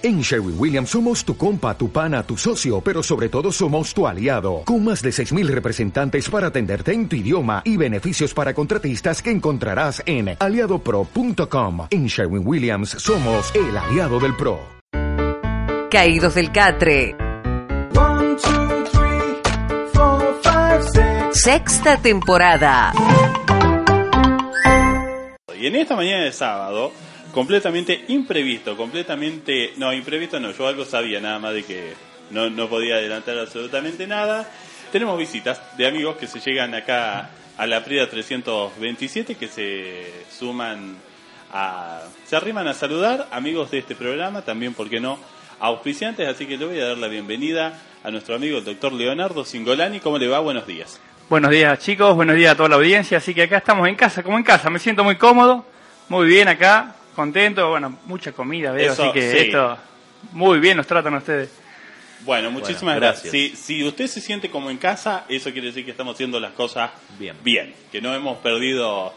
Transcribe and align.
En 0.00 0.20
Sherwin 0.20 0.54
Williams 0.56 0.90
somos 0.90 1.24
tu 1.24 1.36
compa, 1.36 1.76
tu 1.76 1.90
pana, 1.90 2.22
tu 2.22 2.36
socio, 2.36 2.80
pero 2.80 3.02
sobre 3.02 3.28
todo 3.28 3.50
somos 3.50 3.92
tu 3.92 4.06
aliado, 4.06 4.62
con 4.64 4.84
más 4.84 5.02
de 5.02 5.10
6.000 5.10 5.48
representantes 5.48 6.30
para 6.30 6.46
atenderte 6.48 6.92
en 6.92 7.08
tu 7.08 7.16
idioma 7.16 7.62
y 7.64 7.76
beneficios 7.76 8.32
para 8.32 8.54
contratistas 8.54 9.20
que 9.20 9.32
encontrarás 9.32 10.00
en 10.06 10.36
aliadopro.com. 10.38 11.88
En 11.90 12.06
Sherwin 12.06 12.46
Williams 12.46 12.90
somos 12.90 13.52
el 13.56 13.76
aliado 13.76 14.20
del 14.20 14.36
PRO. 14.36 14.60
Caídos 15.90 16.36
del 16.36 16.52
Catre. 16.52 17.16
One, 17.96 18.36
two, 18.36 18.84
three, 18.92 19.88
four, 19.92 20.40
five, 20.44 20.82
six. 20.92 21.42
Sexta 21.42 22.00
temporada. 22.00 22.92
Y 25.60 25.66
en 25.66 25.74
esta 25.74 25.96
mañana 25.96 26.22
de 26.22 26.32
sábado, 26.32 26.92
completamente 27.38 28.06
imprevisto, 28.08 28.76
completamente... 28.76 29.74
No, 29.76 29.92
imprevisto 29.92 30.40
no, 30.40 30.50
yo 30.50 30.66
algo 30.66 30.84
sabía 30.84 31.20
nada 31.20 31.38
más 31.38 31.54
de 31.54 31.62
que 31.62 31.92
no, 32.32 32.50
no 32.50 32.68
podía 32.68 32.96
adelantar 32.96 33.38
absolutamente 33.38 34.08
nada. 34.08 34.50
Tenemos 34.90 35.16
visitas 35.16 35.62
de 35.76 35.86
amigos 35.86 36.16
que 36.16 36.26
se 36.26 36.40
llegan 36.40 36.74
acá 36.74 37.30
a 37.56 37.66
la 37.68 37.84
Prida 37.84 38.10
327, 38.10 39.36
que 39.36 39.46
se 39.46 40.24
suman 40.36 40.96
a... 41.52 42.02
Se 42.26 42.34
arriman 42.34 42.66
a 42.66 42.74
saludar, 42.74 43.28
amigos 43.30 43.70
de 43.70 43.78
este 43.78 43.94
programa, 43.94 44.42
también, 44.42 44.74
¿por 44.74 44.90
qué 44.90 44.98
no?, 44.98 45.16
auspiciantes, 45.60 46.26
así 46.26 46.44
que 46.44 46.56
le 46.56 46.66
voy 46.66 46.80
a 46.80 46.86
dar 46.86 46.98
la 46.98 47.06
bienvenida 47.06 47.80
a 48.02 48.10
nuestro 48.10 48.34
amigo 48.34 48.58
el 48.58 48.64
doctor 48.64 48.92
Leonardo 48.92 49.44
Singolani. 49.44 50.00
¿Cómo 50.00 50.18
le 50.18 50.26
va? 50.26 50.40
Buenos 50.40 50.66
días. 50.66 51.00
Buenos 51.30 51.52
días 51.52 51.78
chicos, 51.78 52.16
buenos 52.16 52.34
días 52.34 52.54
a 52.54 52.56
toda 52.56 52.70
la 52.70 52.74
audiencia, 52.74 53.18
así 53.18 53.32
que 53.32 53.42
acá 53.42 53.58
estamos 53.58 53.86
en 53.86 53.94
casa, 53.94 54.24
como 54.24 54.38
en 54.38 54.42
casa, 54.42 54.70
me 54.70 54.80
siento 54.80 55.04
muy 55.04 55.14
cómodo, 55.14 55.64
muy 56.08 56.26
bien 56.26 56.48
acá, 56.48 56.96
contento, 57.22 57.68
bueno, 57.70 57.98
mucha 58.06 58.30
comida 58.32 58.70
veo, 58.70 58.92
Eso, 58.92 59.02
así 59.04 59.12
que 59.12 59.30
sí. 59.32 59.36
esto, 59.46 59.76
muy 60.32 60.60
bien 60.60 60.76
nos 60.76 60.86
tratan 60.86 61.14
ustedes. 61.14 61.50
Bueno, 62.20 62.50
muchísimas 62.50 62.82
Bueno, 62.94 63.00
gracias. 63.00 63.32
gracias. 63.32 63.58
Si, 63.58 63.74
si 63.78 63.84
usted 63.84 64.06
se 64.06 64.20
siente 64.20 64.50
como 64.50 64.70
en 64.70 64.78
casa, 64.78 65.24
eso 65.28 65.50
quiere 65.52 65.68
decir 65.68 65.84
que 65.84 65.90
estamos 65.90 66.14
haciendo 66.14 66.38
las 66.40 66.52
cosas 66.52 66.90
Bien. 67.18 67.74
que 67.92 68.00
no 68.00 68.14
hemos 68.14 68.38
perdido, 68.38 69.12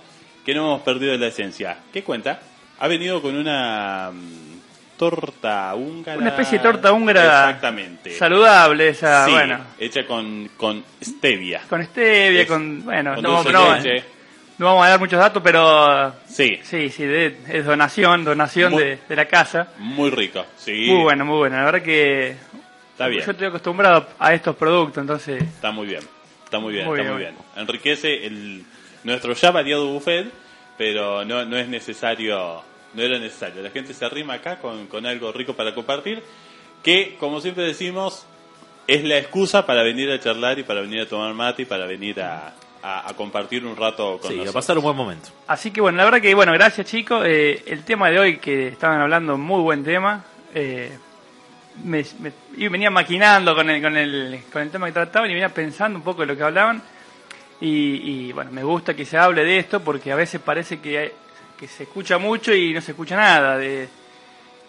que 0.46 0.54
no 0.56 0.62
hemos 0.66 0.82
perdido 0.82 1.16
la 1.18 1.28
esencia. 1.28 1.78
¿Qué 1.94 2.04
cuenta? 2.04 2.40
Ha 2.80 2.88
venido 2.88 3.22
con 3.22 3.36
una 3.36 4.12
mm, 4.14 4.98
torta 4.98 5.74
húngara. 5.76 6.18
Una 6.20 6.30
especie 6.30 6.58
de 6.60 6.64
torta 6.64 6.92
húngara 6.94 7.24
Exactamente. 7.50 8.18
saludable, 8.18 8.90
esa, 8.90 9.26
Sí, 9.26 9.32
bueno, 9.32 9.60
hecha 9.80 10.06
con, 10.06 10.50
con 10.58 10.84
stevia. 11.02 11.62
con 11.70 11.84
stevia, 11.86 12.42
Es- 12.42 12.48
con, 12.48 12.84
bueno, 12.84 13.16
con 13.16 13.24
no, 13.24 13.32
dulce 13.38 13.52
no- 13.52 13.76
leche. 13.76 14.04
No 14.62 14.68
vamos 14.68 14.86
a 14.86 14.90
dar 14.90 15.00
muchos 15.00 15.20
datos, 15.20 15.42
pero 15.44 16.14
Sí, 16.28 16.60
sí, 16.64 16.90
sí, 16.90 17.04
de- 17.04 17.36
es 17.50 17.66
donación, 17.66 18.24
donación 18.24 18.72
Muy- 18.74 18.84
de, 18.84 19.00
de 19.10 19.16
la 19.16 19.26
casa. 19.26 19.70
muy 19.80 20.12
rico. 20.12 20.46
Sí, 20.56 20.86
Muy 20.88 21.02
bueno, 21.04 21.26
muy 21.26 21.38
bueno, 21.38 21.58
la 21.58 21.66
verdad 21.66 21.82
que 21.82 22.36
Está 22.92 23.08
bien. 23.08 23.26
yo 23.26 23.32
estoy 23.32 23.48
acostumbrado 23.48 24.08
a 24.20 24.34
estos 24.36 24.56
productos, 24.56 25.02
entonces 25.02 25.42
Está 25.42 25.72
muy 25.72 25.88
bien, 25.88 26.02
está 26.46 26.60
muy 26.60 26.74
bien, 26.74 26.86
Muy 26.86 27.00
está 27.00 27.12
bien, 27.18 27.34
muy 27.34 27.34
bien. 27.42 27.46
Enriquece 27.58 28.26
el, 28.28 28.64
nuestro 29.04 29.34
ya 29.34 29.50
variado 29.50 29.88
buffet, 29.88 30.28
pero 30.78 31.26
no, 31.26 31.44
no 31.44 31.58
es 31.58 31.68
necesario, 31.68 32.62
no 32.94 33.02
era 33.02 33.18
necesario. 33.18 33.64
La 33.64 33.72
gente 33.72 33.94
se 33.96 34.06
arrima 34.06 34.36
acá 34.36 34.60
con, 34.60 34.86
con 34.88 35.06
algo 35.08 35.32
rico 35.32 35.54
para 35.56 35.74
compartir, 35.74 36.22
que 36.84 37.16
como 37.20 37.42
siempre 37.42 37.64
decimos, 37.64 38.28
es 38.86 39.04
la 39.04 39.18
excusa 39.18 39.66
para 39.66 39.82
venir 39.84 40.12
a 40.12 40.20
charlar 40.20 40.60
y 40.60 40.64
para 40.64 40.82
venir 40.82 41.02
a 41.02 41.06
tomar 41.08 41.34
mate 41.34 41.64
y 41.64 41.66
para 41.66 41.86
venir 41.88 42.22
a, 42.22 42.54
a- 42.84 43.10
a 43.10 43.14
compartir 43.16 43.66
un 43.66 43.76
rato 43.76 44.18
con 44.20 44.30
Sí, 44.30 44.36
a 44.36 44.38
nosotros. 44.38 44.54
pasar 44.54 44.78
un 44.78 44.84
buen 44.84 44.96
momento. 44.96 45.30
Así 45.48 45.72
que 45.72 45.82
bueno, 45.82 45.98
la 45.98 46.06
verdad 46.06 46.22
que 46.22 46.34
bueno, 46.34 46.52
gracias 46.54 46.88
chicos. 46.88 47.24
Eh, 47.26 47.64
el 47.68 47.84
tema 47.84 48.10
de 48.10 48.20
hoy 48.20 48.38
que 48.38 48.70
estaban 48.70 49.00
hablando, 49.02 49.38
muy 49.38 49.62
buen 49.62 49.84
tema. 49.84 50.24
Eh, 50.54 50.98
me, 51.84 52.04
me- 52.20 52.34
y 52.58 52.68
venía 52.68 52.90
maquinando 52.92 53.56
con 53.56 53.70
el, 53.70 53.82
con, 53.82 53.96
el, 53.96 54.44
con 54.52 54.62
el 54.64 54.70
tema 54.72 54.88
que 54.88 54.94
trataban 54.94 55.30
y 55.30 55.34
venía 55.34 55.50
pensando 55.50 55.98
un 55.98 56.04
poco 56.04 56.22
de 56.22 56.28
lo 56.28 56.36
que 56.38 56.44
hablaban. 56.44 56.82
Y, 57.62 58.28
y, 58.28 58.32
bueno, 58.34 58.52
me 58.52 58.64
gusta 58.64 58.96
que 58.96 59.06
se 59.06 59.18
hable 59.18 59.44
de 59.44 59.60
esto 59.60 59.82
porque 59.82 60.12
a 60.12 60.16
veces 60.16 60.42
parece 60.42 60.80
que, 60.80 60.98
hay- 60.98 61.12
que 61.58 61.68
se 61.68 61.84
escucha 61.84 62.18
mucho 62.18 62.54
y 62.54 62.74
no 62.74 62.82
se 62.82 62.92
escucha 62.92 63.16
nada. 63.16 63.58
De, 63.58 63.88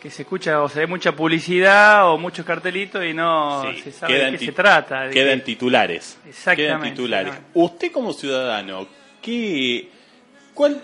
que 0.03 0.11
se 0.11 0.23
escucha 0.23 0.61
o 0.61 0.69
se 0.69 0.81
ve 0.81 0.87
mucha 0.89 1.15
publicidad 1.15 2.11
o 2.11 2.19
muchos 2.19 2.45
cartelitos 2.45 3.05
y 3.05 3.15
no 3.15 3.63
Sí, 3.73 3.83
se 3.83 3.93
sabe 3.93 4.15
de 4.19 4.33
qué 4.37 4.47
se 4.47 4.51
trata. 4.53 5.03
de 5.03 5.11
Quedan 5.15 5.45
titulares. 5.45 6.19
Exactamente, 6.27 6.65
Quedan 6.67 6.83
titulares. 6.83 7.35
Usted 7.55 7.93
como 7.93 8.13
ciudadano, 8.13 8.89
¿qué, 9.23 9.89
cuál, 10.55 10.83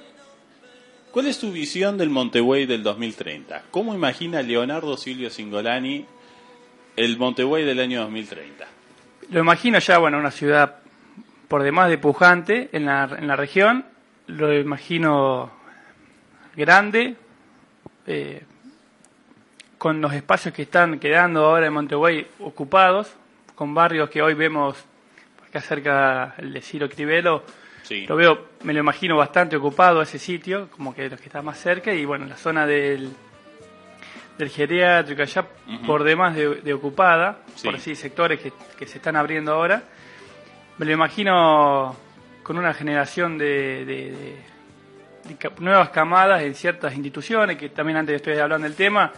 ¿cuál 1.10 1.26
es 1.26 1.34
su 1.36 1.50
visión 1.50 1.98
del 1.98 2.10
Montevideo 2.10 2.68
del 2.68 2.84
2030? 2.84 3.64
¿Cómo 3.72 3.92
imagina 3.92 4.40
Leonardo 4.40 4.96
Silvio 4.96 5.30
Singolani 5.30 6.06
el 6.94 7.18
Montevideo 7.18 7.66
del 7.66 7.80
año 7.80 8.02
2030? 8.02 8.68
Lo 9.30 9.40
imagino 9.40 9.80
ya, 9.80 9.98
bueno, 9.98 10.18
una 10.18 10.30
ciudad 10.30 10.76
por 11.48 11.64
demás 11.64 11.88
de 11.90 11.98
pujante 11.98 12.68
en 12.70 12.86
la, 12.86 13.10
en 13.18 13.26
la 13.26 13.34
región. 13.34 13.84
Lo 14.28 14.56
imagino 14.56 15.50
grande, 16.54 17.16
eh, 18.06 18.42
con 19.78 20.00
los 20.00 20.12
espacios 20.12 20.52
que 20.54 20.62
están 20.62 20.98
quedando 20.98 21.44
ahora 21.44 21.66
en 21.66 21.72
Montevideo 21.72 22.26
ocupados, 22.40 23.14
con 23.54 23.74
barrios 23.74 24.10
que 24.10 24.20
hoy 24.22 24.34
vemos, 24.34 24.76
acá 25.48 25.60
cerca 25.60 26.34
el 26.38 26.52
de 26.52 26.60
Ciro 26.60 26.88
Crivelo, 26.88 27.44
Sí. 27.82 28.06
lo 28.06 28.16
veo, 28.16 28.46
me 28.64 28.74
lo 28.74 28.80
imagino 28.80 29.16
bastante 29.16 29.56
ocupado 29.56 30.02
ese 30.02 30.18
sitio, 30.18 30.68
como 30.70 30.94
que 30.94 31.08
los 31.08 31.18
que 31.20 31.26
está 31.26 31.40
más 31.42 31.58
cerca, 31.58 31.92
y 31.94 32.04
bueno, 32.04 32.26
la 32.26 32.36
zona 32.36 32.66
del, 32.66 33.10
del 34.36 34.48
geriátrico 34.50 35.22
allá 35.22 35.46
por 35.86 36.04
demás 36.04 36.34
de, 36.34 36.56
de 36.56 36.74
ocupada, 36.74 37.38
Sí. 37.54 37.66
por 37.66 37.76
así 37.76 37.94
sectores 37.94 38.40
que, 38.40 38.52
que 38.78 38.86
se 38.86 38.98
están 38.98 39.16
abriendo 39.16 39.52
ahora, 39.54 39.82
me 40.76 40.84
lo 40.86 40.92
imagino 40.92 41.96
con 42.42 42.58
una 42.58 42.74
generación 42.74 43.38
de, 43.38 43.84
de- 43.86 44.12
de- 44.12 45.50
nuevas 45.60 45.90
camadas 45.90 46.42
en 46.42 46.54
ciertas 46.54 46.94
instituciones, 46.94 47.56
que 47.56 47.68
también 47.70 47.98
antes 47.98 48.16
ustedes 48.16 48.40
hablando 48.40 48.66
del 48.66 48.76
tema, 48.76 49.12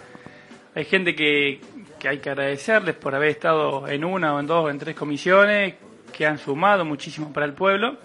hay 0.74 0.84
gente 0.84 1.14
que, 1.14 1.60
que 1.98 2.08
hay 2.08 2.18
que 2.18 2.30
agradecerles 2.30 2.94
por 2.94 3.14
haber 3.14 3.30
estado 3.30 3.86
en 3.88 4.04
una 4.04 4.34
o 4.34 4.40
en 4.40 4.46
dos 4.46 4.64
o 4.64 4.70
en 4.70 4.78
tres 4.78 4.94
comisiones, 4.94 5.74
que 6.12 6.26
han 6.26 6.38
sumado 6.38 6.84
muchísimo 6.84 7.32
para 7.32 7.46
el 7.46 7.52
pueblo, 7.52 7.96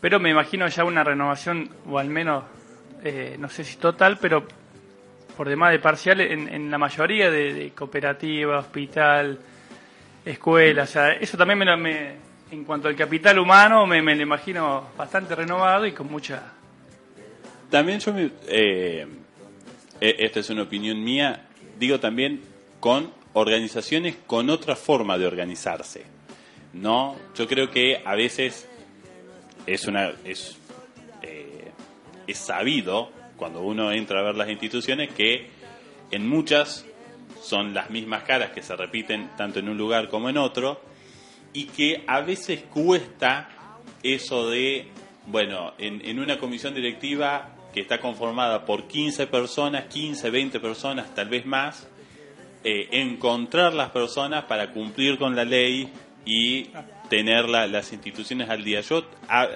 pero 0.00 0.18
me 0.20 0.30
imagino 0.30 0.66
ya 0.68 0.84
una 0.84 1.02
renovación, 1.04 1.68
o 1.88 1.98
al 1.98 2.08
menos, 2.08 2.44
eh, 3.04 3.36
no 3.38 3.48
sé 3.48 3.64
si 3.64 3.76
total, 3.76 4.18
pero 4.20 4.46
por 5.36 5.48
demás 5.48 5.70
de 5.72 5.78
parcial 5.78 6.20
en, 6.20 6.48
en 6.52 6.70
la 6.70 6.78
mayoría 6.78 7.30
de, 7.30 7.52
de 7.54 7.70
cooperativa, 7.70 8.58
hospital, 8.58 9.38
escuela, 10.24 10.82
o 10.82 10.86
sea, 10.86 11.12
eso 11.12 11.36
también 11.36 11.58
me, 11.58 11.76
me- 11.76 12.28
en 12.50 12.64
cuanto 12.64 12.88
al 12.88 12.96
capital 12.96 13.38
humano 13.38 13.86
me, 13.86 14.00
me 14.02 14.16
lo 14.16 14.22
imagino 14.22 14.88
bastante 14.96 15.34
renovado 15.34 15.86
y 15.86 15.92
con 15.92 16.10
mucha... 16.10 16.42
También 17.70 18.00
yo 18.00 18.12
me, 18.14 18.30
eh, 18.48 19.06
eh, 20.00 20.16
esta 20.18 20.40
es 20.40 20.48
una 20.50 20.62
opinión 20.62 21.02
mía, 21.04 21.46
digo 21.78 22.00
también 22.00 22.42
con 22.80 23.12
organizaciones 23.32 24.16
con 24.26 24.50
otra 24.50 24.76
forma 24.76 25.18
de 25.18 25.26
organizarse. 25.26 26.04
No, 26.72 27.16
yo 27.34 27.46
creo 27.46 27.70
que 27.70 28.02
a 28.04 28.14
veces 28.14 28.68
es 29.66 29.86
una 29.86 30.12
es 30.24 30.56
eh, 31.22 31.70
es 32.26 32.38
sabido 32.38 33.10
cuando 33.36 33.60
uno 33.62 33.92
entra 33.92 34.20
a 34.20 34.22
ver 34.22 34.34
las 34.34 34.48
instituciones 34.48 35.12
que 35.12 35.48
en 36.10 36.28
muchas 36.28 36.84
son 37.40 37.74
las 37.74 37.90
mismas 37.90 38.24
caras 38.24 38.50
que 38.50 38.62
se 38.62 38.74
repiten 38.76 39.30
tanto 39.36 39.60
en 39.60 39.68
un 39.68 39.78
lugar 39.78 40.08
como 40.08 40.28
en 40.28 40.36
otro 40.36 40.80
y 41.52 41.66
que 41.66 42.04
a 42.06 42.20
veces 42.20 42.64
cuesta 42.64 43.48
eso 44.02 44.50
de, 44.50 44.88
bueno, 45.26 45.72
en, 45.78 46.04
en 46.04 46.18
una 46.18 46.38
comisión 46.38 46.74
directiva 46.74 47.57
que 47.72 47.80
está 47.80 48.00
conformada 48.00 48.64
por 48.64 48.86
15 48.88 49.26
personas, 49.26 49.84
15, 49.86 50.30
20 50.30 50.60
personas, 50.60 51.14
tal 51.14 51.28
vez 51.28 51.44
más, 51.46 51.86
eh, 52.64 52.88
encontrar 52.92 53.72
las 53.74 53.90
personas 53.90 54.44
para 54.44 54.72
cumplir 54.72 55.18
con 55.18 55.36
la 55.36 55.44
ley 55.44 55.88
y 56.24 56.70
tener 57.08 57.48
la- 57.48 57.66
las 57.66 57.92
instituciones 57.92 58.50
al 58.50 58.64
día. 58.64 58.80
Yo 58.80 59.04
a, 59.28 59.48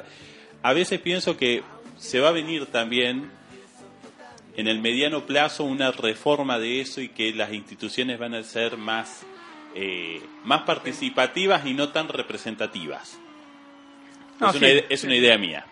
a 0.63 0.73
veces 0.73 1.01
pienso 1.01 1.37
que 1.37 1.63
se 1.99 2.21
va 2.21 2.29
a 2.29 2.33
venir 2.33 2.67
también 2.67 3.31
en 4.57 4.69
el 4.69 4.81
mediano 4.81 5.25
plazo 5.27 5.65
una 5.65 5.91
reforma 5.93 6.59
de 6.59 6.81
eso 6.81 7.01
y 7.01 7.09
que 7.09 7.33
las 7.33 7.53
instituciones 7.53 8.19
van 8.19 8.35
a 8.35 8.43
ser 8.43 8.77
más, 8.77 9.23
eh, 9.75 10.21
más 10.45 10.63
participativas 10.63 11.65
y 11.67 11.73
no 11.75 11.89
tan 11.89 12.09
representativas. 12.09 13.19
No, 14.39 14.51
es, 14.51 14.57
una, 14.57 14.67
sí. 14.69 14.73
ide- 14.75 14.87
es 14.91 15.05
una 15.05 15.17
idea 15.17 15.39
mía. 15.39 15.67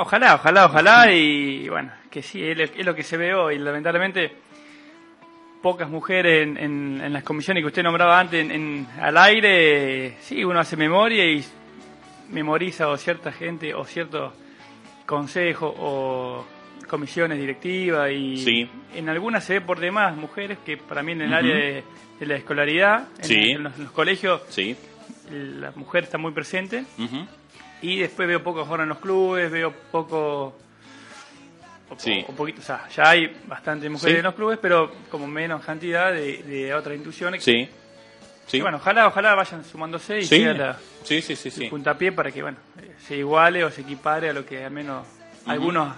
Ojalá, 0.00 0.34
ojalá, 0.36 0.66
ojalá 0.66 1.12
y 1.12 1.68
bueno, 1.68 1.90
que 2.10 2.22
sí, 2.22 2.42
es 2.44 2.84
lo- 2.84 2.94
que 2.94 3.02
se 3.02 3.16
ve 3.16 3.34
hoy. 3.34 3.58
Lamentablemente, 3.58 4.32
pocas 5.62 5.88
mujeres 5.90 6.42
en, 6.46 6.56
en- 6.56 7.00
en 7.02 7.12
las 7.12 7.22
comisiones 7.24 7.62
que 7.62 7.66
usted 7.66 7.82
nombraba 7.82 8.18
antes 8.20 8.44
en, 8.44 8.50
en- 8.52 8.86
al 9.00 9.16
aire, 9.18 10.16
sí, 10.20 10.44
uno 10.44 10.60
hace 10.60 10.76
memoria 10.76 11.24
y 11.24 11.44
memoriza 12.30 12.88
o 12.88 12.96
cierta 12.96 13.32
gente 13.32 13.74
o 13.74 13.84
ciertos 13.84 14.32
consejos 15.06 15.74
o 15.78 16.44
comisiones 16.88 17.38
directivas 17.38 18.10
y 18.12 18.36
Sí. 18.38 18.70
en 18.94 19.08
algunas 19.08 19.44
se 19.44 19.54
ve 19.54 19.60
por 19.60 19.78
demás 19.80 20.16
mujeres 20.16 20.58
que 20.64 20.76
para 20.76 21.02
mí 21.02 21.12
en 21.12 21.22
el 21.22 21.34
área 21.34 21.54
de, 21.54 21.84
de 22.20 22.26
la 22.26 22.36
escolaridad, 22.36 23.08
en, 23.18 23.24
Sí. 23.24 23.54
los, 23.54 23.72
colegios, 23.92 24.42
Sí. 24.48 24.76
la 25.30 25.72
mujer 25.72 26.04
está 26.04 26.18
muy 26.18 26.32
presente. 26.32 26.84
Y 27.82 27.98
después 27.98 28.26
veo 28.28 28.42
pocos 28.42 28.68
ahora 28.68 28.82
en 28.84 28.88
los 28.90 28.98
clubes, 28.98 29.50
veo 29.50 29.72
poco... 29.90 30.56
o- 31.90 31.96
Sí. 31.98 32.24
o 32.28 32.32
poquito, 32.32 32.60
o 32.60 32.64
sea, 32.64 32.86
ya 32.94 33.10
hay 33.10 33.34
bastante 33.46 33.88
mujeres 33.88 34.14
Sí. 34.16 34.18
en 34.18 34.24
los 34.24 34.34
clubes, 34.34 34.58
pero 34.60 34.92
como 35.10 35.26
menos 35.26 35.64
cantidad 35.64 36.12
de, 36.12 36.42
de 36.42 36.74
otras 36.74 36.94
instituciones. 36.94 37.42
Sí. 37.42 37.68
Sí. 38.46 38.60
bueno, 38.62 38.78
ojalá, 38.78 39.06
ojalá 39.08 39.34
vayan 39.34 39.62
sumándose 39.62 40.20
y 40.20 40.24
sea 40.24 40.54
la, 40.54 40.78
sí, 41.04 41.20
sí, 41.20 41.36
sí, 41.36 41.64
el 41.64 41.68
puntapié 41.70 42.12
para 42.12 42.30
que 42.32 42.40
bueno 42.40 42.56
se 43.06 43.14
iguale 43.18 43.62
o 43.62 43.70
se 43.70 43.82
equipare 43.82 44.30
a 44.30 44.32
lo 44.32 44.46
que 44.46 44.64
al 44.64 44.70
menos 44.70 45.06
algunos 45.44 45.94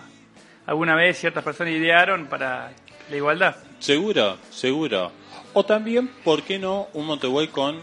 alguna 0.66 0.96
vez 0.96 1.16
ciertas 1.20 1.44
personas 1.44 1.72
idearon 1.74 2.26
para 2.26 2.72
la 3.08 3.16
igualdad. 3.16 3.54
Seguro, 3.78 4.36
seguro. 4.50 5.12
O 5.52 5.64
también, 5.64 6.08
¿por 6.24 6.42
qué 6.42 6.58
no 6.58 6.88
un 6.92 7.06
Montevideo 7.06 7.52
con 7.52 7.80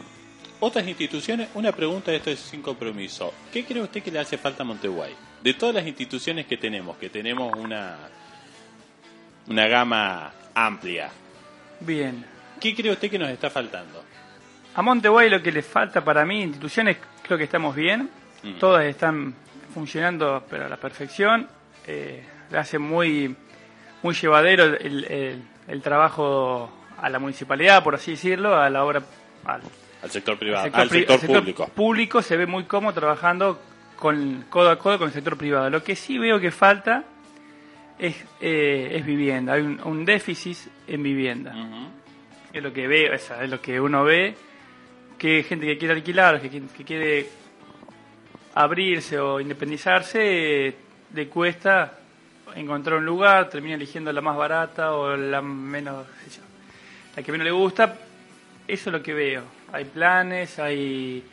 otras 0.59 0.87
instituciones? 0.87 1.49
Una 1.53 1.71
pregunta, 1.71 2.11
esto 2.13 2.29
es 2.29 2.39
sin 2.39 2.61
compromiso. 2.61 3.33
¿Qué 3.51 3.65
cree 3.65 3.81
usted 3.81 4.01
que 4.03 4.11
le 4.11 4.19
hace 4.19 4.37
falta 4.37 4.63
a 4.63 4.65
Montevideo? 4.65 5.15
De 5.43 5.53
todas 5.53 5.75
las 5.75 5.85
instituciones 5.87 6.45
que 6.47 6.57
tenemos, 6.57 6.97
que 6.97 7.09
tenemos 7.09 7.53
una, 7.57 7.97
una 9.47 9.67
gama 9.67 10.31
amplia, 10.55 11.09
Bien. 11.79 12.25
¿qué 12.59 12.75
cree 12.75 12.91
usted 12.91 13.09
que 13.09 13.19
nos 13.19 13.29
está 13.29 13.49
faltando? 13.49 14.03
A 14.75 14.81
Montevideo 14.81 15.29
lo 15.37 15.41
que 15.43 15.51
le 15.51 15.61
falta 15.61 16.03
para 16.03 16.25
mí, 16.25 16.41
instituciones, 16.43 16.97
creo 17.21 17.37
que 17.37 17.43
estamos 17.45 17.75
bien. 17.75 18.09
Mm. 18.43 18.53
Todas 18.59 18.85
están 18.85 19.33
funcionando 19.73 20.43
pero 20.49 20.65
a 20.65 20.69
la 20.69 20.77
perfección. 20.77 21.47
Eh, 21.85 22.23
le 22.51 22.57
hace 22.57 22.77
muy, 22.79 23.35
muy 24.03 24.13
llevadero 24.15 24.63
el, 24.65 25.05
el- 25.05 25.41
el 25.67 25.81
trabajo 25.81 26.71
a 26.97 27.09
la 27.09 27.19
municipalidad, 27.19 27.83
por 27.83 27.93
así 27.95 28.11
decirlo, 28.11 28.55
a 28.55 28.69
la 28.69 28.85
obra, 28.85 29.01
al, 29.45 29.61
Al 30.01 30.11
sector 30.11 30.37
privado, 30.37 30.65
sector 30.65 30.81
al 30.81 30.89
sector, 30.89 31.13
al 31.13 31.19
sector 31.19 31.39
público. 31.39 31.67
público 31.67 32.21
se 32.21 32.37
ve 32.37 32.45
muy 32.45 32.65
cómodo 32.65 32.93
trabajando 32.93 33.59
con 33.95 34.45
codo 34.49 34.69
a 34.69 34.77
codo 34.77 34.99
con 34.99 35.07
el 35.07 35.13
sector 35.13 35.37
privado. 35.37 35.69
Lo 35.69 35.83
que 35.83 35.95
sí 35.95 36.17
veo 36.17 36.39
que 36.39 36.51
falta 36.51 37.03
es, 37.97 38.15
eh, 38.39 38.91
es 38.93 39.05
vivienda. 39.05 39.53
Hay 39.53 39.61
un, 39.61 39.81
un 39.83 40.05
déficit 40.05 40.57
en 40.87 41.03
vivienda. 41.03 41.53
Es 42.53 42.63
lo 42.63 42.71
que 42.71 42.87
veo, 42.87 43.13
es 43.13 43.31
lo 43.49 43.59
que 43.61 43.79
uno 43.79 44.03
ve. 44.03 44.35
Que 45.17 45.43
gente 45.43 45.65
que 45.65 45.77
quiere 45.79 45.95
alquilar, 45.95 46.39
que, 46.39 46.49
que 46.49 46.83
quiere 46.83 47.27
abrirse 48.53 49.19
o 49.19 49.39
independizarse, 49.39 50.67
eh, 50.67 50.75
le 51.13 51.27
cuesta 51.27 51.97
encontrar 52.55 52.99
un 52.99 53.05
lugar, 53.05 53.49
termina 53.49 53.75
eligiendo 53.75 54.11
la 54.11 54.21
más 54.21 54.37
barata 54.37 54.93
o 54.93 55.15
la 55.15 55.41
menos, 55.41 56.05
la 57.15 57.23
que 57.23 57.31
menos 57.31 57.45
le 57.45 57.51
gusta. 57.51 57.97
Eso 58.67 58.89
es 58.89 58.93
lo 58.93 59.01
que 59.01 59.13
veo. 59.13 59.56
Hay 59.73 59.85
planes, 59.85 60.59
hay 60.59 61.23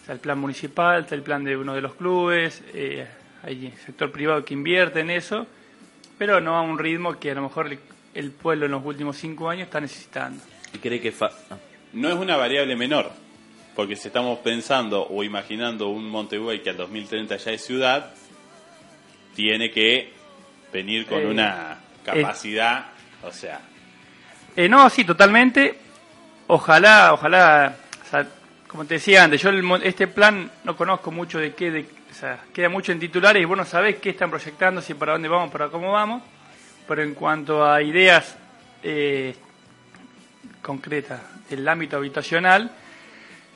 está 0.00 0.12
el 0.12 0.18
plan 0.18 0.38
municipal, 0.38 1.02
está 1.02 1.14
el 1.14 1.22
plan 1.22 1.44
de 1.44 1.56
uno 1.56 1.74
de 1.74 1.80
los 1.80 1.94
clubes, 1.94 2.62
eh, 2.74 3.06
hay 3.42 3.72
sector 3.84 4.10
privado 4.12 4.44
que 4.44 4.54
invierte 4.54 5.00
en 5.00 5.10
eso, 5.10 5.46
pero 6.18 6.40
no 6.40 6.56
a 6.56 6.62
un 6.62 6.78
ritmo 6.78 7.18
que 7.18 7.30
a 7.30 7.34
lo 7.34 7.42
mejor 7.42 7.70
el, 8.14 8.30
pueblo 8.32 8.66
en 8.66 8.72
los 8.72 8.84
últimos 8.84 9.16
cinco 9.16 9.48
años 9.48 9.64
está 9.66 9.80
necesitando. 9.80 10.42
¿Y 10.74 10.78
cree 10.78 11.00
que 11.00 11.12
fa- 11.12 11.30
ah, 11.50 11.56
No 11.92 12.08
es 12.08 12.14
una 12.14 12.36
variable 12.36 12.76
menor, 12.76 13.10
porque 13.74 13.96
si 13.96 14.08
estamos 14.08 14.38
pensando 14.40 15.06
o 15.06 15.24
imaginando 15.24 15.88
un 15.88 16.08
Montevideo 16.08 16.62
que 16.62 16.70
al 16.70 16.76
2030 16.76 17.36
ya 17.36 17.50
es 17.52 17.64
ciudad, 17.64 18.12
tiene 19.34 19.70
que 19.70 20.12
venir 20.72 21.06
con 21.06 21.20
Eh, 21.20 21.26
una 21.26 21.78
capacidad, 22.04 22.86
o 23.22 23.32
sea, 23.32 23.60
Eh, 24.56 24.68
no, 24.68 24.90
sí, 24.90 25.04
totalmente. 25.04 25.78
Ojalá, 26.52 27.12
ojalá, 27.12 27.76
o 28.04 28.10
sea, 28.10 28.26
como 28.66 28.84
te 28.84 28.94
decía 28.94 29.22
antes, 29.22 29.40
yo 29.40 29.50
el 29.50 29.64
este 29.84 30.08
plan 30.08 30.50
no 30.64 30.76
conozco 30.76 31.12
mucho 31.12 31.38
de 31.38 31.54
qué, 31.54 31.70
de, 31.70 31.86
o 32.10 32.14
sea, 32.14 32.40
queda 32.52 32.68
mucho 32.68 32.90
en 32.90 32.98
titulares 32.98 33.40
y 33.40 33.44
vos 33.44 33.56
no 33.56 33.64
sabés 33.64 33.98
qué 34.00 34.10
están 34.10 34.30
proyectando, 34.30 34.80
si 34.80 34.94
para 34.94 35.12
dónde 35.12 35.28
vamos, 35.28 35.52
para 35.52 35.68
cómo 35.68 35.92
vamos. 35.92 36.22
Pero 36.88 37.04
en 37.04 37.14
cuanto 37.14 37.64
a 37.64 37.80
ideas 37.80 38.36
eh, 38.82 39.36
concretas 40.60 41.20
del 41.48 41.68
ámbito 41.68 41.98
habitacional, 41.98 42.68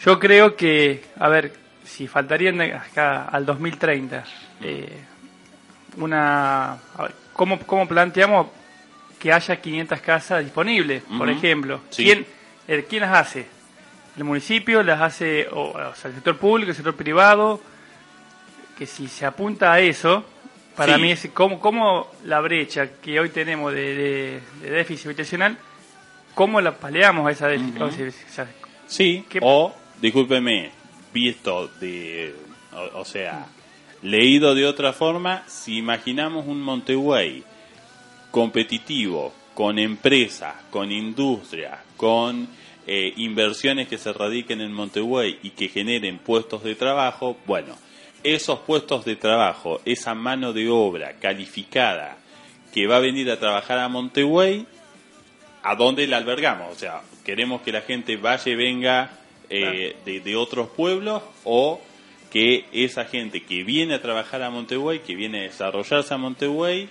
yo 0.00 0.20
creo 0.20 0.54
que, 0.54 1.02
a 1.18 1.28
ver, 1.28 1.52
si 1.84 2.06
faltarían 2.06 2.60
acá 2.60 3.24
al 3.24 3.44
2030, 3.44 4.24
eh, 4.62 5.00
una, 5.96 6.74
a 6.74 7.02
ver, 7.02 7.14
¿cómo, 7.32 7.58
¿cómo 7.58 7.88
planteamos 7.88 8.46
que 9.18 9.32
haya 9.32 9.56
500 9.56 10.00
casas 10.00 10.44
disponibles, 10.44 11.02
por 11.18 11.28
ejemplo? 11.28 11.80
Sí. 11.90 12.04
¿Quién, 12.04 12.43
¿Quién 12.88 13.02
las 13.02 13.14
hace? 13.18 13.46
¿El 14.16 14.24
municipio 14.24 14.82
las 14.82 15.00
hace, 15.00 15.48
o, 15.50 15.70
o 15.70 15.94
sea, 15.94 16.08
el 16.08 16.14
sector 16.14 16.36
público, 16.38 16.70
el 16.70 16.76
sector 16.76 16.94
privado? 16.96 17.60
Que 18.78 18.86
si 18.86 19.08
se 19.08 19.26
apunta 19.26 19.72
a 19.72 19.80
eso, 19.80 20.24
para 20.76 20.96
Sí. 20.96 21.02
mí 21.02 21.10
es 21.12 21.28
cómo, 21.32 21.60
cómo 21.60 22.08
la 22.24 22.40
brecha 22.40 22.88
que 23.00 23.20
hoy 23.20 23.28
tenemos 23.30 23.72
de, 23.72 23.94
de- 23.94 24.40
de 24.62 24.70
déficit 24.70 25.06
habitacional, 25.06 25.56
cómo 26.34 26.60
la 26.60 26.72
paleamos 26.76 27.26
a 27.28 27.30
esa 27.32 27.48
déficit. 27.48 27.76
Ujú. 27.76 27.84
o 27.84 27.90
sea, 27.92 28.08
o 28.08 28.32
sea, 28.32 28.46
sí, 28.86 29.24
¿Qué- 29.28 29.38
o, 29.42 29.74
discúlpeme, 30.00 30.70
visto 31.12 31.68
de, 31.80 32.34
o, 32.72 33.00
o 33.00 33.04
sea, 33.04 33.46
leído 34.02 34.54
de 34.54 34.66
otra 34.66 34.92
forma, 34.92 35.44
si 35.46 35.76
imaginamos 35.78 36.46
un 36.46 36.60
Montevideo 36.62 37.44
competitivo, 38.30 39.32
con 39.54 39.78
empresa, 39.78 40.62
con 40.70 40.90
industria, 40.90 41.82
con 41.96 42.48
eh, 42.86 43.14
inversiones 43.16 43.88
que 43.88 43.98
se 43.98 44.12
radiquen 44.12 44.60
en 44.60 44.72
Montevideo 44.72 45.38
y 45.42 45.50
que 45.50 45.68
generen 45.68 46.18
puestos 46.18 46.62
de 46.64 46.74
trabajo, 46.74 47.36
bueno, 47.46 47.76
esos 48.22 48.58
puestos 48.60 49.04
de 49.04 49.16
trabajo, 49.16 49.80
esa 49.84 50.14
mano 50.14 50.52
de 50.52 50.68
obra 50.68 51.14
calificada 51.20 52.18
que 52.72 52.86
va 52.86 52.96
a 52.96 53.00
venir 53.00 53.30
a 53.30 53.38
trabajar 53.38 53.78
a 53.78 53.88
Montevideo, 53.88 54.66
¿a 55.62 55.74
dónde 55.76 56.06
la 56.06 56.16
albergamos? 56.16 56.72
O 56.72 56.78
sea, 56.78 57.02
queremos 57.24 57.62
que 57.62 57.72
la 57.72 57.82
gente 57.82 58.16
vaya 58.16 58.50
y 58.50 58.56
venga 58.56 59.10
eh, 59.48 59.96
de, 60.04 60.20
de 60.20 60.36
otros 60.36 60.68
pueblos 60.70 61.22
o 61.44 61.80
que 62.30 62.64
esa 62.72 63.04
gente 63.04 63.44
que 63.44 63.62
viene 63.62 63.94
a 63.94 64.02
trabajar 64.02 64.42
a 64.42 64.50
Montevideo, 64.50 65.04
que 65.04 65.14
viene 65.14 65.40
a 65.40 65.42
desarrollarse 65.42 66.12
a 66.12 66.18
Montevideo, 66.18 66.88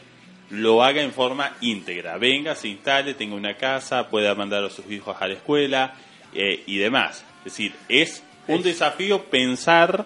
lo 0.49 0.83
haga 0.83 1.01
en 1.01 1.11
forma 1.13 1.55
íntegra. 1.61 2.17
Venga, 2.17 2.55
se 2.55 2.67
instale, 2.67 3.13
tenga 3.13 3.35
una 3.35 3.55
casa, 3.57 4.09
pueda 4.09 4.35
mandar 4.35 4.63
a 4.63 4.69
sus 4.69 4.89
hijos 4.91 5.15
a 5.19 5.27
la 5.27 5.33
escuela 5.35 5.95
eh, 6.33 6.63
y 6.67 6.77
demás. 6.77 7.25
Es 7.39 7.45
decir, 7.45 7.73
es 7.89 8.23
un 8.47 8.57
Es- 8.59 8.63
desafío 8.65 9.23
pensar 9.25 10.05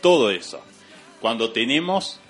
todo 0.00 0.30
eso. 0.30 0.64
Cuando 1.20 1.50
tenemos, 1.50 2.20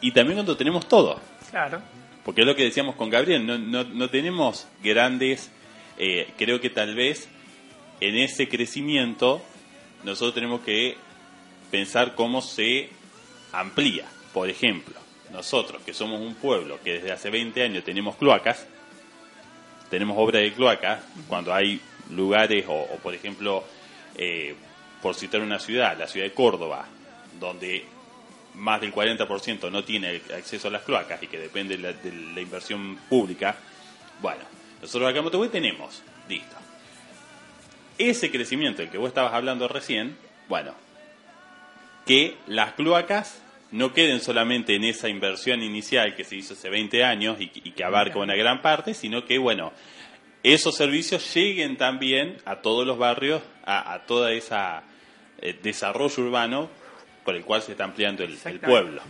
y 0.00 0.10
también 0.12 0.36
cuando 0.36 0.56
tenemos 0.56 0.88
todo. 0.88 1.20
claro. 1.50 1.80
Porque 2.24 2.40
es 2.40 2.46
lo 2.46 2.56
que 2.56 2.62
decíamos 2.64 2.96
con 2.96 3.10
Gabriel, 3.10 3.44
no, 3.44 3.58
no, 3.58 3.84
no 3.84 4.08
tenemos 4.08 4.66
grandes, 4.82 5.50
eh, 5.98 6.32
creo 6.38 6.58
que 6.58 6.70
tal 6.70 6.94
vez 6.94 7.28
en 8.00 8.16
ese 8.16 8.48
crecimiento 8.48 9.42
nosotros 10.04 10.32
tenemos 10.34 10.62
que 10.62 10.96
pensar 11.70 12.14
cómo 12.14 12.40
se 12.40 12.88
amplía. 13.52 14.06
Por 14.32 14.48
ejemplo, 14.48 14.94
nosotros 15.34 15.82
que 15.82 15.92
somos 15.92 16.20
un 16.20 16.36
pueblo 16.36 16.78
que 16.82 16.94
desde 16.94 17.10
hace 17.10 17.28
20 17.28 17.60
años 17.60 17.84
tenemos 17.84 18.14
cloacas, 18.16 18.66
tenemos 19.90 20.16
obra 20.16 20.38
de 20.38 20.52
cloacas, 20.52 21.00
cuando 21.26 21.52
hay 21.52 21.80
lugares, 22.10 22.64
o, 22.68 22.86
por 23.02 23.14
ejemplo, 23.14 23.64
eh, 24.16 24.54
por 25.02 25.16
citar 25.16 25.40
una 25.40 25.58
ciudad, 25.58 25.98
la 25.98 26.06
ciudad 26.06 26.26
de 26.26 26.32
Córdoba, 26.32 26.86
donde 27.40 27.84
más 28.54 28.80
del 28.80 28.94
40% 28.94 29.72
no 29.72 29.82
tiene 29.82 30.22
acceso 30.36 30.68
a 30.68 30.70
las 30.70 30.82
cloacas 30.82 31.20
y 31.24 31.26
que 31.26 31.38
depende 31.38 31.76
de 31.76 31.82
la, 31.82 31.92
de 31.92 32.12
la 32.12 32.40
inversión 32.40 32.96
pública, 33.08 33.56
bueno, 34.22 34.44
nosotros 34.80 35.10
acá 35.10 35.18
en 35.18 35.24
Montevideo 35.24 35.50
tenemos, 35.50 36.00
listo. 36.28 36.56
Ese 37.98 38.30
crecimiento 38.30 38.82
del 38.82 38.90
que 38.90 38.98
vos 38.98 39.08
estabas 39.08 39.32
hablando 39.32 39.66
recién, 39.66 40.16
bueno, 40.48 40.74
que 42.06 42.36
las 42.46 42.74
cloacas 42.74 43.40
no 43.74 43.92
queden 43.92 44.20
solamente 44.20 44.76
en 44.76 44.84
esa 44.84 45.08
inversión 45.08 45.60
inicial 45.62 46.14
que 46.14 46.22
se 46.22 46.36
hizo 46.36 46.54
hace 46.54 46.70
20 46.70 47.02
años 47.02 47.40
y, 47.40 47.50
y 47.52 47.72
que 47.72 47.82
abarca 47.82 48.20
una 48.20 48.36
gran 48.36 48.62
parte, 48.62 48.94
sino 48.94 49.24
que, 49.24 49.36
bueno, 49.36 49.72
esos 50.44 50.76
servicios 50.76 51.34
lleguen 51.34 51.76
también 51.76 52.36
a 52.44 52.56
todos 52.56 52.86
los 52.86 52.96
barrios, 52.98 53.42
a, 53.64 53.94
a 53.94 54.06
toda 54.06 54.30
esa 54.32 54.84
eh, 55.38 55.58
desarrollo 55.60 56.22
urbano 56.22 56.70
por 57.24 57.34
el 57.34 57.42
cual 57.44 57.62
se 57.62 57.72
está 57.72 57.82
ampliando 57.82 58.22
el, 58.22 58.38
pueblo. 58.60 59.02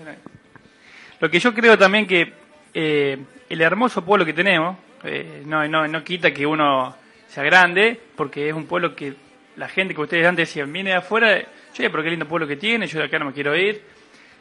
Lo 1.21 1.31
que 1.31 1.39
yo 1.39 1.53
creo 1.53 1.77
también 1.77 2.07
que 2.07 2.33
eh, 2.73 3.19
el 3.51 3.61
hermoso 3.61 4.03
pueblo 4.03 4.25
que 4.25 4.33
tenemos, 4.33 4.79
eh, 5.03 5.43
no, 5.45 5.69
no, 5.69 5.87
no 5.87 6.03
quita 6.03 6.33
que 6.33 6.47
uno 6.47 6.97
sea 7.29 7.45
grande, 7.45 8.01
porque 8.17 8.49
es 8.49 8.55
un 8.55 8.67
pueblo 8.67 8.97
que 8.97 9.13
la 9.57 9.69
gente 9.69 9.95
que 9.95 10.01
ustedes 10.01 10.27
antes 10.27 10.49
decían, 10.49 10.73
viene 10.73 10.91
de 10.91 10.97
afuera, 10.97 11.39
yo 11.39 11.91
pero 11.91 12.03
qué 12.03 12.11
lindo 12.11 12.27
pueblo 12.27 12.47
que 12.47 12.57
tiene, 12.57 12.87
yo 12.87 13.01
de 13.01 13.07
acá 13.07 13.19
no 13.19 13.27
me 13.27 13.33
quiero 13.33 13.55
ir. 13.55 13.94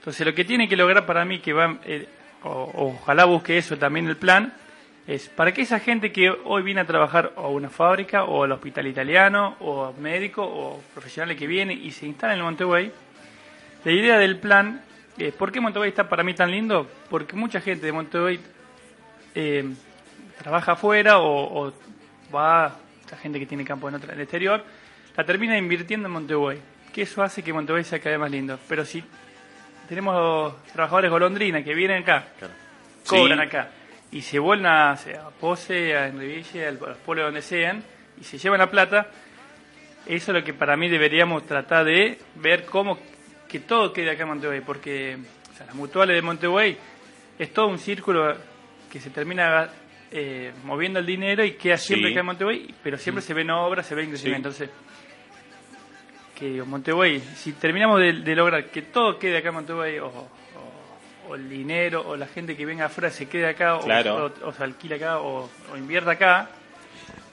Entonces 0.04 0.28
lo 0.28 0.36
que 0.36 0.44
tiene 0.44 0.68
que 0.68 0.76
lograr 0.76 1.06
para 1.06 1.24
mí 1.24 1.40
que 1.40 1.54
va, 1.54 1.78
eh, 1.86 2.06
o, 2.44 2.92
ojalá 3.00 3.24
busque 3.24 3.58
eso 3.58 3.78
también 3.78 4.06
el 4.10 4.18
plan, 4.18 4.54
es 5.08 5.30
para 5.30 5.54
que 5.54 5.62
esa 5.62 5.80
gente 5.80 6.12
que 6.12 6.30
hoy 6.30 6.62
viene 6.62 6.82
a 6.82 6.86
trabajar 6.86 7.32
a 7.38 7.48
una 7.48 7.70
fábrica 7.70 8.26
o 8.26 8.44
al 8.44 8.52
hospital 8.52 8.86
italiano 8.88 9.56
o 9.62 9.94
médico 9.94 10.44
o 10.44 10.82
profesionales 10.94 11.38
que 11.38 11.48
vienen 11.48 11.82
y 11.82 11.92
se 11.92 12.06
instalan 12.06 12.38
en 12.38 12.44
Montevideo, 12.44 12.92
la 13.86 13.92
idea 13.94 14.18
del 14.18 14.40
plan 14.40 14.82
es, 15.18 15.34
¿por 15.36 15.54
qué 15.54 15.62
Montevideo 15.62 15.88
está 15.88 16.10
para 16.10 16.22
mí 16.22 16.34
tan 16.34 16.52
lindo? 16.52 16.86
Porque 17.10 17.38
mucha 17.38 17.62
gente 17.62 17.86
de 17.86 17.94
Montevideo 17.94 18.42
eh, 19.36 19.70
trabaja 20.38 20.74
afuera 20.74 21.20
o, 21.20 21.72
va, 22.36 22.76
esa 23.06 23.16
gente 23.16 23.40
que 23.40 23.46
tiene 23.46 23.64
campo 23.64 23.88
en, 23.88 23.96
otra, 23.96 24.12
en 24.12 24.20
el 24.20 24.24
exterior, 24.24 24.66
la 25.16 25.24
termina 25.26 25.58
invirtiendo 25.58 26.08
en 26.08 26.12
Montevideo, 26.12 26.62
que 26.92 27.04
eso 27.04 27.24
hace 27.24 27.42
que 27.42 27.54
Montevideo 27.54 27.86
sea 27.86 28.00
cada 28.00 28.12
vez 28.12 28.20
más 28.20 28.32
lindo. 28.32 28.60
Pero 28.68 28.84
si 28.84 29.02
tenemos 29.88 30.56
trabajadores 30.72 31.12
golondrina 31.12 31.64
que 31.64 31.74
vienen 31.74 32.04
acá, 32.04 32.28
cobran 33.08 33.40
Sí. 33.40 33.46
acá 33.46 33.70
y 34.12 34.22
se 34.22 34.40
vuelven 34.40 34.68
a, 34.68 34.92
a 34.92 35.30
Pose, 35.40 35.96
a 35.98 36.08
Enreville, 36.08 36.68
al, 36.68 36.80
al 36.86 36.96
pueblo 36.98 37.24
donde 37.26 37.42
sean 37.42 37.84
y 38.20 38.24
se 38.24 38.38
llevan 38.38 38.60
la 38.60 38.70
plata, 38.70 39.08
eso 40.06 40.32
es 40.32 40.38
lo 40.40 40.44
que 40.44 40.54
para 40.54 40.76
mí 40.78 40.90
deberíamos 40.90 41.46
tratar 41.46 41.86
de 41.86 42.20
ver 42.36 42.66
cómo 42.66 43.00
que 43.48 43.60
todo 43.60 43.92
quede 43.94 44.12
acá 44.12 44.24
en 44.24 44.30
Montevideo, 44.30 44.64
porque 44.66 45.18
o 45.52 45.58
sea, 45.58 45.66
las 45.66 45.76
mutuales 45.76 46.16
de 46.16 46.22
Montevideo 46.22 46.78
es 47.40 47.54
todo 47.54 47.68
un 47.68 47.80
círculo 47.80 48.36
que 48.92 49.00
se 49.00 49.10
termina 49.10 49.70
eh, 50.12 50.52
moviendo 50.64 51.00
el 51.00 51.06
dinero 51.08 51.44
y 51.44 51.54
queda 51.54 51.78
siempre 51.78 52.10
Sí. 52.10 52.14
acá 52.14 52.20
en 52.20 52.26
Montevideo, 52.28 52.76
pero 52.84 52.98
siempre 52.98 53.22
se 53.24 53.34
ven 53.34 53.50
obras, 53.50 53.86
se 53.88 53.96
ven 53.96 54.10
crecimiento. 54.10 54.52
Sí. 54.52 54.64
Entonces, 54.66 54.84
que 56.38 56.62
Montevideo, 56.64 57.22
si 57.36 57.54
terminamos 57.54 58.00
de, 58.00 58.14
de 58.14 58.36
lograr 58.36 58.66
que 58.72 58.82
todo 58.82 59.18
quede 59.20 59.38
acá 59.38 59.50
en 59.50 59.56
Montevideo, 59.56 60.08
o, 60.08 60.10
o- 60.10 60.30
o 61.30 61.36
el 61.36 61.48
dinero, 61.50 62.04
o 62.08 62.18
la 62.18 62.28
gente 62.28 62.58
que 62.58 62.66
venga 62.66 62.86
afuera 62.86 63.10
se 63.10 63.28
quede 63.28 63.48
acá, 63.48 63.76
o- 63.78 63.82
Claro. 63.86 64.34
o, 64.44 64.48
o 64.50 64.54
se 64.54 64.64
alquila 64.64 64.96
acá, 64.98 65.20
o, 65.20 65.50
invierta 65.78 66.12
acá, 66.12 66.50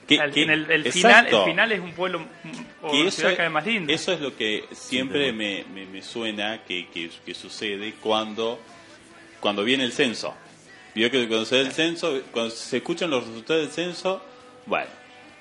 Que- 0.07 0.19
al- 0.19 0.31
que- 0.31 0.43
en 0.43 0.49
el, 0.51 0.71
el 0.71 0.91
final, 0.91 1.11
el 1.11 1.25
exacto. 1.27 1.45
final 1.45 1.71
es 1.71 1.79
un 1.79 1.91
pueblo 1.93 2.19
mm, 2.19 2.25
o 2.83 2.91
Que 2.91 3.07
eso, 3.07 3.27
vez 3.27 3.51
más 3.51 3.65
linda. 3.65 3.93
eso 3.93 4.11
es 4.13 4.19
lo 4.21 4.35
que 4.35 4.65
siempre 4.71 5.31
me, 5.33 5.65
me- 5.73 5.85
me 5.85 6.01
suena 6.01 6.63
que, 6.63 6.87
que- 6.89 7.09
que 7.25 7.33
sucede 7.33 7.93
cuando, 8.01 8.59
cuando 9.39 9.63
viene 9.63 9.83
el 9.83 9.91
censo. 9.93 10.35
Vio 10.93 11.09
que 11.09 11.27
cuando 11.27 11.45
se 11.45 11.55
da 11.55 11.61
el 11.61 11.71
censo, 11.71 12.21
cuando 12.31 12.51
se 12.51 12.77
escuchan 12.77 13.09
los 13.09 13.25
resultados 13.25 13.63
del 13.63 13.71
censo, 13.71 14.21
bueno, 14.65 14.89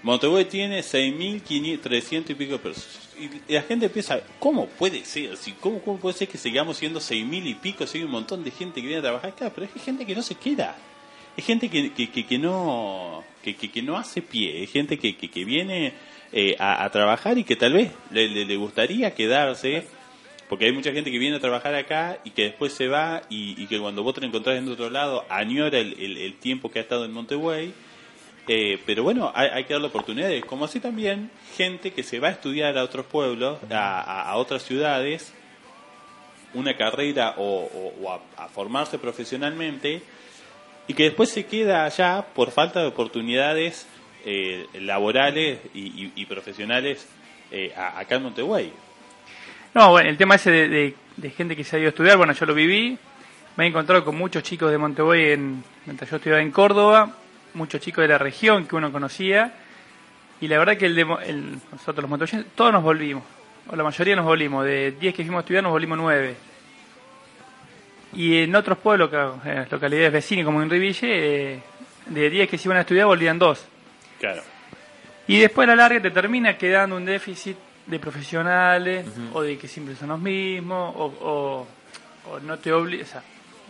Montevideo 0.03 0.47
tiene 0.47 0.81
6.300 0.81 2.31
y 2.31 2.35
pico 2.35 2.59
personas. 2.59 3.11
Y 3.19 3.53
la 3.53 3.63
gente 3.63 3.91
piensa, 3.91 4.23
¿cómo 4.39 4.67
puede 4.67 5.05
ser? 5.05 5.37
Si, 5.37 5.53
¿cómo, 5.53 5.81
¿Cómo 5.83 5.99
puede 5.99 6.17
ser 6.17 6.29
que 6.29 6.39
sigamos 6.39 6.79
siendo 6.79 7.01
6.000 7.01 7.47
y 7.47 7.55
pico 7.55 7.87
si 7.87 7.99
hay 7.99 8.05
un 8.05 8.11
montón 8.11 8.43
de 8.43 8.51
gente 8.51 8.81
que 8.81 8.87
viene 8.87 9.01
a 9.01 9.03
trabajar 9.03 9.31
acá? 9.31 9.51
Pero 9.55 9.67
es 9.67 9.73
que 9.73 9.79
hay 9.79 9.85
gente 9.85 10.07
que 10.07 10.15
no 10.15 10.23
se 10.23 10.37
queda. 10.37 10.75
Es 11.37 11.45
gente 11.45 11.69
que, 11.69 11.93
que, 11.93 12.09
que, 12.09 12.39
no 12.39 13.23
que, 13.43 13.55
que, 13.55 13.83
no 13.83 13.97
hace 13.97 14.21
pie, 14.21 14.63
es 14.63 14.71
gente 14.71 14.99
que, 14.99 15.17
que, 15.17 15.45
viene 15.45 15.93
eh, 16.33 16.57
a, 16.59 16.89
trabajar 16.91 17.39
y 17.39 17.45
que 17.45 17.57
tal 17.57 17.75
vez 17.75 17.93
le, 18.11 18.29
le, 18.29 18.45
le 18.45 18.57
gustaría 18.57 19.15
quedarse, 19.15 19.87
porque 20.49 20.67
hay 20.67 20.73
mucha 20.73 20.93
gente 20.93 21.11
que 21.11 21.19
viene 21.19 21.37
a 21.37 21.41
trabajar 21.41 21.75
acá 21.75 22.19
y 22.25 22.31
que 22.31 22.43
después 22.43 22.73
se 22.73 22.89
va 22.89 23.23
y, 23.31 23.67
que 23.69 23.79
cuando 23.79 24.03
vos 24.03 24.15
te 24.15 24.27
encontrás 24.27 24.59
en 24.59 24.69
otro 24.69 24.91
lado 24.91 25.25
añora 25.29 25.79
el, 25.79 25.95
el, 26.01 26.17
el 26.19 26.35
tiempo 26.35 26.71
que 26.71 26.81
ha 26.81 26.83
estado 26.83 27.05
en 27.05 27.13
Montevideo. 27.13 27.73
Eh, 28.53 28.81
pero 28.85 29.05
bueno, 29.05 29.31
hay, 29.33 29.49
hay 29.53 29.65
que 29.65 29.75
darle 29.75 29.87
oportunidades, 29.87 30.45
como 30.45 30.65
así 30.65 30.81
también 30.81 31.31
gente 31.57 31.93
que 31.93 32.03
se 32.03 32.19
va 32.19 32.27
a 32.29 32.31
estudiar 32.33 32.77
a 32.77 32.83
otros 32.83 33.07
pueblos, 33.07 33.59
a, 33.71 34.01
a- 34.01 34.23
a 34.31 34.35
otras 34.37 34.65
ciudades, 34.65 35.33
una 36.55 36.77
carrera 36.77 37.35
o, 37.37 37.45
o- 37.45 37.95
o 38.03 38.13
a, 38.13 38.21
a 38.45 38.49
formarse 38.49 38.99
profesionalmente 38.99 40.03
y 40.89 40.95
que 40.95 41.05
después 41.05 41.29
se 41.31 41.47
queda 41.47 41.85
allá 41.85 42.27
por 42.35 42.51
falta 42.51 42.81
de 42.81 42.89
oportunidades 42.89 43.87
eh, 44.25 44.67
laborales 44.81 45.61
y, 45.73 46.07
y- 46.07 46.13
y 46.17 46.27
profesionales 46.27 47.07
eh, 47.53 47.73
acá 47.77 48.17
en 48.17 48.25
Montevideo. 48.25 48.73
No, 49.75 49.91
bueno, 49.91 50.11
el 50.11 50.17
tema 50.17 50.35
ese 50.35 50.51
de, 50.51 50.69
de- 50.69 50.95
de 51.17 51.31
gente 51.31 51.55
que 51.55 51.63
se 51.63 51.77
ha 51.77 51.79
ido 51.79 51.87
a 51.87 51.91
estudiar, 51.91 52.17
bueno, 52.17 52.33
yo 52.33 52.47
lo 52.47 52.55
viví. 52.55 52.99
Me 53.57 53.65
he 53.65 53.69
encontrado 53.69 54.05
con 54.05 54.17
muchos 54.17 54.43
chicos 54.43 54.73
de 54.73 54.79
Montevideo 54.79 55.35
en, 55.35 55.63
mientras 55.87 56.11
yo 56.11 56.17
estudiaba 56.17 56.43
en 56.43 56.51
Córdoba, 56.51 57.15
muchos 57.55 57.81
chicos 57.81 58.03
de 58.03 58.09
la 58.09 58.19
región 58.19 58.67
que 58.67 58.77
uno 58.77 58.91
conocía. 58.93 59.53
Y 60.41 60.49
la 60.49 60.59
verdad 60.59 60.77
que 60.77 60.87
el 60.87 60.95
de 60.95 61.05
Mo- 61.05 61.21
el- 61.21 61.59
nosotros 61.73 61.99
los 62.03 62.09
montevideanos, 62.11 62.47
todos 62.55 62.73
nos 62.73 62.83
volvimos. 62.83 63.23
O 63.69 63.77
la 63.77 63.85
mayoría 63.85 64.17
nos 64.17 64.25
volvimos. 64.25 64.65
De 64.65 64.93
10 64.93 65.15
que 65.15 65.23
fuimos 65.23 65.39
a 65.39 65.41
estudiar, 65.41 65.63
nos 65.63 65.73
volvimos 65.73 65.99
9. 65.99 66.35
Y 68.15 68.39
en 68.43 68.55
otros 68.57 68.79
pueblos, 68.79 69.11
que- 69.11 69.67
localidades 69.71 70.13
vecinas 70.13 70.45
como 70.45 70.63
en 70.63 70.71
Riville, 70.71 70.99
eh, 71.55 71.63
de 72.07 72.31
10 72.31 72.49
que 72.49 72.59
se 72.59 72.67
iban 72.69 72.79
a 72.79 72.81
estudiar, 72.81 73.07
volvían 73.07 73.39
2. 73.39 73.65
Claro. 74.19 74.43
Y 75.29 75.39
después 75.39 75.69
a 75.69 75.71
la 75.71 75.77
larga 75.77 76.03
te 76.03 76.11
termina 76.11 76.57
quedando 76.59 76.97
un 76.97 77.05
déficit 77.05 77.57
de 77.87 77.99
profesionales, 77.99 79.07
o 79.33 79.43
de 79.43 79.57
que 79.59 79.69
siempre 79.69 79.95
son 79.95 80.09
los 80.09 80.21
mismos, 80.21 80.93
o, 80.97 81.05
o- 81.21 81.67
o 82.33 82.41
no 82.41 82.59
te 82.59 82.73
obliga, 82.73 83.05
o 83.05 83.07
sea, 83.07 83.23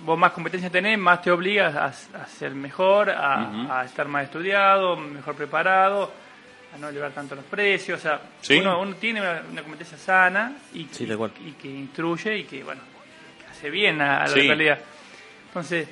vos 0.05 0.19
más 0.19 0.33
competencia 0.33 0.71
tenés, 0.71 0.99
más 0.99 1.21
te 1.23 1.31
obligas 1.31 1.75
a, 1.75 1.87
a 2.23 2.27
ser 2.27 2.53
mejor, 2.55 3.11
a, 3.11 3.83
estar 3.85 4.07
más 4.09 4.25
estudiado, 4.25 4.97
mejor 4.97 5.35
preparado, 5.35 6.13
a 6.75 6.79
no 6.79 6.89
elevar 6.89 7.11
tanto 7.13 7.35
los 7.35 7.45
precios, 7.45 7.99
o 7.99 8.03
sea, 8.03 8.21
Sí. 8.41 8.59
uno, 8.59 8.81
uno 8.81 8.95
tiene 8.97 9.21
una, 9.21 9.43
una 9.51 9.63
competencia 9.63 9.99
sana 9.99 10.53
y, 10.73 10.85
Sí, 10.93 11.05
y- 11.05 11.53
que 11.53 11.69
instruye 11.69 12.39
y 12.39 12.45
que, 12.45 12.63
bueno, 12.63 12.81
que 13.41 13.47
hace 13.51 13.71
bien 13.71 14.01
a, 14.01 14.19
a 14.19 14.29
la 14.29 14.35
Sí. 14.35 14.43
localidad. 14.43 14.79
Entonces, 15.49 15.89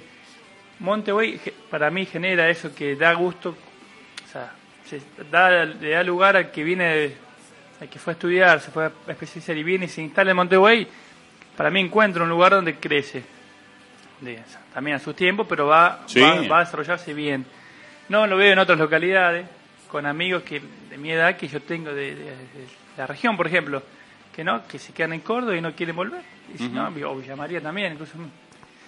Montevideo 0.80 1.40
ge- 1.40 1.54
para 1.70 1.90
mí 1.90 2.06
genera 2.06 2.48
eso 2.48 2.72
que 2.74 2.94
da 2.94 3.12
gusto, 3.14 3.50
o 3.50 4.32
sea, 4.32 4.52
se 4.84 5.02
da, 5.30 5.64
le 5.64 5.90
da 5.90 6.02
lugar 6.04 6.36
al 6.36 6.50
que 6.52 6.62
viene, 6.62 7.12
al 7.80 7.88
que 7.88 7.98
fue 7.98 8.12
a 8.12 8.14
estudiar, 8.14 8.60
se 8.60 8.70
fue 8.70 8.84
a 8.86 8.92
especializar 9.10 9.56
y 9.56 9.62
viene 9.64 9.86
y 9.86 9.88
se 9.88 10.00
instala 10.02 10.30
en 10.30 10.36
Montevideo, 10.36 10.86
para 11.56 11.70
mí 11.70 11.80
encuentra 11.80 12.22
un 12.22 12.28
lugar 12.28 12.52
donde 12.52 12.76
crece, 12.76 13.24
de- 14.20 14.40
también 14.74 14.96
a 14.96 15.00
su 15.00 15.14
tiempo, 15.14 15.44
pero 15.46 15.66
va, 15.66 16.02
Sí. 16.06 16.20
va, 16.20 16.40
va 16.48 16.56
a 16.58 16.64
desarrollarse 16.64 17.14
bien. 17.14 17.44
No 18.08 18.26
lo 18.26 18.36
veo 18.36 18.52
en 18.52 18.58
otras 18.58 18.78
localidades, 18.78 19.46
con 19.90 20.06
amigos 20.06 20.42
que 20.42 20.60
de 20.90 20.98
mi 20.98 21.10
edad 21.10 21.36
que 21.36 21.48
yo 21.48 21.60
tengo 21.62 21.92
de, 21.92 22.14
de- 22.14 22.24
de 22.24 22.66
la 22.96 23.06
región, 23.06 23.36
por 23.36 23.46
ejemplo, 23.46 23.82
que 24.34 24.44
no, 24.44 24.66
que 24.66 24.78
se 24.78 24.92
quedan 24.92 25.12
en 25.14 25.20
Córdoba 25.20 25.56
y 25.56 25.60
no 25.60 25.72
quieren 25.74 25.96
volver. 25.96 26.22
Y 26.54 26.58
si 26.58 26.68
no, 26.68 26.86
o 26.88 27.16
Villa 27.16 27.36
María 27.36 27.60
también, 27.60 27.92
incluso. 27.92 28.12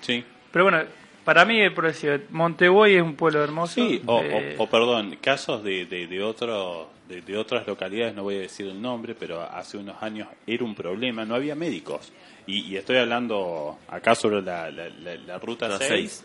Sí. 0.01 0.25
Pero 0.53 0.65
bueno, 0.65 0.83
para 1.25 1.45
mí, 1.45 1.69
por 1.71 1.85
decir, 1.87 2.27
Montevideo 2.31 2.85
es 2.87 3.03
un 3.03 3.15
pueblo 3.15 3.43
hermoso. 3.45 3.75
Sí, 3.75 4.03
o, 4.07 4.21
eh, 4.23 4.57
o- 4.59 4.63
o, 4.65 4.71
perdón, 4.71 5.17
casos 5.21 5.63
de, 5.63 5.85
de, 5.87 6.07
de, 6.07 6.23
otro, 6.23 6.91
de, 7.09 7.21
de 7.21 7.37
otras 7.37 7.67
localidades, 7.67 8.15
no 8.15 8.23
voy 8.23 8.37
a 8.37 8.41
decir 8.41 8.67
el 8.67 8.81
nombre, 8.81 9.15
pero 9.15 9.43
hace 9.43 9.77
unos 9.77 10.03
años 10.03 10.29
era 10.47 10.65
un 10.65 10.75
problema, 10.75 11.25
no 11.25 11.35
había 11.35 11.55
médicos. 11.55 12.13
Y, 12.47 12.62
y 12.73 12.76
estoy 12.76 12.97
hablando 12.99 13.78
acá 13.88 14.14
sobre 14.14 14.42
la, 14.42 14.70
la, 14.70 14.88
la- 14.88 15.16
la 15.16 15.38
ruta 15.38 15.68
La 15.68 15.78
6. 15.78 15.88
seis. 15.88 16.25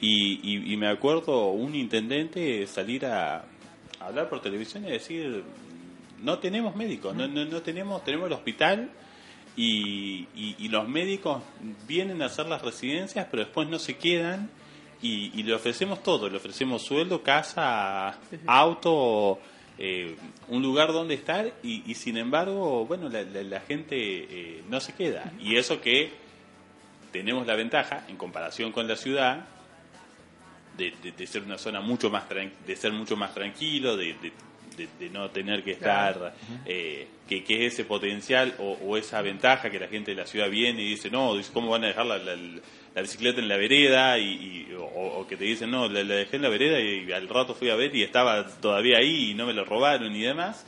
Y, 0.00 0.40
y, 0.42 0.72
y 0.72 0.76
me 0.76 0.88
acuerdo 0.88 1.48
un 1.50 1.74
intendente 1.74 2.66
salir 2.66 3.06
a, 3.06 3.36
a 4.00 4.06
hablar 4.06 4.28
por 4.28 4.40
televisión 4.42 4.84
y 4.86 4.90
decir, 4.90 5.44
no 6.20 6.38
tenemos 6.40 6.74
médicos, 6.74 7.14
no, 7.14 7.28
no, 7.28 7.44
no 7.44 7.62
tenemos, 7.62 8.02
tenemos 8.04 8.26
el 8.26 8.32
hospital 8.32 8.90
y, 9.56 10.26
y, 10.34 10.56
y 10.58 10.68
los 10.68 10.88
médicos 10.88 11.42
vienen 11.86 12.20
a 12.22 12.26
hacer 12.26 12.46
las 12.46 12.62
residencias, 12.62 13.26
pero 13.30 13.44
después 13.44 13.68
no 13.68 13.78
se 13.78 13.96
quedan 13.96 14.50
y, 15.02 15.30
y 15.38 15.42
le 15.44 15.54
ofrecemos 15.54 16.02
todo, 16.02 16.28
le 16.28 16.36
ofrecemos 16.36 16.82
sueldo, 16.82 17.22
casa, 17.22 18.18
auto, 18.46 19.38
eh, 19.78 20.16
un 20.48 20.62
lugar 20.62 20.92
donde 20.92 21.14
estar 21.14 21.52
y, 21.62 21.82
y 21.90 21.94
sin 21.94 22.16
embargo, 22.16 22.84
bueno, 22.86 23.08
la, 23.08 23.22
la- 23.22 23.42
la 23.42 23.60
gente 23.60 23.96
eh, 23.98 24.62
no 24.68 24.80
se 24.80 24.92
queda. 24.94 25.32
Y 25.40 25.56
eso 25.56 25.80
que 25.80 26.10
tenemos 27.12 27.46
la 27.46 27.56
ventaja 27.56 28.04
en 28.08 28.16
comparación 28.16 28.72
con 28.72 28.86
la 28.88 28.96
ciudad 28.96 29.44
de, 30.76 30.92
de- 31.16 31.26
ser 31.26 31.42
una 31.42 31.58
zona 31.58 31.80
mucho 31.80 32.08
más 32.10 32.24
de 32.66 32.76
ser 32.76 32.92
mucho 32.92 33.16
más 33.16 33.34
tranquilo, 33.34 33.96
de- 33.96 34.32
de- 34.76 34.88
de 34.98 35.10
no 35.10 35.30
tener 35.30 35.62
que 35.64 35.72
estar, 35.72 36.34
eh, 36.66 37.06
que, 37.28 37.42
que 37.44 37.66
ese 37.66 37.84
potencial 37.84 38.54
o, 38.58 38.72
o 38.84 38.96
esa 38.96 39.22
ventaja 39.22 39.70
que 39.70 39.78
la 39.78 39.88
gente 39.88 40.12
de 40.12 40.16
la 40.20 40.26
ciudad 40.26 40.48
viene 40.50 40.82
y 40.82 40.90
dice, 40.90 41.10
no, 41.10 41.32
¿cómo 41.52 41.70
van 41.70 41.84
a 41.84 41.88
dejar 41.88 42.06
la, 42.06 42.18
la- 42.18 42.36
la 42.94 43.00
bicicleta 43.02 43.40
en 43.40 43.48
la 43.48 43.56
vereda? 43.56 44.18
Y, 44.18 44.66
y- 44.70 44.74
o, 44.74 44.84
o 44.84 45.26
que 45.26 45.36
te 45.36 45.44
dicen, 45.44 45.70
no, 45.70 45.88
la, 45.88 46.02
la 46.04 46.14
dejé 46.14 46.36
en 46.36 46.42
la 46.42 46.48
vereda 46.48 46.78
y 46.80 47.10
al 47.12 47.28
rato 47.28 47.54
fui 47.54 47.70
a 47.70 47.74
ver 47.76 47.94
y 47.94 48.02
estaba 48.02 48.46
todavía 48.60 48.98
ahí 48.98 49.30
y 49.30 49.34
no 49.34 49.46
me 49.46 49.52
lo 49.54 49.64
robaron 49.64 50.14
y 50.14 50.22
demás. 50.22 50.66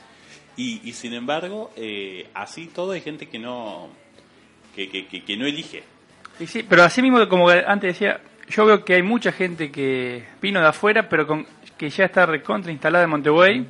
Y, 0.56 0.80
y 0.88 0.92
sin 0.92 1.12
embargo, 1.14 1.72
eh, 1.76 2.28
así 2.34 2.68
todo 2.68 2.92
hay 2.92 3.00
gente 3.00 3.28
que 3.28 3.38
no, 3.38 3.88
que, 4.74 4.88
que, 4.88 5.06
que, 5.06 5.24
que 5.24 5.36
no 5.36 5.46
elige. 5.46 5.82
y 6.38 6.46
sí, 6.46 6.62
pero 6.68 6.82
así 6.84 7.02
mismo, 7.02 7.26
como 7.28 7.48
antes 7.48 7.94
decía, 7.94 8.20
yo 8.48 8.64
veo 8.66 8.84
que 8.84 8.94
hay 8.94 9.02
mucha 9.02 9.32
gente 9.32 9.72
que 9.72 10.24
vino 10.40 10.60
de 10.60 10.66
afuera, 10.68 11.08
pero 11.08 11.26
con, 11.26 11.46
que 11.76 11.90
ya 11.90 12.04
está 12.04 12.24
recontra 12.24 12.70
instalada 12.70 13.02
en 13.04 13.10
Montevideo, 13.10 13.64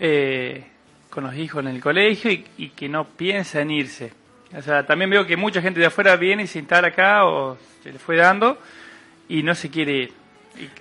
eh, 0.00 0.64
con 1.10 1.24
los 1.24 1.34
hijos 1.36 1.64
en 1.64 1.68
el 1.68 1.80
colegio 1.80 2.30
y, 2.30 2.44
y 2.58 2.68
que 2.70 2.88
no 2.88 3.04
piensa 3.04 3.60
en 3.60 3.70
irse. 3.70 4.12
O 4.56 4.62
sea, 4.62 4.86
también 4.86 5.10
veo 5.10 5.26
que 5.26 5.36
mucha 5.36 5.60
gente 5.60 5.80
de 5.80 5.86
afuera 5.86 6.16
viene 6.16 6.44
y 6.44 6.46
se 6.46 6.58
instala 6.58 6.88
acá 6.88 7.24
o 7.26 7.58
se 7.82 7.92
le 7.92 7.98
fue 7.98 8.16
dando 8.16 8.58
y 9.28 9.42
no 9.42 9.54
se 9.54 9.70
quiere 9.70 9.92
ir. 9.96 10.12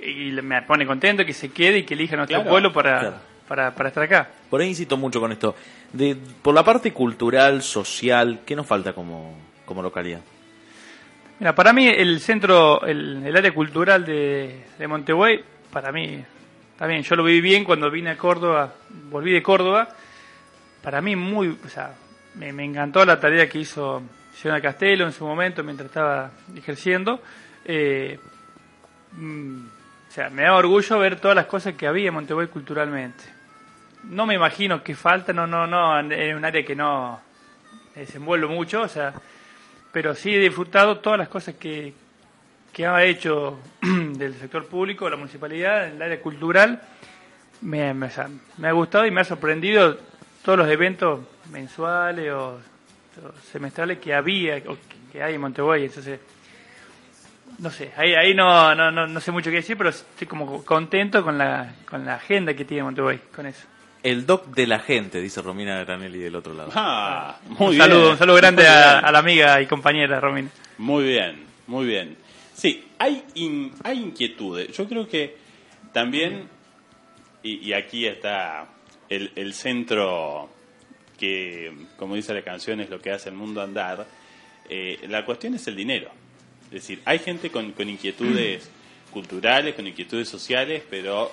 Y, 0.01 0.29
y 0.29 0.31
me 0.41 0.61
pone 0.63 0.85
contento 0.87 1.25
que 1.25 1.33
se 1.33 1.49
quede 1.49 1.79
y 1.79 1.83
que 1.83 1.93
elija 1.93 2.15
nuestro 2.15 2.37
Claro, 2.37 2.49
pueblo 2.49 2.73
para, 2.73 2.99
claro. 2.99 3.15
para, 3.47 3.75
para 3.75 3.89
estar 3.89 4.03
acá. 4.03 4.29
Por 4.49 4.61
ahí 4.61 4.69
insisto 4.69 4.97
mucho 4.97 5.19
con 5.19 5.31
esto. 5.31 5.55
De, 5.93 6.15
por 6.41 6.55
la 6.55 6.63
parte 6.63 6.91
cultural, 6.93 7.61
social, 7.61 8.39
¿qué 8.45 8.55
nos 8.55 8.65
falta 8.65 8.93
como, 8.93 9.37
como 9.65 9.81
localidad? 9.81 10.21
Mira, 11.39 11.53
para 11.53 11.71
mí 11.73 11.87
el 11.87 12.19
centro, 12.19 12.83
el, 12.85 13.21
el 13.25 13.35
área 13.37 13.53
cultural 13.53 14.03
de, 14.05 14.63
de 14.79 14.87
Montevideo, 14.87 15.43
para 15.71 15.91
mí, 15.91 16.23
también, 16.77 17.03
yo 17.03 17.15
lo 17.15 17.23
viví 17.23 17.41
bien 17.41 17.63
cuando 17.63 17.89
vine 17.89 18.11
a 18.11 18.17
Córdoba, 18.17 18.73
volví 19.09 19.33
de 19.33 19.41
Córdoba, 19.41 19.89
para 20.83 21.01
mí 21.01 21.15
muy, 21.15 21.57
o 21.65 21.69
sea, 21.69 21.93
me, 22.35 22.53
me 22.53 22.63
encantó 22.63 23.03
la 23.03 23.19
tarea 23.19 23.49
que 23.49 23.59
hizo 23.59 24.03
Fiona 24.33 24.61
Castelo 24.61 25.05
en 25.05 25.11
su 25.11 25.25
momento 25.25 25.63
mientras 25.63 25.87
estaba 25.87 26.31
ejerciendo. 26.55 27.19
Eh, 27.65 28.19
mm, 29.13 29.65
o 30.07 30.11
sea, 30.11 30.29
me 30.29 30.43
da 30.43 30.55
orgullo 30.55 30.99
ver 30.99 31.19
todas 31.19 31.35
las 31.35 31.47
cosas 31.47 31.73
que 31.73 31.87
había 31.87 32.09
en 32.09 32.13
Montevideo 32.13 32.49
culturalmente. 32.51 33.23
No 34.03 34.27
me 34.27 34.35
imagino 34.35 34.83
que 34.83 34.95
falta, 34.95 35.33
no, 35.33 35.47
no, 35.47 35.65
no, 35.65 35.99
es 35.99 36.35
un 36.35 36.45
área 36.45 36.63
que 36.63 36.75
no 36.75 37.19
desenvuelvo 37.95 38.49
mucho, 38.49 38.81
o 38.81 38.87
sea, 38.87 39.13
pero 39.91 40.13
sí 40.13 40.35
he 40.35 40.39
disfrutado 40.39 40.99
todas 40.99 41.17
las 41.17 41.27
cosas 41.27 41.55
que, 41.55 41.93
que 42.77 42.85
ha 42.85 43.03
hecho 43.03 43.57
del 43.81 44.35
sector 44.35 44.67
público, 44.67 45.09
la 45.09 45.15
municipalidad, 45.17 45.87
en 45.87 45.95
el 45.95 46.01
área 46.03 46.21
cultural. 46.21 46.79
Me, 47.61 47.91
me- 47.95 48.07
me 48.57 48.67
ha 48.67 48.71
gustado 48.71 49.07
y 49.07 49.09
me 49.11 49.21
ha 49.21 49.23
sorprendido 49.25 49.97
todos 50.45 50.59
los 50.59 50.69
eventos 50.69 51.21
mensuales 51.51 52.31
o, 52.31 52.49
o 52.51 53.31
semestrales 53.51 53.97
que 53.97 54.13
había 54.13 54.57
o 54.67 54.75
que, 54.75 55.11
que 55.11 55.23
hay 55.23 55.33
en 55.33 55.41
Montevideo. 55.41 55.73
Entonces, 55.87 56.19
no 57.57 57.71
sé, 57.71 57.91
ahí, 57.97 58.13
ahí 58.13 58.35
no, 58.35 58.75
no, 58.75 58.91
no, 58.91 59.07
no 59.07 59.19
sé 59.21 59.31
mucho 59.31 59.49
qué 59.49 59.55
decir, 59.55 59.75
pero 59.75 59.89
estoy 59.89 60.27
como 60.27 60.63
contento 60.63 61.23
con 61.23 61.35
la, 61.39 61.73
con 61.89 62.05
la 62.05 62.13
agenda 62.15 62.53
que 62.53 62.63
tiene 62.63 62.83
Montevideo, 62.83 63.21
con 63.35 63.47
eso. 63.47 63.65
El 64.03 64.27
doc 64.27 64.45
de 64.53 64.67
la 64.67 64.77
gente, 64.77 65.19
dice 65.19 65.41
Romina 65.41 65.83
Granelli 65.83 66.19
del 66.19 66.35
otro 66.35 66.53
lado. 66.53 66.69
Ah, 66.75 67.37
muy 67.49 67.69
un, 67.69 67.71
bien. 67.71 67.81
saludo, 67.81 68.11
un 68.11 68.17
saludo 68.19 68.35
grande 68.37 68.61
Muy 68.61 68.71
a, 68.71 68.91
bien. 68.93 69.05
a 69.05 69.11
la 69.11 69.17
amiga 69.19 69.59
y 69.61 69.65
compañera 69.65 70.19
Romina. 70.19 70.49
Muy 70.77 71.03
bien, 71.05 71.43
muy 71.65 71.87
bien. 71.87 72.15
Sí, 72.57 72.87
hay, 72.97 73.23
in- 73.35 73.71
hay 73.83 73.99
inquietudes. 73.99 74.75
Yo 74.75 74.87
creo 74.87 75.07
que 75.07 75.35
también, 75.93 76.49
y, 77.43 77.57
y 77.69 77.73
aquí 77.73 78.07
está 78.07 78.67
el, 79.09 79.31
el 79.35 79.53
centro 79.53 80.49
que, 81.19 81.71
como 81.97 82.15
dice 82.15 82.33
la 82.33 82.41
canción, 82.41 82.79
es 82.81 82.89
lo 82.89 82.99
que 82.99 83.11
hace 83.11 83.29
el 83.29 83.35
mundo 83.35 83.61
andar, 83.61 84.07
eh, 84.69 84.97
la 85.07 85.23
cuestión 85.23 85.53
es 85.53 85.67
el 85.67 85.75
dinero. 85.75 86.09
Es 86.65 86.71
decir, 86.71 86.99
hay 87.05 87.19
gente 87.19 87.51
con, 87.51 87.73
con 87.73 87.87
inquietudes 87.89 88.69
culturales, 89.11 89.75
con 89.75 89.85
inquietudes 89.85 90.27
sociales, 90.27 90.81
pero 90.89 91.31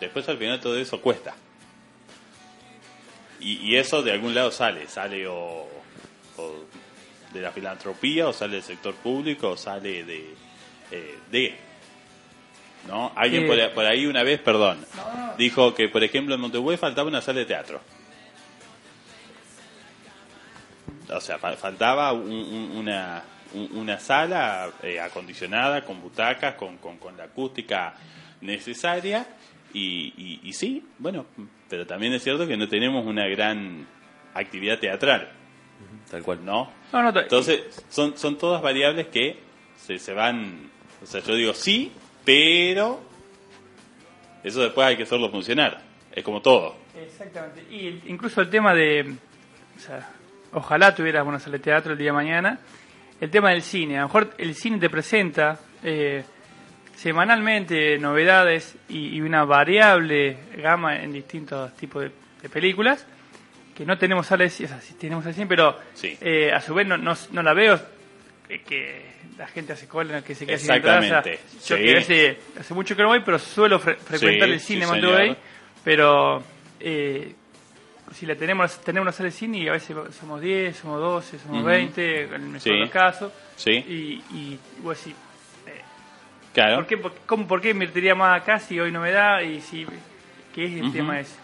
después 0.00 0.28
al 0.28 0.36
final 0.36 0.60
todo 0.60 0.76
eso 0.78 1.00
cuesta. 1.00 1.34
Y, 3.40 3.54
y 3.70 3.76
eso 3.76 4.02
de 4.02 4.12
algún 4.12 4.34
lado 4.34 4.50
sale, 4.52 4.86
sale 4.86 5.26
o, 5.26 5.66
o 6.36 6.54
de 7.32 7.40
la 7.40 7.50
filantropía, 7.52 8.28
o 8.28 8.32
sale 8.32 8.54
del 8.54 8.62
sector 8.62 8.94
público, 8.94 9.50
o 9.50 9.56
sale 9.56 10.04
de... 10.04 10.34
eh, 10.90 11.18
de 11.30 11.54
¿no? 12.88 13.12
Alguien 13.14 13.46
por, 13.46 13.58
ahí- 13.60 13.70
por 13.74 13.86
ahí 13.86 14.06
una 14.06 14.22
vez, 14.24 14.40
perdón, 14.40 14.84
dijo 15.38 15.72
que, 15.74 15.88
por 15.88 16.02
ejemplo, 16.02 16.34
en 16.34 16.40
Montevideo 16.40 16.76
faltaba 16.78 17.08
una 17.08 17.20
sala 17.22 17.38
de 17.40 17.46
teatro. 17.46 17.80
O 21.10 21.20
sea, 21.20 21.38
fa- 21.38 21.56
faltaba 21.56 22.12
un- 22.12 22.30
un- 22.32 22.76
una, 22.76 23.22
un- 23.54 23.70
una 23.76 23.98
sala 23.98 24.70
eh, 24.82 24.98
acondicionada, 25.00 25.84
con 25.84 26.00
butacas, 26.00 26.54
con, 26.54 26.78
con, 26.78 26.96
con 26.98 27.16
la 27.16 27.24
acústica 27.24 27.94
necesaria. 28.40 29.26
Y, 29.74 30.12
y, 30.16 30.40
y 30.48 30.52
sí, 30.52 30.84
bueno, 30.98 31.26
pero 31.68 31.86
también 31.86 32.12
es 32.14 32.22
cierto 32.22 32.46
que 32.46 32.56
no 32.56 32.68
tenemos 32.68 33.06
una 33.06 33.26
gran 33.28 33.86
actividad 34.34 34.78
teatral, 34.78 35.30
Tal 36.10 36.22
cual. 36.22 36.44
¿no? 36.44 36.70
No, 36.92 37.02
no, 37.02 37.20
Entonces, 37.20 37.84
son, 37.88 38.16
son 38.18 38.36
todas 38.36 38.60
variables 38.60 39.06
que 39.08 39.38
se, 39.76 39.98
se 39.98 40.12
van. 40.12 40.70
O 41.02 41.06
sea, 41.06 41.20
yo 41.22 41.34
digo 41.34 41.54
sí, 41.54 41.92
pero. 42.24 43.00
Eso 44.44 44.60
después 44.60 44.86
hay 44.86 44.96
que 44.96 45.04
hacerlo 45.04 45.30
funcionar. 45.30 45.80
Es 46.12 46.22
como 46.22 46.42
todo. 46.42 46.76
Exactamente. 46.94 47.62
Y 47.70 48.02
incluso 48.06 48.40
el 48.40 48.50
tema 48.50 48.74
de. 48.74 49.14
O 49.76 49.80
sea, 49.80 50.10
ojalá 50.52 50.94
tuvieras 50.94 51.26
una 51.26 51.38
sala 51.38 51.56
de 51.56 51.62
teatro 51.62 51.92
el 51.92 51.98
día 51.98 52.08
de 52.08 52.12
mañana. 52.12 52.58
El 53.20 53.30
tema 53.30 53.50
del 53.50 53.62
cine. 53.62 53.98
A 53.98 54.02
lo 54.02 54.08
mejor 54.08 54.34
el 54.36 54.54
cine 54.54 54.78
te 54.78 54.90
presenta 54.90 55.58
eh, 55.82 56.24
semanalmente 56.94 57.98
novedades 57.98 58.76
y, 58.88 59.16
y 59.16 59.20
una 59.20 59.44
variable 59.44 60.36
gama 60.56 60.96
en 60.96 61.12
distintos 61.12 61.74
tipos 61.76 62.02
de, 62.02 62.10
de 62.42 62.48
películas. 62.48 63.06
Que 63.74 63.86
no 63.86 63.96
tenemos 63.98 64.30
o 64.64 64.68
sea, 64.68 64.80
sí 64.80 64.94
tenemos 64.98 65.24
de 65.24 65.32
cine, 65.32 65.46
pero 65.46 65.78
Sí. 65.94 66.16
eh, 66.20 66.52
a 66.52 66.60
su 66.60 66.74
vez 66.74 66.86
no, 66.86 66.96
no, 66.98 67.14
no 67.30 67.42
la 67.42 67.54
veo 67.54 67.80
eh, 68.48 68.60
que 68.66 69.12
la 69.38 69.46
gente 69.46 69.72
hace 69.72 69.88
cola, 69.88 70.22
que 70.22 70.34
se 70.34 70.44
queda 70.46 70.58
sin 70.58 70.70
Exactamente, 70.72 71.40
yo 71.66 71.76
sí. 71.76 71.82
que 71.82 71.96
hace, 71.96 72.38
hace 72.60 72.74
mucho 72.74 72.94
que 72.94 73.02
no 73.02 73.08
voy, 73.08 73.20
pero 73.24 73.38
suelo 73.38 73.80
fre- 73.80 73.96
frecuentar 73.96 74.48
Sí, 74.48 74.54
el 74.54 74.60
cine 74.60 74.80
sí, 74.82 74.84
en. 75.30 75.36
Pero 75.84 76.42
eh, 76.80 77.34
si 78.12 78.26
la 78.26 78.36
tenemos, 78.36 78.78
tenemos 78.82 79.04
una 79.06 79.12
sala 79.12 79.28
de 79.28 79.32
cine 79.32 79.58
y 79.58 79.68
a 79.68 79.72
veces 79.72 79.96
somos 80.20 80.40
10, 80.40 80.76
somos 80.76 81.00
12, 81.00 81.38
somos 81.38 81.58
Ujú. 81.58 81.66
20, 81.66 82.22
en 82.24 82.34
el 82.34 82.40
mejor 82.40 82.60
casos. 82.90 83.32
Sí, 83.56 83.70
Y, 83.72 84.22
y 84.36 84.58
vos 84.82 84.98
decís, 84.98 85.14
eh, 85.66 85.80
claro. 86.52 86.76
¿por, 86.76 86.86
qué, 86.86 86.96
por, 86.98 87.14
cómo- 87.26 87.48
por 87.48 87.60
qué 87.62 87.70
invertiría 87.70 88.14
más 88.14 88.42
acá 88.42 88.58
si 88.58 88.78
hoy 88.78 88.92
no 88.92 89.00
me 89.00 89.10
da? 89.12 89.42
Y 89.42 89.60
si, 89.62 89.86
¿Qué 90.54 90.66
es 90.66 90.72
el 90.74 90.82
Ujú. 90.82 90.92
tema 90.92 91.18
ese? 91.20 91.34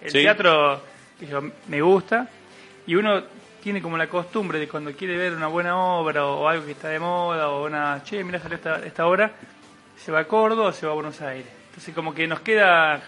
El 0.00 0.12
teatro 0.12 0.82
sé 1.26 1.32
yo, 1.32 1.42
me 1.68 1.80
gusta 1.80 2.28
y 2.86 2.94
uno 2.94 3.22
tiene 3.62 3.80
como 3.80 3.96
la 3.96 4.08
costumbre 4.08 4.58
de 4.58 4.68
cuando 4.68 4.92
quiere 4.92 5.16
ver 5.16 5.34
una 5.34 5.46
buena 5.46 5.76
obra 5.76 6.26
o, 6.26 6.48
algo 6.48 6.66
que 6.66 6.72
está 6.72 6.88
de 6.88 6.98
moda 6.98 7.48
o 7.48 7.66
una, 7.66 8.02
che, 8.04 8.24
mira 8.24 8.40
salió 8.40 8.56
esta, 8.56 8.84
esta 8.84 9.06
obra, 9.06 9.30
se 9.96 10.10
va 10.10 10.20
a 10.20 10.24
Córdoba 10.24 10.68
o 10.68 10.72
se 10.72 10.84
va 10.84 10.92
a 10.92 10.94
Buenos 10.94 11.20
Aires. 11.20 11.46
Entonces 11.68 11.94
como 11.94 12.12
que 12.12 12.26
nos 12.26 12.40
queda, 12.40 13.00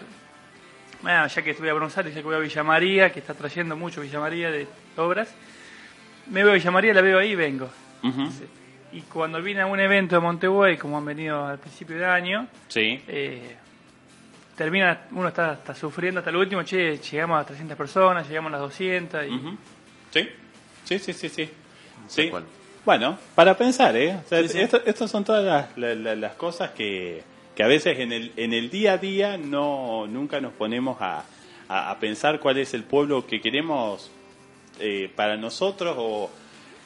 bueno, 1.01 1.27
ya 1.27 1.41
que 1.41 1.51
estuve 1.51 1.69
a 1.69 1.73
Buenos 1.73 1.97
Aires, 1.97 2.15
ya 2.15 2.21
que 2.21 2.25
voy 2.25 2.35
a 2.35 2.39
Villa 2.39 2.63
María, 2.63 3.11
que 3.11 3.19
está 3.19 3.33
trayendo 3.33 3.75
mucho 3.75 4.01
Villa 4.01 4.19
María 4.19 4.49
de 4.49 4.65
obras, 4.95 5.35
me 6.31 6.41
veo 6.43 6.51
a 6.51 6.55
Villa 6.55 6.71
María, 6.71 6.93
la 6.93 7.01
veo 7.01 7.19
ahí 7.19 7.31
y 7.31 7.35
vengo. 7.35 7.69
Y 8.93 9.01
cuando 9.01 9.41
vine 9.41 9.61
a 9.61 9.65
un 9.65 9.79
evento 9.79 10.15
de 10.15 10.21
Montevideo, 10.21 10.79
como 10.79 10.97
han 10.97 11.05
venido 11.05 11.45
al 11.45 11.59
principio 11.59 11.97
de 11.97 12.05
año, 12.05 12.47
Sí, 12.69 13.03
eh, 13.07 13.57
termina, 14.55 15.07
uno 15.11 15.27
está, 15.29 15.53
está 15.53 15.75
sufriendo 15.75 16.19
hasta 16.19 16.29
el 16.29 16.35
último, 16.37 16.63
che, 16.63 16.97
llegamos 16.97 17.41
a 17.41 17.45
300 17.45 17.77
personas, 17.77 18.27
llegamos 18.27 18.49
a 18.49 18.53
las 18.53 18.61
200 18.61 19.25
y 19.25 19.29
sí, 20.85 20.99
sí, 20.99 21.13
sí, 21.13 21.29
sí. 21.29 21.49
sí. 22.07 22.31
Bueno, 22.85 23.17
para 23.33 23.57
pensar, 23.57 23.95
¿eh? 23.97 24.15
O 24.23 24.29
sea, 24.29 24.41
Sí, 24.43 24.49
sí. 24.49 24.59
Esto, 24.61 24.81
estas 24.85 25.09
son 25.09 25.23
todas 25.23 25.43
las, 25.43 25.77
la- 25.77 25.95
la- 25.95 26.15
las 26.15 26.33
cosas 26.35 26.71
que, 26.71 27.23
que 27.55 27.63
a 27.63 27.67
veces 27.67 27.99
en 27.99 28.11
el, 28.11 28.31
en 28.37 28.53
el 28.53 28.69
día 28.69 28.93
a 28.93 28.97
día 28.99 29.37
no 29.37 30.05
nunca 30.07 30.39
nos 30.39 30.53
ponemos 30.53 31.01
a, 31.01 31.23
a- 31.67 31.89
a 31.91 31.99
pensar 31.99 32.39
cuál 32.39 32.57
es 32.59 32.73
el 32.75 32.83
pueblo 32.83 33.25
que 33.25 33.41
queremos 33.41 34.11
eh, 34.79 35.11
para 35.15 35.35
nosotros 35.35 35.95
o, 35.97 36.29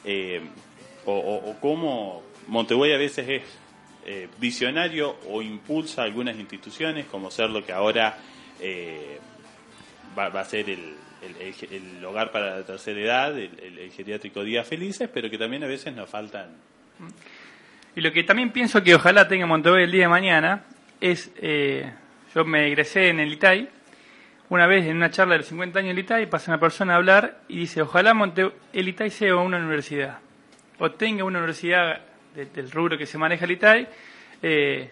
eh, 0.04 0.40
o, 1.04 1.12
o- 1.12 1.50
o 1.50 1.60
cómo 1.60 2.22
Montevideo 2.46 2.96
a 2.96 2.98
veces 2.98 3.28
es 3.28 3.42
eh, 4.12 4.26
visionario 4.40 5.16
o 5.28 5.40
impulsa 5.40 6.02
algunas 6.02 6.36
instituciones, 6.36 7.06
como 7.06 7.30
ser 7.30 7.48
lo 7.48 7.64
que 7.64 7.72
ahora 7.72 8.18
eh, 8.60 9.20
va, 10.18 10.26
a 10.26 10.44
ser 10.44 10.68
el, 10.68 10.96
el- 11.70 12.04
hogar 12.04 12.32
para 12.32 12.56
la 12.58 12.64
tercera 12.64 13.00
edad, 13.00 13.38
el, 13.38 13.92
geriátrico 13.94 14.42
Días 14.42 14.66
Felices, 14.66 15.08
pero 15.14 15.30
que 15.30 15.38
también 15.38 15.62
a 15.62 15.68
veces 15.68 15.94
nos 15.94 16.10
faltan. 16.10 16.48
Y 17.94 18.00
lo 18.00 18.10
que 18.10 18.24
también 18.24 18.50
pienso 18.50 18.82
que 18.82 18.96
ojalá 18.96 19.28
tenga 19.28 19.46
Montevideo 19.46 19.84
el 19.84 19.92
día 19.92 20.02
de 20.02 20.08
mañana 20.08 20.64
es, 21.00 21.30
eh, 21.36 21.88
yo 22.34 22.44
me 22.44 22.66
egresé 22.66 23.10
en 23.10 23.20
el 23.20 23.32
ITAI, 23.34 23.68
una 24.48 24.66
vez 24.66 24.86
en 24.86 24.96
una 24.96 25.12
charla 25.12 25.34
de 25.34 25.38
los 25.38 25.46
50 25.46 25.78
años 25.78 25.90
del 25.94 26.00
ITAI 26.00 26.26
pasa 26.26 26.50
una 26.50 26.58
persona 26.58 26.94
a 26.94 26.96
hablar 26.96 27.42
y 27.46 27.58
dice, 27.58 27.82
ojalá 27.82 28.12
Monte 28.12 28.50
el 28.72 28.88
ITAI 28.88 29.10
sea 29.10 29.36
una 29.36 29.58
universidad, 29.58 30.18
o 30.80 30.90
tenga 30.90 31.22
una 31.22 31.38
universidad 31.38 32.00
de- 32.34 32.46
del 32.46 32.70
rubro 32.70 32.96
que 32.98 33.06
se 33.06 33.18
maneja 33.18 33.44
el 33.44 33.50
ITAI. 33.52 33.86
eh, 34.42 34.90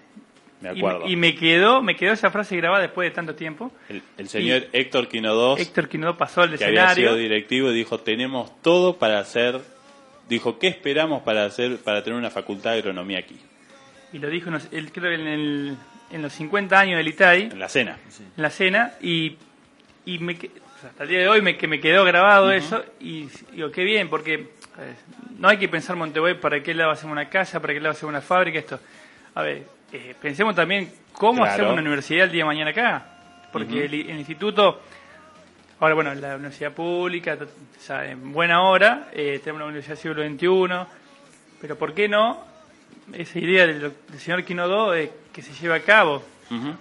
Me 0.61 0.73
y- 0.75 0.79
acuerdo. 0.79 1.09
Y, 1.09 1.17
me 1.17 1.35
quedó 1.35 1.81
me 1.83 1.95
quedó 1.97 2.13
esa 2.13 2.31
frase 2.31 2.57
grabada 2.57 2.83
después 2.83 3.09
de 3.09 3.15
tanto 3.15 3.35
tiempo. 3.35 3.71
El, 3.89 4.03
el 4.19 4.29
señor 4.29 4.67
Héctor 4.73 5.09
Quinodós, 5.09 5.61
Héctor 5.61 5.89
Quinodó 5.89 6.17
pasó 6.17 6.43
al 6.43 6.49
que 6.59 6.65
había 6.65 6.83
escenario. 6.85 7.11
sido 7.11 7.17
directivo, 7.17 7.71
dijo, 7.71 8.01
tenemos 8.01 8.61
todo 8.63 8.99
para 8.99 9.21
hacer, 9.21 9.61
dijo, 10.29 10.59
¿qué 10.59 10.67
esperamos 10.69 11.23
para 11.23 11.45
hacer 11.45 11.77
para 11.79 12.03
tener 12.03 12.19
una 12.19 12.31
facultad 12.31 12.73
de 12.73 12.79
agronomía 12.79 13.19
aquí? 13.21 13.37
y 14.13 14.19
lo 14.19 14.29
dijo, 14.31 14.49
en 14.49 14.55
los- 14.55 14.69
él 14.73 14.91
creo 14.91 15.11
que 15.15 15.21
en, 15.23 15.27
el- 15.29 15.77
en 16.11 16.23
los 16.23 16.33
50 16.33 16.81
años 16.81 16.97
del 16.97 17.09
ITAI, 17.09 17.43
En 17.53 17.59
la 17.59 17.69
cena. 17.69 17.99
en 18.37 18.43
la 18.43 18.51
cena, 18.51 18.95
y, 19.03 19.37
y 20.07 20.19
me, 20.19 20.33
o 20.33 20.81
sea, 20.81 20.91
hasta 20.91 21.03
el 21.05 21.09
día 21.11 21.19
de 21.21 21.29
hoy 21.29 21.43
me, 21.43 21.57
que 21.59 21.69
me 21.69 21.79
quedó 21.79 22.05
grabado 22.05 22.51
eso, 22.51 22.83
y 23.01 23.29
digo, 23.53 23.71
qué 23.71 23.85
bien, 23.85 24.09
porque 24.09 24.49
eh, 24.79 24.95
no 25.39 25.49
hay 25.49 25.57
que 25.59 25.69
pensar 25.69 25.97
Montevideo 25.97 26.41
para 26.41 26.63
qué 26.63 26.75
lado 26.75 26.91
hacemos 26.93 27.13
una 27.13 27.29
casa, 27.29 27.61
para 27.61 27.73
qué 27.75 27.81
lado 27.81 27.93
hacemos 27.93 28.11
una 28.11 28.21
fábrica, 28.21 28.59
esto. 28.59 28.81
a 29.35 29.43
ver, 29.43 29.63
eh, 29.93 30.15
pensemos 30.21 30.55
también 30.55 30.93
cómo 31.13 31.39
Claro. 31.43 31.53
hacemos 31.53 31.73
una 31.73 31.81
universidad 31.83 32.25
el 32.27 32.33
día 32.33 32.43
de 32.43 32.47
mañana 32.47 32.71
acá. 32.71 33.07
Porque 33.53 33.85
el, 33.87 33.95
el 33.95 34.19
instituto, 34.19 34.83
ahora 35.81 35.95
bueno, 35.95 36.15
la 36.15 36.37
universidad 36.37 36.73
pública, 36.73 37.39
o 37.41 37.81
sea, 37.81 38.05
en 38.11 38.33
buena 38.33 38.63
hora, 38.63 39.09
eh, 39.13 39.41
tenemos 39.43 39.61
una 39.61 39.67
universidad 39.67 39.97
siglo 39.97 40.23
XXI, 40.23 40.87
pero 41.61 41.77
¿por 41.77 41.95
qué 41.95 42.09
no 42.09 42.45
esa 43.13 43.39
idea 43.39 43.67
del, 43.67 43.81
del 43.81 44.21
señor 44.21 44.45
Quinodó 44.45 44.95
eh, 44.95 45.11
que 45.33 45.41
se 45.43 45.53
lleve 45.55 45.77
a 45.77 45.81
cabo? 45.83 46.23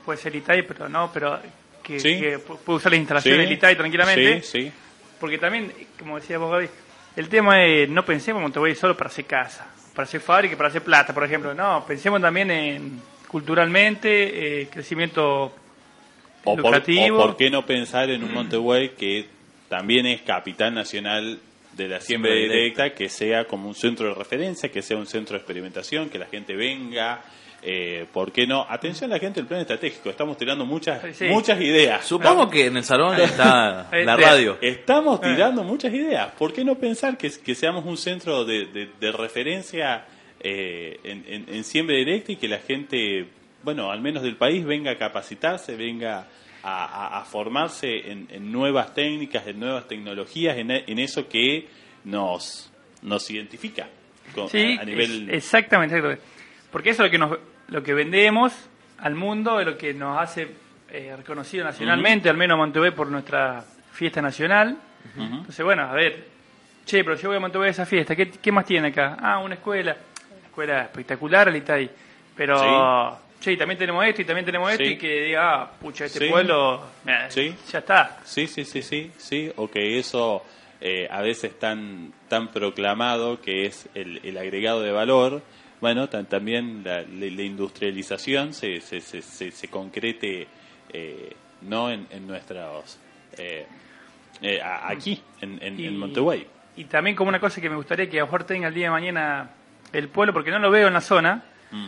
Puede 0.05 0.17
ser 0.17 0.35
ITAI, 0.35 0.63
pero 0.63 0.87
no, 0.89 1.09
pero 1.13 1.39
que, 1.83 1.99
Sí. 1.99 2.19
que 2.19 2.37
pu- 2.39 2.57
puede 2.57 2.77
usar 2.77 2.91
la 2.91 2.97
instalación 2.97 3.37
del 3.37 3.51
ITAI 3.51 3.75
tranquilamente. 3.75 4.41
Sí, 4.41 4.63
sí. 4.63 4.71
Porque 5.19 5.37
también, 5.37 5.71
como 5.99 6.17
decía 6.19 6.37
vos, 6.37 6.51
Gaby, 6.51 6.69
el 7.17 7.29
tema 7.29 7.65
es 7.65 7.89
no 7.89 8.05
pensemos 8.05 8.39
en 8.39 8.43
Montevideo 8.43 8.75
solo 8.75 8.95
para 8.95 9.09
hacer 9.09 9.25
casa, 9.25 9.67
para 9.95 10.03
hacer 10.03 10.21
fábrica, 10.21 10.55
para 10.55 10.69
hacer 10.69 10.83
plata, 10.83 11.15
por 11.15 11.23
ejemplo. 11.23 11.53
No, 11.53 11.83
pensemos 11.85 12.21
también 12.21 12.51
en 12.51 13.01
culturalmente, 13.27 14.61
eh, 14.61 14.67
crecimiento 14.71 15.51
O 16.43 16.55
por, 16.55 16.59
educativo. 16.59 17.17
o 17.17 17.27
por 17.27 17.35
qué 17.35 17.49
no 17.49 17.65
pensar 17.65 18.11
en 18.11 18.23
un 18.23 18.31
Montevideo 18.31 18.95
que 18.95 19.25
también 19.67 20.05
es 20.05 20.21
capital 20.21 20.75
nacional 20.75 21.39
de 21.73 21.87
la 21.87 21.99
siembra 21.99 22.31
Siembra 22.31 22.55
directa, 22.55 22.93
que 22.93 23.09
sea 23.09 23.45
como 23.45 23.67
un 23.67 23.75
centro 23.75 24.07
de 24.07 24.13
referencia, 24.13 24.69
que 24.69 24.83
sea 24.83 24.97
un 24.97 25.07
centro 25.07 25.33
de 25.33 25.39
experimentación, 25.39 26.09
que 26.09 26.19
la 26.19 26.27
gente 26.27 26.55
venga. 26.55 27.23
Eh, 27.63 28.05
¿Por 28.13 28.31
qué 28.31 28.45
no? 28.45 28.65
Atención 28.69 29.11
a 29.11 29.15
la 29.15 29.19
gente 29.19 29.39
del 29.39 29.47
plan 29.47 29.61
estratégico, 29.61 30.09
estamos 30.09 30.37
tirando 30.37 30.65
muchas, 30.65 31.01
Sí. 31.15 31.25
muchas 31.25 31.59
ideas. 31.59 32.05
Supongo 32.05 32.49
que 32.49 32.67
en 32.67 32.77
el 32.77 32.83
salón 32.83 33.19
está 33.19 33.89
la 33.91 34.15
radio. 34.15 34.57
Estamos 34.61 35.19
tirando 35.21 35.63
muchas 35.63 35.91
ideas. 35.93 36.31
¿Por 36.37 36.53
qué 36.53 36.63
no 36.63 36.75
pensar 36.75 37.17
que, 37.17 37.31
que 37.31 37.55
seamos 37.55 37.83
un 37.85 37.97
centro 37.97 38.45
de, 38.45 38.67
de- 38.67 38.89
de 38.99 39.11
referencia 39.11 40.05
eh, 40.39 40.99
en, 41.03 41.25
en- 41.27 41.45
en 41.53 41.63
siembra 41.63 41.95
directa 41.97 42.31
y 42.31 42.35
que 42.35 42.47
la 42.47 42.59
gente, 42.59 43.27
bueno, 43.63 43.91
al 43.91 44.01
menos 44.01 44.21
del 44.21 44.35
país, 44.35 44.63
venga 44.63 44.91
a 44.91 44.97
capacitarse, 44.97 45.75
venga 45.75 46.27
a, 46.63 46.85
a- 46.85 47.21
a 47.21 47.25
formarse 47.25 48.11
en, 48.11 48.27
en 48.31 48.51
nuevas 48.51 48.93
técnicas, 48.93 49.47
en 49.47 49.59
nuevas 49.59 49.87
tecnologías, 49.87 50.57
en, 50.57 50.69
en 50.69 50.99
eso 50.99 51.27
que 51.27 51.67
nos, 52.03 52.71
nos 53.01 53.29
identifica 53.31 53.89
con- 54.35 54.47
Sí, 54.47 54.77
a, 54.77 54.81
a 54.83 54.85
nivel... 54.85 55.29
exactamente, 55.31 55.95
exactamente. 55.95 56.36
Porque 56.77 56.91
eso 56.91 57.03
es 57.03 57.07
lo 57.07 57.11
que, 57.11 57.17
nos, 57.17 57.39
lo 57.69 57.81
que 57.81 57.91
vendemos 57.95 58.53
al 58.99 59.15
mundo, 59.15 59.59
es 59.59 59.65
lo 59.65 59.75
que 59.75 59.95
nos 59.95 60.21
hace 60.21 60.47
eh, 60.91 61.11
reconocido 61.17 61.63
nacionalmente, 61.63 62.29
al 62.29 62.37
menos 62.37 62.55
Montevideo 62.55 62.93
por 62.93 63.07
nuestra 63.07 63.65
fiesta 63.93 64.21
nacional. 64.21 64.77
Entonces, 65.17 65.65
bueno, 65.65 65.81
a 65.81 65.93
ver, 65.93 66.27
che, 66.85 67.03
pero 67.03 67.15
yo 67.15 67.29
voy 67.29 67.37
a 67.37 67.39
Montevideo 67.39 67.69
a 67.69 67.71
esa 67.71 67.87
fiesta, 67.87 68.15
¿qué, 68.15 68.29
qué 68.29 68.51
más 68.51 68.63
tiene 68.63 68.89
acá? 68.89 69.17
Ah, 69.19 69.39
una 69.39 69.55
escuela, 69.55 69.97
una 70.37 70.47
escuela 70.49 70.81
espectacular, 70.83 71.47
el 71.49 71.55
Itay. 71.55 71.89
Pero, 72.35 73.17
che, 73.39 73.53
y 73.53 73.57
también 73.57 73.79
tenemos 73.79 74.05
esto 74.05 74.21
y 74.21 74.25
también 74.25 74.45
tenemos 74.45 74.69
esto, 74.71 74.83
Sí. 74.83 74.91
y 74.91 74.97
que 74.99 75.21
diga, 75.21 75.61
ah, 75.63 75.71
pucha, 75.81 76.05
este 76.05 76.19
Sí. 76.19 76.29
pueblo, 76.29 76.83
mira, 77.05 77.31
Sí. 77.31 77.55
ya 77.71 77.79
está. 77.79 78.19
Sí, 78.23 78.45
sí, 78.45 78.63
sí, 78.65 78.83
sí, 78.83 79.11
sí, 79.17 79.51
o 79.55 79.67
que 79.67 79.97
eso 79.97 80.45
eh, 80.79 81.07
a 81.09 81.23
veces 81.23 81.57
tan 81.57 82.13
tan 82.29 82.49
proclamado 82.49 83.41
que 83.41 83.65
es 83.65 83.89
el, 83.95 84.21
el 84.23 84.37
agregado 84.37 84.81
de 84.83 84.91
valor, 84.91 85.41
bueno, 85.81 86.07
también 86.09 86.83
la, 86.83 87.01
la- 87.01 87.05
la 87.31 87.41
industrialización 87.43 88.53
se, 88.53 88.81
se, 88.81 88.99
se, 89.01 89.21
se, 89.21 89.51
se 89.51 89.67
concrete 89.67 90.47
eh, 90.93 91.35
no 91.61 91.89
en, 91.91 92.07
en 92.11 92.25
nuestros 92.27 92.97
eh, 93.37 93.65
eh, 94.41 94.61
a- 94.61 94.89
aquí 94.89 95.21
en, 95.41 95.61
en, 95.61 95.79
en 95.79 95.97
Montevideo. 95.97 96.47
Y 96.75 96.85
también 96.85 97.15
como 97.15 97.29
una 97.29 97.39
cosa 97.39 97.59
que 97.61 97.69
me 97.69 97.75
gustaría 97.75 98.09
que 98.09 98.17
a 98.17 98.21
lo 98.21 98.27
mejor 98.27 98.43
tenga 98.43 98.67
el 98.67 98.73
día 98.73 98.85
de 98.85 98.91
mañana 98.91 99.49
el 99.93 100.09
pueblo, 100.09 100.33
porque 100.33 100.51
no 100.51 100.59
lo 100.59 100.69
veo 100.71 100.87
en 100.87 100.93
la 100.93 101.01
zona, 101.01 101.43
Mm. 101.71 101.87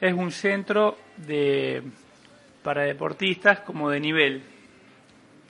es 0.00 0.12
un 0.14 0.30
centro 0.32 0.96
de 1.18 1.82
para 2.62 2.82
deportistas 2.84 3.60
como 3.60 3.90
de 3.90 4.00
nivel. 4.00 4.42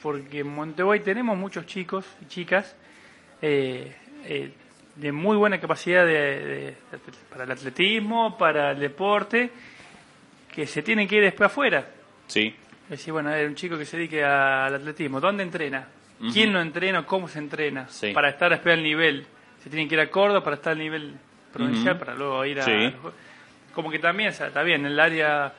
Porque 0.03 0.41
en 0.41 0.49
Montevideo 0.49 1.03
tenemos 1.05 1.39
muchos 1.39 1.65
chicos 1.67 2.05
y 2.23 2.27
chicas 2.27 2.75
eh, 3.41 3.95
eh, 4.25 4.51
de 4.97 5.13
muy 5.13 5.37
buena 5.37 5.59
capacidad 5.61 6.05
de, 6.07 6.13
de- 6.13 6.77
para 7.31 7.45
el 7.45 7.51
atletismo, 7.51 8.37
para 8.39 8.73
el 8.73 8.81
deporte, 8.81 9.51
que 10.55 10.67
se 10.67 10.83
tienen 10.83 11.09
que 11.09 11.17
ir 11.17 11.23
después 11.23 11.51
afuera. 11.51 11.85
Sí, 12.27 12.55
Es 12.85 12.91
decir, 12.91 13.13
bueno, 13.13 13.31
hay 13.31 13.45
un 13.45 13.55
chico 13.55 13.77
que 13.77 13.85
se 13.85 13.97
dedique 13.97 14.23
al 14.25 14.75
atletismo. 14.75 15.21
¿Dónde 15.21 15.43
entrena? 15.43 15.89
¿Quién 16.33 16.53
lo 16.53 16.61
entrena? 16.61 17.05
¿Cómo 17.05 17.29
se 17.29 17.39
entrena? 17.39 17.89
Sí. 17.89 18.13
Para 18.13 18.31
estar 18.31 18.53
a 18.53 18.55
esperar 18.57 18.79
el 18.79 18.85
nivel. 18.85 19.27
Se 19.63 19.69
tienen 19.69 19.89
que 19.89 19.95
ir 19.97 20.01
a 20.01 20.11
Córdoba 20.11 20.43
para 20.45 20.57
estar 20.57 20.73
al 20.73 20.79
nivel 20.79 21.15
provincial, 21.53 21.99
para 21.99 22.15
luego 22.15 22.45
ir 22.45 22.61
a... 22.61 22.65
Sí. 22.65 22.95
Como 23.75 23.91
que 23.91 23.99
también, 23.99 24.29
o 24.31 24.33
sea, 24.33 24.47
está 24.47 24.63
bien, 24.63 24.83
en 24.87 24.93
el 24.93 25.01
área 25.01 25.53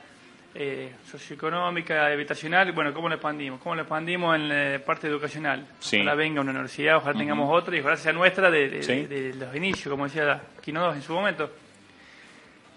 eh, 0.58 0.94
socioeconómica, 1.10 2.06
habitacional, 2.06 2.72
bueno, 2.72 2.94
¿cómo 2.94 3.08
lo 3.08 3.14
expandimos? 3.16 3.60
¿Cómo 3.60 3.74
lo 3.74 3.82
expandimos 3.82 4.34
en 4.36 4.48
la 4.48 4.78
parte 4.84 5.06
educacional? 5.06 5.66
Sí. 5.80 5.96
Ojalá 5.96 6.14
venga 6.14 6.40
una 6.40 6.50
universidad, 6.52 6.96
ojalá 6.96 7.18
tengamos 7.18 7.48
otra 7.52 7.76
y 7.76 7.80
ojalá 7.80 7.96
sea 7.96 8.12
nuestra 8.12 8.50
de, 8.50 8.68
de- 8.70 8.82
Sí. 8.82 9.06
de- 9.06 9.32
de 9.32 9.34
los 9.34 9.54
inicios, 9.54 9.90
como 9.90 10.04
decía 10.04 10.40
Quino 10.62 10.80
2 10.82 10.96
en 10.96 11.02
su 11.02 11.12
momento. 11.12 11.50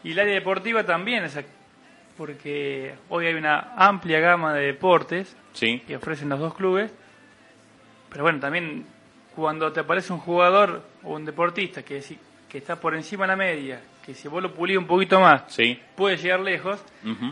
Y 0.04 0.12
el 0.12 0.20
área 0.20 0.34
deportiva 0.34 0.84
también, 0.86 1.24
o 1.24 1.30
sea, 1.30 1.44
porque 2.18 2.96
hoy 3.10 3.28
hay 3.28 3.34
una 3.36 3.74
amplia 3.78 4.20
gama 4.20 4.54
de 4.54 4.66
deportes 4.68 5.36
sí, 5.54 5.82
que 5.88 5.96
ofrecen 5.96 6.30
los 6.30 6.40
dos 6.40 6.54
clubes, 6.54 6.92
pero 8.10 8.24
bueno, 8.24 8.40
también 8.40 8.86
cuando 9.36 9.72
te 9.72 9.80
aparece 9.82 10.12
un 10.12 10.20
jugador 10.20 10.84
o 11.04 11.14
un 11.16 11.24
deportista 11.26 11.84
que, 11.84 12.02
que 12.50 12.58
está 12.58 12.78
por 12.80 12.94
encima 12.96 13.24
de 13.24 13.28
la 13.30 13.36
media, 13.38 13.82
que 14.10 14.16
si 14.16 14.28
vos 14.28 14.42
lo 14.42 14.52
pulís 14.52 14.76
un 14.76 14.88
poquito 14.88 15.20
más, 15.20 15.44
sí. 15.50 15.78
puede 15.96 16.18
llegar 16.18 16.40
lejos. 16.40 16.80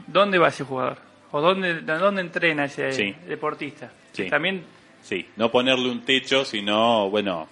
¿dónde 0.06 0.38
va 0.38 0.50
ese 0.50 0.64
jugador? 0.64 0.98
¿O 1.32 1.42
dónde, 1.42 1.82
dónde 1.82 2.22
entrena 2.22 2.66
ese 2.66 2.92
Sí. 2.92 3.16
deportista? 3.28 3.92
Sí. 4.12 4.30
También, 4.30 4.64
Sí, 5.02 5.26
no 5.38 5.50
ponerle 5.50 5.90
un 5.90 6.02
techo, 6.02 6.44
sino, 6.46 7.10
bueno, 7.10 7.48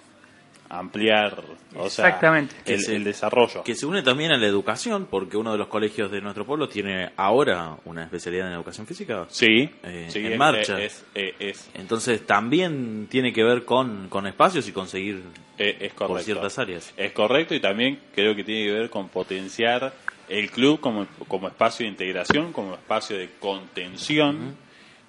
ampliar, 0.68 1.42
o 1.76 1.88
sea, 1.90 2.06
Exactamente. 2.06 2.54
el, 2.58 2.62
Que 2.64 2.78
se- 2.78 2.96
el 2.96 3.04
desarrollo. 3.04 3.62
Que 3.62 3.74
se 3.74 3.86
une 3.86 4.02
también 4.02 4.32
a 4.32 4.36
la 4.36 4.46
educación, 4.46 5.06
porque 5.10 5.36
uno 5.36 5.52
de 5.52 5.58
los 5.58 5.68
colegios 5.68 6.10
de 6.10 6.20
nuestro 6.20 6.44
pueblo 6.44 6.68
tiene 6.68 7.10
ahora 7.16 7.76
una 7.84 8.02
especialidad 8.04 8.48
en 8.48 8.54
educación 8.54 8.86
física. 8.86 9.26
Sí, 9.28 9.70
Eh, 9.82 10.06
sí, 10.10 10.20
en 10.20 10.32
es, 10.32 10.38
marcha. 10.38 10.80
Es, 10.80 11.04
es, 11.14 11.34
es, 11.38 11.70
Entonces 11.74 12.24
también 12.26 13.06
tiene 13.10 13.32
que 13.32 13.44
ver 13.44 13.64
con, 13.64 14.08
con 14.08 14.26
espacios 14.26 14.66
y 14.68 14.72
conseguir 14.72 15.22
correcto. 15.56 16.06
por 16.06 16.20
ciertas 16.22 16.58
áreas. 16.58 16.92
Es 16.96 17.12
correcto 17.12 17.54
y 17.54 17.60
también 17.60 18.00
creo 18.14 18.34
que 18.34 18.44
tiene 18.44 18.66
que 18.66 18.72
ver 18.72 18.90
con 18.90 19.08
potenciar 19.08 19.92
el 20.28 20.50
club 20.50 20.80
como, 20.80 21.06
como 21.28 21.48
espacio 21.48 21.84
de 21.84 21.90
integración, 21.92 22.52
como 22.52 22.74
espacio 22.74 23.16
de 23.16 23.30
contención, 23.38 24.56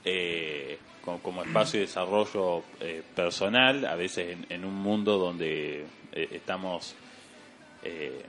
eh, 0.06 0.78
como, 1.08 1.20
espacio 1.44 1.80
de 1.80 1.86
desarrollo 1.86 2.64
eh, 2.82 3.02
personal, 3.16 3.86
a 3.86 3.96
veces 3.96 4.34
en, 4.38 4.46
en 4.50 4.66
un 4.66 4.74
mundo 4.76 5.18
donde 5.18 5.86
eh, 6.14 6.28
estamos, 6.32 6.96
eh, 7.84 8.22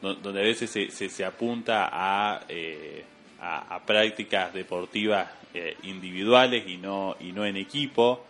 do- 0.00 0.14
donde 0.14 0.40
a 0.40 0.44
veces 0.44 0.70
se, 0.70 0.90
se, 0.90 1.08
apunta 1.24 1.88
a, 1.92 2.40
eh, 2.48 3.04
a, 3.40 3.74
a 3.76 3.80
prácticas 3.84 4.52
deportivas 4.54 5.28
eh, 5.54 5.76
individuales 5.82 6.64
y 6.66 6.76
no, 6.78 7.16
y 7.20 7.32
no 7.32 7.44
en 7.44 7.56
equipo. 7.58 8.24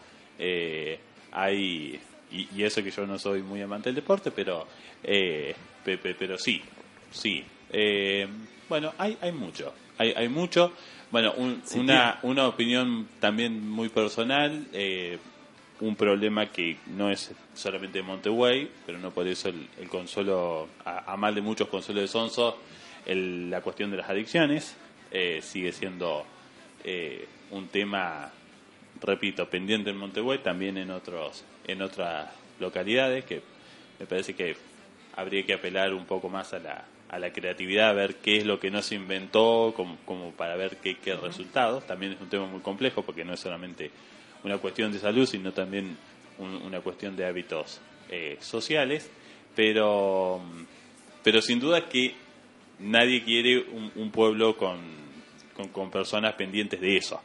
Hay 1.33 2.01
y, 2.31 2.49
y 2.57 2.63
eso 2.65 2.83
que 2.83 2.91
yo 2.91 3.07
no 3.07 3.19
soy 3.19 3.43
muy 3.43 3.61
amante 3.63 3.89
del 3.91 3.97
deporte, 3.97 4.31
pero 4.31 4.67
eh, 5.03 5.55
pe- 5.85 5.99
pe- 5.99 6.15
pero 6.15 6.37
sí, 6.39 6.63
sí. 7.11 7.45
Eh, 7.71 8.27
bueno, 8.69 8.93
hay 8.99 9.17
hay 9.21 9.33
mucho, 9.33 9.73
hay 9.99 10.13
hay 10.17 10.29
mucho. 10.29 10.73
Bueno, 11.13 11.33
un- 11.37 11.63
Sí, 11.65 11.79
una 11.79 12.19
una 12.23 12.47
opinión 12.49 13.07
también 13.21 13.69
muy 13.71 13.89
personal. 13.89 14.67
Eh, 14.73 15.19
un 15.81 15.95
problema 15.97 16.47
que 16.47 16.77
no 16.97 17.11
es 17.11 17.33
solamente 17.55 17.99
de 17.99 18.03
Montevideo, 18.05 18.69
pero 18.87 18.99
no 18.99 19.11
por 19.11 19.27
eso 19.27 19.49
el, 19.49 19.69
el 19.81 19.89
consuelo, 19.89 20.69
a, 20.85 21.13
a 21.13 21.17
mal 21.17 21.35
de 21.35 21.41
muchos 21.43 21.69
consuelos 21.69 22.03
de 22.03 22.09
Sonso, 22.09 22.57
el- 23.05 23.51
la 23.51 23.61
cuestión 23.63 23.91
de 23.91 23.97
las 23.99 24.09
adicciones 24.09 24.77
eh, 25.11 25.41
sigue 25.43 25.73
siendo 25.73 26.25
eh, 26.85 27.27
un 27.51 27.67
tema, 27.69 28.31
repito, 29.01 29.49
pendiente 29.51 29.91
en 29.91 29.97
Montevideo, 29.99 30.41
también 30.41 30.79
en 30.79 30.91
otros 30.91 31.45
en 31.67 31.83
otras 31.83 32.31
localidades, 32.61 33.25
que 33.25 33.43
me 34.01 34.07
parece 34.07 34.35
que 34.35 34.57
habría 35.17 35.45
que 35.45 35.53
apelar 35.55 35.93
un 35.95 36.07
poco 36.07 36.29
más 36.29 36.53
a 36.55 36.59
la, 36.61 36.85
a 37.13 37.19
la 37.21 37.33
creatividad, 37.33 37.91
a 37.91 37.93
ver 37.93 38.17
qué 38.17 38.39
es 38.39 38.45
lo 38.47 38.59
que 38.59 38.71
no 38.71 38.83
se 38.83 38.97
inventó, 38.97 39.73
como, 39.77 39.99
como 40.05 40.33
para 40.33 40.57
ver 40.57 40.79
qué, 40.79 40.97
qué 40.97 41.15
resultados. 41.15 41.87
También 41.87 42.13
es 42.13 42.21
un 42.21 42.29
tema 42.29 42.47
muy 42.47 42.61
complejo 42.61 43.03
porque 43.03 43.25
no 43.25 43.35
es 43.35 43.41
solamente 43.41 43.91
una 44.43 44.59
cuestión 44.59 44.91
de 44.93 44.99
salud, 44.99 45.27
sino 45.27 45.53
también 45.53 45.97
un- 46.39 46.57
una 46.63 46.81
cuestión 46.81 47.15
de 47.15 47.25
hábitos 47.27 47.81
eh, 48.09 48.37
sociales. 48.41 49.09
Pero, 49.55 50.41
pero 51.23 51.41
sin 51.43 51.61
duda 51.61 51.89
que 51.89 52.15
nadie 52.81 53.23
quiere 53.23 53.59
un, 53.59 53.93
un 53.95 54.11
pueblo 54.11 54.57
con, 54.57 54.79
con, 55.55 55.69
con 55.69 55.91
personas 55.91 56.35
pendientes 56.35 56.81
de 56.81 56.97
eso. 56.97 57.21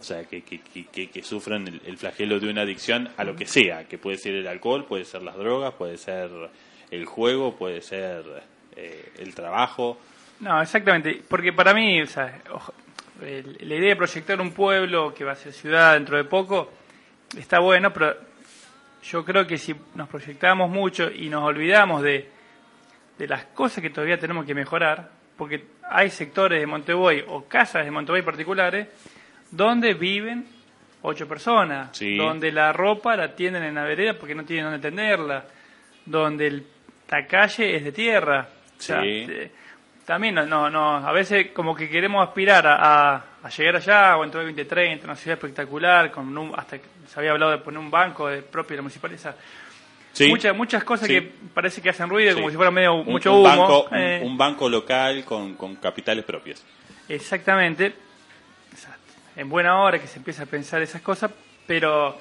O 0.00 0.02
sea, 0.02 0.24
que, 0.24 0.42
que, 0.42 0.60
que, 0.60 0.86
que- 0.86 1.10
que 1.10 1.22
sufran 1.22 1.68
el, 1.68 1.80
el 1.86 1.96
flagelo 1.98 2.40
de 2.40 2.48
una 2.50 2.62
adicción 2.62 3.10
a 3.16 3.24
lo 3.24 3.36
que 3.36 3.46
sea, 3.46 3.86
que 3.86 3.98
puede 3.98 4.16
ser 4.18 4.34
el 4.34 4.46
alcohol, 4.46 4.86
puede 4.86 5.04
ser 5.04 5.22
las 5.22 5.36
drogas, 5.36 5.74
puede 5.74 5.98
ser 5.98 6.30
el 6.90 7.04
juego, 7.04 7.56
puede 7.56 7.82
ser 7.82 8.24
eh, 8.76 9.12
el 9.18 9.34
trabajo. 9.34 9.98
No, 10.40 10.60
exactamente, 10.60 11.22
porque 11.28 11.52
para 11.52 11.72
mí, 11.72 12.00
o 12.02 12.06
sea, 12.06 12.40
ojo, 12.50 12.74
el- 13.22 13.56
la 13.60 13.74
idea 13.74 13.90
de 13.90 13.96
proyectar 13.96 14.40
un 14.40 14.52
pueblo 14.52 15.14
que 15.14 15.24
va 15.24 15.32
a 15.32 15.36
ser 15.36 15.52
ciudad 15.52 15.94
dentro 15.94 16.16
de 16.18 16.24
poco 16.24 16.70
está 17.36 17.58
bueno, 17.60 17.92
pero 17.92 18.14
yo 19.02 19.24
creo 19.24 19.46
que 19.46 19.56
si 19.56 19.74
nos 19.94 20.08
proyectamos 20.08 20.68
mucho 20.70 21.10
y 21.10 21.28
nos 21.28 21.42
olvidamos 21.44 22.02
de, 22.02 22.28
de 23.18 23.26
las 23.28 23.44
cosas 23.46 23.80
que 23.82 23.90
todavía 23.90 24.18
tenemos 24.18 24.44
que 24.44 24.54
mejorar, 24.54 25.10
porque 25.38 25.64
hay 25.88 26.10
sectores 26.10 26.60
de 26.60 26.66
Montevideo 26.66 27.24
o 27.32 27.44
casas 27.46 27.84
de 27.84 27.90
Montevideo 27.90 28.24
particulares 28.24 28.88
donde 29.50 29.94
viven 29.94 30.46
ocho 31.02 31.28
personas, 31.28 31.96
Sí. 31.96 32.16
donde 32.16 32.50
la 32.52 32.72
ropa 32.72 33.16
la 33.16 33.34
tienden 33.34 33.62
en 33.62 33.76
la 33.76 33.84
vereda 33.84 34.14
porque 34.18 34.34
no 34.34 34.44
tienen 34.44 34.64
dónde 34.70 34.80
tenderla, 34.80 35.44
donde 36.04 36.46
el- 36.48 36.66
la 37.08 37.26
calle 37.26 37.76
es 37.76 37.84
de 37.84 37.92
tierra. 37.92 38.48
O 38.78 38.82
sea, 38.82 39.00
Sí. 39.02 39.26
eh, 39.28 39.50
también 40.04 40.34
no, 40.36 40.46
no, 40.46 40.70
no, 40.70 40.96
a 41.06 41.12
veces 41.12 41.48
como 41.52 41.74
que 41.74 41.88
queremos 41.88 42.26
aspirar 42.26 42.66
a, 42.66 42.76
a- 43.16 43.24
a 43.42 43.48
llegar 43.48 43.76
allá 43.76 44.16
o 44.16 44.24
en 44.24 44.30
todo 44.30 44.42
el 44.42 44.48
2030, 44.48 45.04
una 45.04 45.16
ciudad 45.16 45.36
espectacular, 45.38 46.10
con 46.10 46.36
un- 46.36 46.52
hasta 46.56 46.78
que 46.78 46.84
se 47.08 47.18
había 47.18 47.32
hablado 47.32 47.52
de 47.52 47.58
poner 47.58 47.78
un 47.80 47.90
banco 47.90 48.28
de 48.28 48.42
propio 48.42 48.70
de 48.74 48.76
la 48.76 48.82
municipalidad. 48.82 49.34
Sí. 50.12 50.28
Muchas, 50.28 50.56
muchas 50.56 50.82
cosas 50.84 51.08
Sí. 51.08 51.14
que 51.14 51.22
parece 51.52 51.82
que 51.82 51.90
hacen 51.90 52.08
ruido, 52.08 52.30
Sí. 52.30 52.36
como 52.36 52.50
si 52.50 52.56
fuera 52.56 52.70
medio 52.70 52.94
Un- 52.94 53.06
mucho 53.06 53.32
un 53.32 53.40
humo. 53.40 53.48
Banco, 53.48 53.88
un- 53.90 53.98
eh, 53.98 54.20
un, 54.24 54.38
banco 54.38 54.68
local 54.68 55.24
con, 55.24 55.54
con 55.56 55.76
capitales 55.76 56.24
propios. 56.24 56.64
Exactamente. 57.08 57.92
Exacto. 58.72 59.12
En 59.36 59.48
buena 59.48 59.78
hora 59.80 59.98
que 60.00 60.06
se 60.06 60.18
empieza 60.18 60.44
a 60.44 60.46
pensar 60.46 60.80
esas 60.82 61.02
cosas, 61.02 61.30
pero 61.66 62.18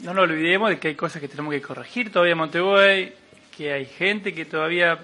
no 0.00 0.12
nos 0.14 0.24
olvidemos 0.24 0.68
de 0.70 0.78
que 0.78 0.88
hay 0.88 0.94
cosas 0.94 1.20
que 1.20 1.28
tenemos 1.28 1.52
que 1.54 1.62
corregir 1.62 2.12
todavía 2.12 2.32
en 2.32 2.38
Montevideo, 2.38 3.10
que 3.56 3.72
hay 3.72 3.86
gente 3.86 4.34
que 4.34 4.44
todavía 4.44 4.98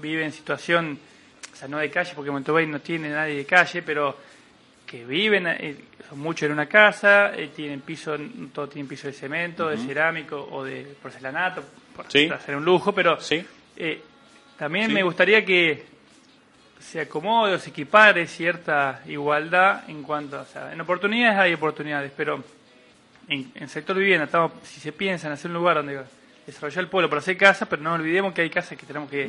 vive 0.00 0.24
en 0.24 0.32
situación, 0.32 0.98
o 1.52 1.56
sea, 1.56 1.68
no 1.68 1.78
de 1.78 1.90
calle, 1.90 2.12
porque 2.14 2.30
Montevideo 2.30 2.68
no 2.70 2.80
tiene 2.80 3.10
nadie 3.10 3.36
de 3.36 3.44
calle, 3.46 3.82
pero 3.82 4.16
que 4.86 5.04
viven, 5.04 5.46
eh, 5.46 5.76
son 6.08 6.18
muchos 6.18 6.46
en 6.46 6.52
una 6.52 6.66
casa, 6.66 7.32
eh, 7.34 7.50
tienen 7.54 7.80
piso, 7.80 8.16
todo 8.52 8.68
tienen 8.68 8.88
piso 8.88 9.06
de 9.06 9.12
cemento, 9.14 9.68
de 9.68 9.78
cerámico 9.78 10.48
o 10.50 10.62
de 10.64 10.82
porcelanato, 11.02 11.64
por 11.96 12.10
Sí. 12.10 12.28
hacer 12.30 12.56
un 12.56 12.64
lujo, 12.64 12.92
pero 12.94 13.18
Sí. 13.20 13.44
eh, 13.76 14.02
también 14.58 14.88
Sí. 14.88 14.92
me 14.92 15.02
gustaría 15.02 15.44
que 15.44 15.84
se 16.78 17.00
acomode 17.00 17.54
o 17.54 17.58
se 17.58 17.70
equipare 17.70 18.26
cierta 18.26 19.00
igualdad 19.06 19.88
en 19.88 20.02
cuanto, 20.02 20.40
o 20.40 20.44
sea, 20.44 20.72
en 20.72 20.80
oportunidades 20.80 21.38
hay 21.38 21.54
oportunidades, 21.54 22.12
pero 22.14 22.44
en, 23.26 23.50
en 23.54 23.68
sector 23.68 23.96
vivienda, 23.96 24.26
estamos, 24.26 24.52
si 24.64 24.80
se 24.80 24.92
piensa 24.92 25.26
en 25.28 25.32
hacer 25.32 25.50
un 25.50 25.56
lugar 25.56 25.76
donde 25.76 25.98
desarrollar 26.46 26.84
el 26.84 26.88
pueblo 26.90 27.08
para 27.08 27.20
hacer 27.20 27.36
casas, 27.36 27.66
pero 27.68 27.80
no 27.82 27.94
olvidemos 27.94 28.32
que 28.34 28.42
hay 28.42 28.50
casas 28.50 28.76
que 28.78 28.84
tenemos 28.86 29.08
que 29.10 29.28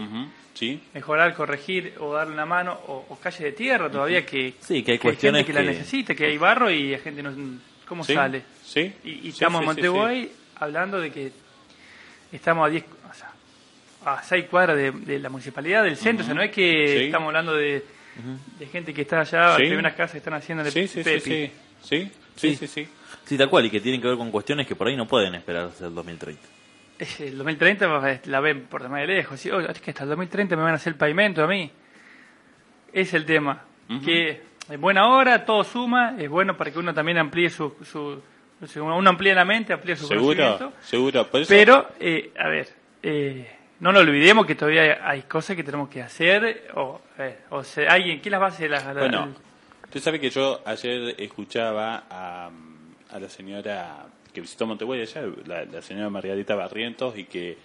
Sí. 0.53 0.81
mejorar, 0.93 1.33
corregir 1.35 1.93
o 1.99 2.13
darle 2.13 2.33
una 2.33 2.45
mano, 2.45 2.73
o, 2.87 3.05
o 3.09 3.19
calles 3.19 3.39
de 3.41 3.51
tierra 3.53 3.89
todavía 3.89 4.25
que, 4.25 4.53
Sí, 4.59 4.83
que 4.83 4.91
hay 4.93 4.97
gente 4.97 4.99
cuestiones 4.99 5.45
que, 5.45 5.53
la 5.53 5.61
que- 5.61 5.67
necesita, 5.67 6.15
que 6.15 6.25
hay 6.25 6.37
barro 6.37 6.69
y 6.69 6.91
la 6.91 6.99
gente 6.99 7.23
no, 7.23 7.31
¿cómo 7.87 8.03
Sí. 8.03 8.13
sale? 8.13 8.41
Sí. 8.63 8.93
Y, 9.03 9.09
y 9.09 9.21
Sí, 9.21 9.29
estamos 9.29 9.61
sí, 9.63 9.69
en 9.69 9.75
sí, 9.75 9.81
sí. 9.81 9.87
Montevideo 9.89 10.29
hablando 10.57 10.99
de 10.99 11.11
que 11.11 11.31
estamos 12.31 12.67
a 12.67 12.69
10, 12.69 12.83
o 13.09 13.13
sea, 13.13 13.31
a 14.13 14.23
6 14.23 14.45
cuadras 14.49 14.75
de, 14.77 14.91
de 14.91 15.19
la 15.19 15.29
municipalidad, 15.29 15.83
del 15.83 15.97
centro, 15.97 16.23
o 16.23 16.25
sea, 16.25 16.35
no 16.35 16.41
es 16.41 16.51
que 16.51 16.87
Sí. 16.99 17.03
estamos 17.05 17.27
hablando 17.27 17.53
de, 17.55 17.83
de 18.59 18.65
gente 18.67 18.93
que 18.93 19.01
está 19.01 19.21
allá, 19.21 19.55
Sí. 19.57 19.63
primeras 19.63 19.93
casas 19.93 20.11
que 20.13 20.17
están 20.19 20.33
haciendo 20.35 20.63
de 20.63 20.71
Sí, 20.71 20.87
sí, 20.87 21.03
sí, 21.03 21.03
Pepi. 21.03 21.21
sí. 21.21 21.51
Sí, 21.83 22.11
sí, 22.35 22.55
sí, 22.55 22.67
sí. 22.67 22.87
Sí, 23.25 23.37
tal 23.37 23.49
cual, 23.49 23.65
y 23.65 23.69
que 23.69 23.79
tienen 23.81 24.01
que 24.01 24.07
ver 24.07 24.17
con 24.17 24.31
cuestiones 24.31 24.67
que 24.67 24.75
por 24.75 24.87
ahí 24.87 24.95
no 24.95 25.07
pueden 25.07 25.35
esperar 25.35 25.65
hasta 25.67 25.87
el 25.87 25.93
2030. 25.95 26.41
El 27.19 27.37
2030 27.37 28.19
la 28.25 28.39
ven 28.39 28.63
por 28.67 28.81
demás 28.83 29.01
de 29.01 29.07
lejos. 29.07 29.45
Oye, 29.47 29.71
es 29.71 29.81
que 29.81 29.91
hasta 29.91 30.03
el 30.03 30.09
2030 30.09 30.55
me 30.55 30.63
van 30.63 30.71
a 30.73 30.75
hacer 30.75 30.93
el 30.93 30.97
pavimento 30.99 31.43
a 31.43 31.47
mí. 31.47 31.71
Es 32.93 33.13
el 33.13 33.25
tema. 33.25 33.63
Que 34.03 34.41
en 34.69 34.81
buena 34.81 35.07
hora 35.09 35.45
todo 35.45 35.63
suma, 35.63 36.15
es 36.17 36.29
bueno 36.29 36.55
para 36.57 36.71
que 36.71 36.79
uno 36.79 36.93
también 36.93 37.17
amplíe 37.17 37.49
su... 37.49 37.75
su 37.83 38.21
uno 38.81 39.09
amplía 39.09 39.35
la 39.35 39.43
mente, 39.45 39.73
amplía 39.73 39.95
su 39.95 40.07
Seguro, 40.07 40.37
conocimiento. 40.43 40.73
seguro. 40.81 41.27
Por 41.29 41.41
eso, 41.41 41.49
Pero, 41.49 41.89
eh, 41.99 42.31
a 42.39 42.47
ver, 42.47 42.69
eh, 43.03 43.51
no 43.81 43.91
nos 43.91 44.01
olvidemos 44.01 44.45
que 44.45 44.55
todavía 44.55 45.07
hay 45.07 45.23
cosas 45.23 45.55
que 45.57 45.63
tenemos 45.63 45.89
que 45.89 46.01
hacer. 46.01 46.69
O, 46.75 47.01
eh, 47.19 47.39
o 47.49 47.63
sea, 47.63 47.91
alguien, 47.91 48.19
¿quién 48.21 48.31
las 48.31 48.41
va 48.41 48.45
a 48.45 48.49
hacer? 48.49 48.71
Las- 48.71 48.85
las- 48.85 48.95
Bueno, 48.95 49.35
usted 49.83 49.99
sabe 49.99 50.19
que 50.21 50.29
yo 50.29 50.61
ayer 50.65 51.13
escuchaba 51.19 52.05
a, 52.09 52.49
a 53.11 53.19
la 53.19 53.29
señora 53.29 54.05
que 54.35 54.41
visitó 54.41 54.67
Montevideo 54.67 55.01
ayer, 55.03 55.47
la, 55.47 55.81
señora 55.81 56.11
Margarita 56.11 56.53
Barrientos, 56.53 57.17
y 57.17 57.23
que 57.23 57.57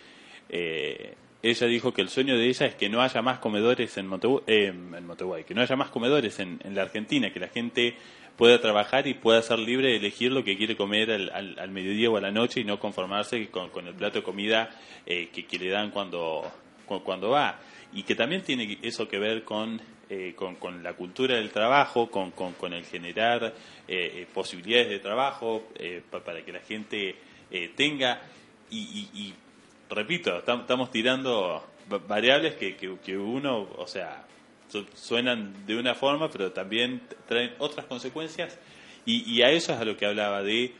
eh, 0.48 1.14
ella 1.42 1.66
dijo 1.66 1.92
que 1.92 2.00
el 2.02 2.08
sueño 2.08 2.36
de 2.36 2.46
ella 2.48 2.66
es 2.66 2.74
que 2.76 2.88
no 2.88 3.02
haya 3.02 3.20
más 3.22 3.38
comedores 3.40 3.96
en 3.98 4.06
Montevideo, 4.06 4.42
en 4.46 5.06
Montevideo, 5.06 5.44
que 5.44 5.54
no 5.54 5.60
haya 5.62 5.76
más 5.76 5.90
comedores 5.90 6.38
en, 6.40 6.60
en 6.64 6.74
la 6.74 6.82
Argentina, 6.82 7.30
que 7.32 7.40
la 7.40 7.48
gente 7.48 7.94
pueda 8.36 8.60
trabajar 8.60 9.06
y 9.06 9.14
pueda 9.14 9.42
ser 9.42 9.58
libre 9.58 9.88
de 9.88 9.96
elegir 9.96 10.32
lo 10.32 10.42
que 10.44 10.56
quiere 10.56 10.74
comer 10.76 11.10
al, 11.10 11.30
al- 11.30 11.58
al 11.58 11.70
mediodía 11.70 12.08
o 12.10 12.16
a 12.16 12.20
la 12.22 12.30
noche 12.30 12.60
y 12.60 12.64
no 12.64 12.78
conformarse 12.78 13.48
con, 13.48 13.68
con 13.70 13.86
el 13.86 13.94
plato 13.94 14.18
de 14.18 14.22
comida 14.24 14.70
eh, 15.04 15.28
que, 15.32 15.44
que 15.46 15.58
le 15.58 15.68
dan 15.68 15.90
cuando, 15.90 16.50
cu- 16.86 17.02
cuando 17.02 17.28
va. 17.30 17.58
Y 17.92 18.02
que 18.04 18.14
también 18.14 18.42
tiene 18.42 18.78
eso 18.82 19.08
que 19.08 19.18
ver 19.18 19.44
con, 19.44 19.80
eh, 20.10 20.34
con, 20.36 20.56
la 20.82 20.92
cultura 20.94 21.36
del 21.36 21.50
trabajo, 21.50 22.10
con, 22.10 22.32
con, 22.32 22.72
el 22.72 22.84
generar 22.84 23.44
eh, 23.44 23.52
eh, 23.88 24.26
posibilidades 24.34 24.88
de 24.90 24.98
trabajo 24.98 25.68
eh, 25.76 26.02
pa- 26.10 26.20
para 26.22 26.44
que 26.44 26.52
la 26.52 26.60
gente 26.60 27.14
eh, 27.50 27.70
tenga. 27.76 28.20
Y, 28.70 29.08
y- 29.14 29.20
y, 29.20 29.34
repito, 29.88 30.44
tam- 30.44 30.62
estamos 30.62 30.90
tirando 30.90 31.64
va- 31.92 31.98
variables 31.98 32.54
que, 32.54 32.76
que, 32.76 32.96
que 33.04 33.16
uno, 33.16 33.68
o 33.76 33.86
sea, 33.86 34.24
su- 34.68 34.86
suenan 34.94 35.64
de 35.66 35.76
una 35.76 35.94
forma, 35.94 36.28
pero 36.30 36.52
también 36.52 37.00
traen 37.26 37.54
otras 37.58 37.86
consecuencias. 37.86 38.58
Y, 39.06 39.22
y 39.32 39.42
a 39.42 39.50
eso 39.50 39.72
es 39.72 39.78
a 39.80 39.84
lo 39.84 39.96
que 39.96 40.06
hablaba 40.06 40.42
de 40.42 40.74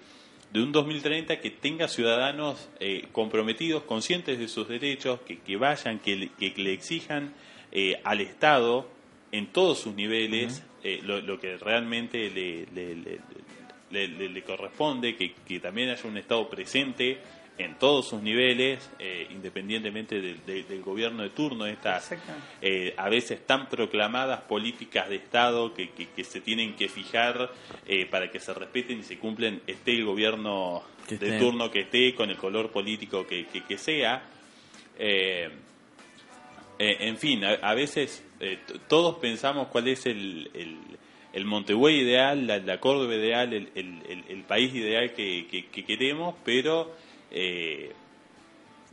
de 0.53 0.61
un 0.61 0.73
2030 0.73 1.39
que 1.41 1.51
tenga 1.53 1.87
ciudadanos 1.87 2.69
eh, 2.81 3.07
comprometidos, 3.13 3.85
conscientes 3.85 4.37
de 4.41 4.49
sus 4.49 4.67
derechos, 4.67 5.21
que, 5.21 5.39
que 5.39 5.57
vayan, 5.57 6.01
que 6.01 6.17
le, 6.17 6.29
que 6.31 6.53
le 6.57 6.73
exijan 6.73 7.33
eh, 7.71 8.01
al 8.03 8.21
Estado 8.21 8.89
en 9.33 9.47
todos 9.49 9.79
sus 9.81 9.95
niveles 9.95 10.63
eh, 10.83 11.01
lo, 11.05 11.21
lo 11.21 11.39
que 11.39 11.57
realmente 11.59 12.31
le, 12.31 12.67
le- 12.75 12.95
le- 12.95 14.29
le- 14.29 14.43
corresponde, 14.43 15.17
que, 15.17 15.33
que 15.47 15.61
también 15.61 15.89
haya 15.91 16.09
un 16.09 16.17
Estado 16.17 16.49
presente 16.49 17.19
en 17.59 17.75
todos 17.79 18.09
sus 18.09 18.23
niveles, 18.23 18.91
eh, 18.99 19.27
independientemente 19.31 20.21
del, 20.23 20.45
del- 20.47 20.67
del 20.67 20.81
gobierno 20.81 21.23
de 21.23 21.29
turno, 21.31 21.67
estas 21.67 22.11
eh, 22.63 22.95
a 22.97 23.09
veces 23.11 23.45
tan 23.47 23.69
proclamadas 23.69 24.41
políticas 24.43 25.11
de 25.11 25.17
Estado 25.17 25.75
que, 25.75 25.91
que- 25.91 26.09
que 26.09 26.25
se 26.25 26.41
tienen 26.41 26.75
que 26.75 26.89
fijar 26.89 27.53
eh, 27.87 28.07
para 28.07 28.31
que 28.31 28.41
se 28.41 28.55
respeten 28.55 29.01
y 29.01 29.03
se 29.03 29.19
cumplen, 29.19 29.61
esté 29.67 29.93
el 29.93 30.05
gobierno 30.07 30.83
Que 31.07 31.19
de 31.19 31.27
esté. 31.27 31.39
turno 31.39 31.71
que 31.71 31.81
esté, 31.81 32.15
con 32.15 32.31
el 32.31 32.37
color 32.39 32.71
político 32.71 33.27
que, 33.27 33.45
sea. 33.77 34.23
Eh, 36.83 36.97
en 37.09 37.19
fin, 37.19 37.45
a, 37.45 37.51
a 37.61 37.75
veces 37.75 38.25
eh, 38.41 38.59
todos 38.89 39.17
pensamos 39.17 39.69
cuál 39.69 39.87
es 39.89 40.07
el, 40.07 40.51
el, 40.55 40.79
el 41.35 41.45
Montevideo 41.45 41.91
ideal, 41.91 42.47
la, 42.47 42.59
Córdoba 42.81 43.15
ideal, 43.17 43.53
el, 43.53 43.69
el- 43.75 44.03
país 44.45 44.75
ideal 44.75 45.13
que, 45.13 45.47
que- 45.51 45.67
que 45.67 45.85
queremos, 45.85 46.35
pero 46.43 46.91
eh, 47.31 47.93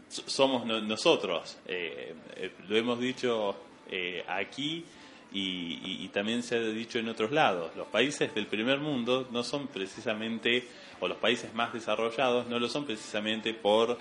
so- 0.10 0.23
somos 0.28 0.65
no- 0.65 0.82
nosotros. 0.82 1.58
Eh, 1.65 2.13
eh, 2.36 2.52
lo 2.67 2.76
hemos 2.76 3.00
dicho 3.00 3.56
eh, 3.89 4.21
aquí 4.28 4.84
y- 5.32 6.04
y 6.04 6.10
también 6.10 6.43
se 6.43 6.58
ha 6.58 6.60
dicho 6.60 7.00
en 7.00 7.08
otros 7.08 7.32
lados. 7.32 7.71
Los 7.78 7.88
países 7.88 8.36
del 8.36 8.47
primer 8.47 8.80
mundo 8.80 9.30
no 9.32 9.43
son 9.43 9.67
precisamente, 9.67 10.65
o 11.00 11.08
los 11.08 11.17
países 11.19 11.54
más 11.54 11.71
desarrollados, 11.71 12.47
no 12.47 12.60
lo 12.60 12.67
son 12.67 12.86
precisamente 12.86 13.54
por 13.54 13.97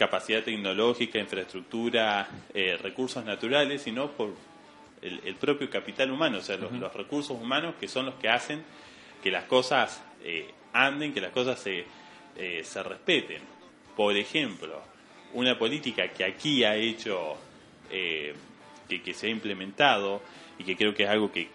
capacidad 0.00 0.42
tecnológica, 0.42 1.18
infraestructura, 1.18 2.26
eh, 2.54 2.78
recursos 2.82 3.22
naturales, 3.24 3.82
sino 3.82 4.10
por 4.12 4.34
el, 5.02 5.20
el 5.24 5.34
propio 5.36 5.68
capital 5.68 6.10
humano, 6.10 6.38
o 6.38 6.40
sea, 6.40 6.56
los, 6.56 6.72
los 6.72 6.92
recursos 6.94 7.36
humanos 7.38 7.74
que 7.78 7.86
son 7.86 8.06
los 8.06 8.14
que 8.14 8.28
hacen 8.28 8.62
que 9.22 9.30
las 9.30 9.44
cosas 9.44 10.02
eh, 10.24 10.50
anden, 10.72 11.12
que 11.12 11.20
las 11.20 11.32
cosas 11.32 11.60
se, 11.60 11.84
eh, 12.36 12.62
se 12.64 12.82
respeten. 12.82 13.42
Por 13.94 14.16
ejemplo, 14.16 14.80
una 15.34 15.58
política 15.58 16.08
que 16.08 16.24
aquí 16.24 16.64
ha 16.64 16.74
hecho, 16.76 17.36
eh, 17.90 18.34
que, 18.88 19.02
que 19.02 19.12
se 19.12 19.26
ha 19.26 19.30
implementado 19.30 20.22
y 20.58 20.64
que 20.64 20.76
creo 20.76 20.94
que 20.94 21.02
es 21.04 21.10
algo 21.10 21.30
que 21.30 21.48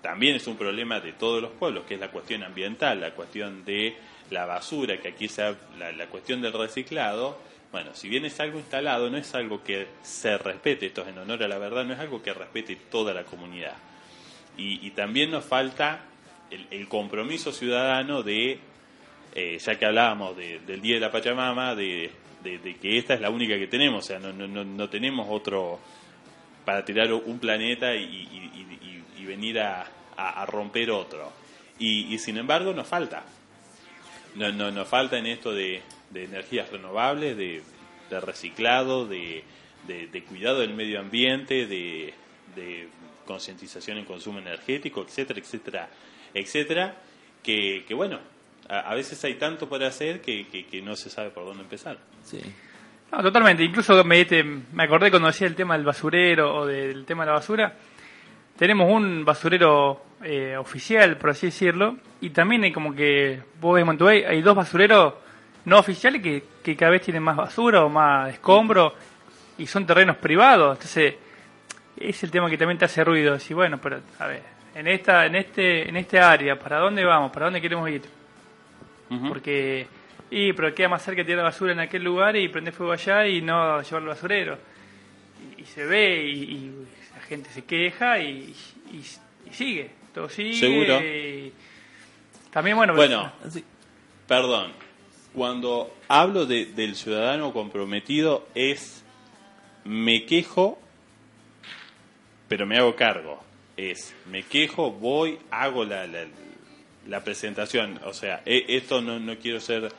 también 0.00 0.36
es 0.36 0.46
un 0.46 0.56
problema 0.56 1.00
de 1.00 1.12
todos 1.12 1.42
los 1.42 1.50
pueblos, 1.50 1.84
que 1.86 1.94
es 1.94 2.00
la 2.00 2.10
cuestión 2.12 2.42
ambiental, 2.44 3.00
la 3.00 3.10
cuestión 3.14 3.64
de 3.64 3.96
la 4.30 4.46
basura, 4.46 4.98
que 5.00 5.08
aquí 5.08 5.26
se 5.28 5.42
ha- 5.42 5.56
la, 5.78 5.90
la 5.92 6.06
cuestión 6.06 6.40
del 6.40 6.52
reciclado. 6.52 7.49
Bueno, 7.72 7.94
si 7.94 8.08
bien 8.08 8.24
es 8.24 8.38
algo 8.40 8.58
instalado, 8.58 9.08
no 9.10 9.16
es 9.16 9.32
algo 9.34 9.62
que 9.62 9.86
se 10.02 10.36
respete, 10.38 10.86
esto 10.86 11.02
es 11.02 11.08
en 11.08 11.18
honor 11.18 11.42
a 11.44 11.48
la 11.48 11.58
verdad, 11.58 11.84
no 11.84 11.92
es 11.94 12.00
algo 12.00 12.20
que 12.20 12.32
respete 12.34 12.74
toda 12.90 13.14
la 13.14 13.24
comunidad. 13.24 13.74
Y, 14.58 14.84
y 14.84 14.90
también 14.90 15.30
nos 15.30 15.44
falta 15.44 16.00
el, 16.50 16.66
el 16.72 16.88
compromiso 16.88 17.52
ciudadano 17.52 18.24
de, 18.24 18.58
eh, 19.36 19.58
ya 19.58 19.78
que 19.78 19.86
hablábamos 19.86 20.36
de- 20.36 20.58
del 20.60 20.80
Día 20.82 20.94
de 20.96 21.00
la 21.00 21.12
Pachamama, 21.12 21.76
de, 21.76 22.10
de- 22.42 22.76
que 22.80 22.98
esta 22.98 23.14
es 23.14 23.20
la 23.20 23.30
única 23.30 23.56
que 23.56 23.68
tenemos, 23.68 24.04
o 24.04 24.06
sea, 24.08 24.18
no, 24.18 24.32
no, 24.32 24.64
no, 24.64 24.88
tenemos 24.88 25.28
otro 25.30 25.78
para 26.64 26.84
tirar 26.84 27.12
un 27.12 27.38
planeta 27.38 27.94
y, 27.94 28.02
y- 28.02 28.66
y- 29.18 29.24
venir 29.26 29.60
a, 29.60 29.86
a- 30.16 30.44
romper 30.46 30.90
otro. 30.90 31.32
Y, 31.78 32.12
y 32.12 32.18
sin 32.18 32.36
embargo 32.36 32.72
nos 32.72 32.88
falta. 32.88 33.22
No, 34.34 34.50
no, 34.50 34.72
nos 34.72 34.88
falta 34.88 35.16
en 35.18 35.26
esto 35.26 35.52
de, 35.52 35.80
de 36.10 36.24
energías 36.24 36.70
renovables, 36.70 37.36
de, 37.36 37.62
de 38.10 38.20
reciclado, 38.20 39.06
de, 39.06 39.44
de- 39.86 40.06
de 40.08 40.22
cuidado 40.24 40.60
del 40.60 40.74
medio 40.74 41.00
ambiente, 41.00 41.66
de, 41.66 42.12
de 42.56 42.88
concientización 43.26 43.98
en 43.98 44.04
consumo 44.04 44.38
energético, 44.40 45.02
etcétera, 45.02 45.38
etcétera, 45.40 45.88
etcétera, 46.34 46.96
que, 47.42 47.84
que 47.86 47.94
bueno, 47.94 48.18
a, 48.68 48.80
a 48.90 48.94
veces 48.94 49.22
hay 49.24 49.34
tanto 49.34 49.68
por 49.68 49.82
hacer 49.84 50.20
que, 50.20 50.46
que- 50.48 50.66
que 50.66 50.82
no 50.82 50.96
se 50.96 51.10
sabe 51.10 51.30
por 51.30 51.44
dónde 51.44 51.62
empezar. 51.62 51.98
Sí. 52.24 52.40
No, 53.12 53.22
totalmente. 53.22 53.64
Incluso 53.64 54.04
me, 54.04 54.20
este, 54.20 54.42
me 54.44 54.84
acordé 54.84 55.10
cuando 55.10 55.28
decía 55.28 55.46
el 55.48 55.54
tema 55.56 55.76
del 55.76 55.84
basurero 55.84 56.54
o 56.54 56.66
del 56.66 57.04
tema 57.04 57.24
de 57.24 57.26
la 57.28 57.32
basura. 57.34 57.74
Tenemos 58.56 58.88
un 58.92 59.24
basurero 59.24 60.04
eh, 60.22 60.56
oficial, 60.56 61.16
por 61.16 61.30
así 61.30 61.46
decirlo, 61.46 61.96
y 62.20 62.30
también 62.30 62.62
hay 62.64 62.72
como 62.72 62.94
que, 62.94 63.40
vos 63.60 63.74
ves 63.74 63.84
Montevideo, 63.86 64.28
hay 64.28 64.42
dos 64.42 64.54
basureros 64.54 65.14
no 65.64 65.78
oficiales 65.78 66.22
que, 66.22 66.42
que 66.62 66.76
cada 66.76 66.92
vez 66.92 67.02
tienen 67.02 67.22
más 67.22 67.36
basura 67.36 67.84
o 67.84 67.88
más 67.88 68.32
escombro 68.32 68.94
y 69.58 69.66
son 69.66 69.86
terrenos 69.86 70.16
privados. 70.16 70.76
Entonces, 70.76 71.14
es 71.96 72.22
el 72.22 72.30
tema 72.30 72.48
que 72.48 72.56
también 72.58 72.78
te 72.78 72.84
hace 72.86 73.04
ruido. 73.04 73.34
Decir, 73.34 73.54
bueno, 73.54 73.78
pero 73.78 74.00
a 74.18 74.26
ver, 74.26 74.42
en 74.74 74.86
esta, 74.88 75.26
en 75.26 75.34
este, 75.36 75.88
en 75.88 75.96
este 75.96 76.18
área, 76.18 76.58
¿para 76.58 76.78
dónde 76.78 77.04
vamos? 77.04 77.30
¿Para 77.32 77.46
dónde 77.46 77.60
queremos 77.60 77.88
ir? 77.90 78.02
Porque, 79.28 79.86
y, 80.30 80.52
pero 80.52 80.72
queda 80.74 80.88
más 80.88 81.02
cerca 81.02 81.24
tirar 81.24 81.42
basura 81.44 81.72
en 81.72 81.80
aquel 81.80 82.04
lugar 82.04 82.36
y 82.36 82.48
prender 82.48 82.72
fuego 82.72 82.92
allá 82.92 83.26
y 83.26 83.42
no 83.42 83.82
llevarlo 83.82 84.10
al 84.12 84.16
basurero. 84.16 84.56
Y, 85.58 85.62
y 85.62 85.64
se 85.66 85.84
ve 85.84 86.22
y, 86.24 86.42
y 86.42 86.86
la 87.16 87.20
gente 87.22 87.50
se 87.50 87.64
queja 87.64 88.18
y, 88.20 88.54
y- 88.92 89.04
y 89.50 89.52
sigue, 89.52 89.90
todo 90.14 90.28
sigue. 90.28 90.54
Seguro. 90.54 91.00
y 91.04 91.52
también, 92.52 92.76
bueno, 92.76 92.94
Bueno. 92.94 93.32
Perdón, 94.28 94.70
cuando 95.34 95.94
hablo 96.08 96.46
de- 96.46 96.66
del 96.66 96.94
ciudadano 96.96 97.52
comprometido 97.52 98.46
es 98.54 99.04
me 99.84 100.24
quejo, 100.26 100.78
pero 102.48 102.66
me 102.66 102.76
hago 102.78 102.96
cargo. 102.96 103.42
Es 103.76 104.14
me 104.30 104.42
quejo, 104.42 104.90
voy, 104.90 105.38
hago 105.50 105.84
la, 105.84 106.06
la, 106.06 106.26
la 107.06 107.24
presentación. 107.24 107.98
O 108.04 108.12
sea, 108.12 108.42
e- 108.44 108.64
esto 108.68 109.00
no, 109.00 109.18
no 109.20 109.36
quiero 109.38 109.60
ser 109.60 109.92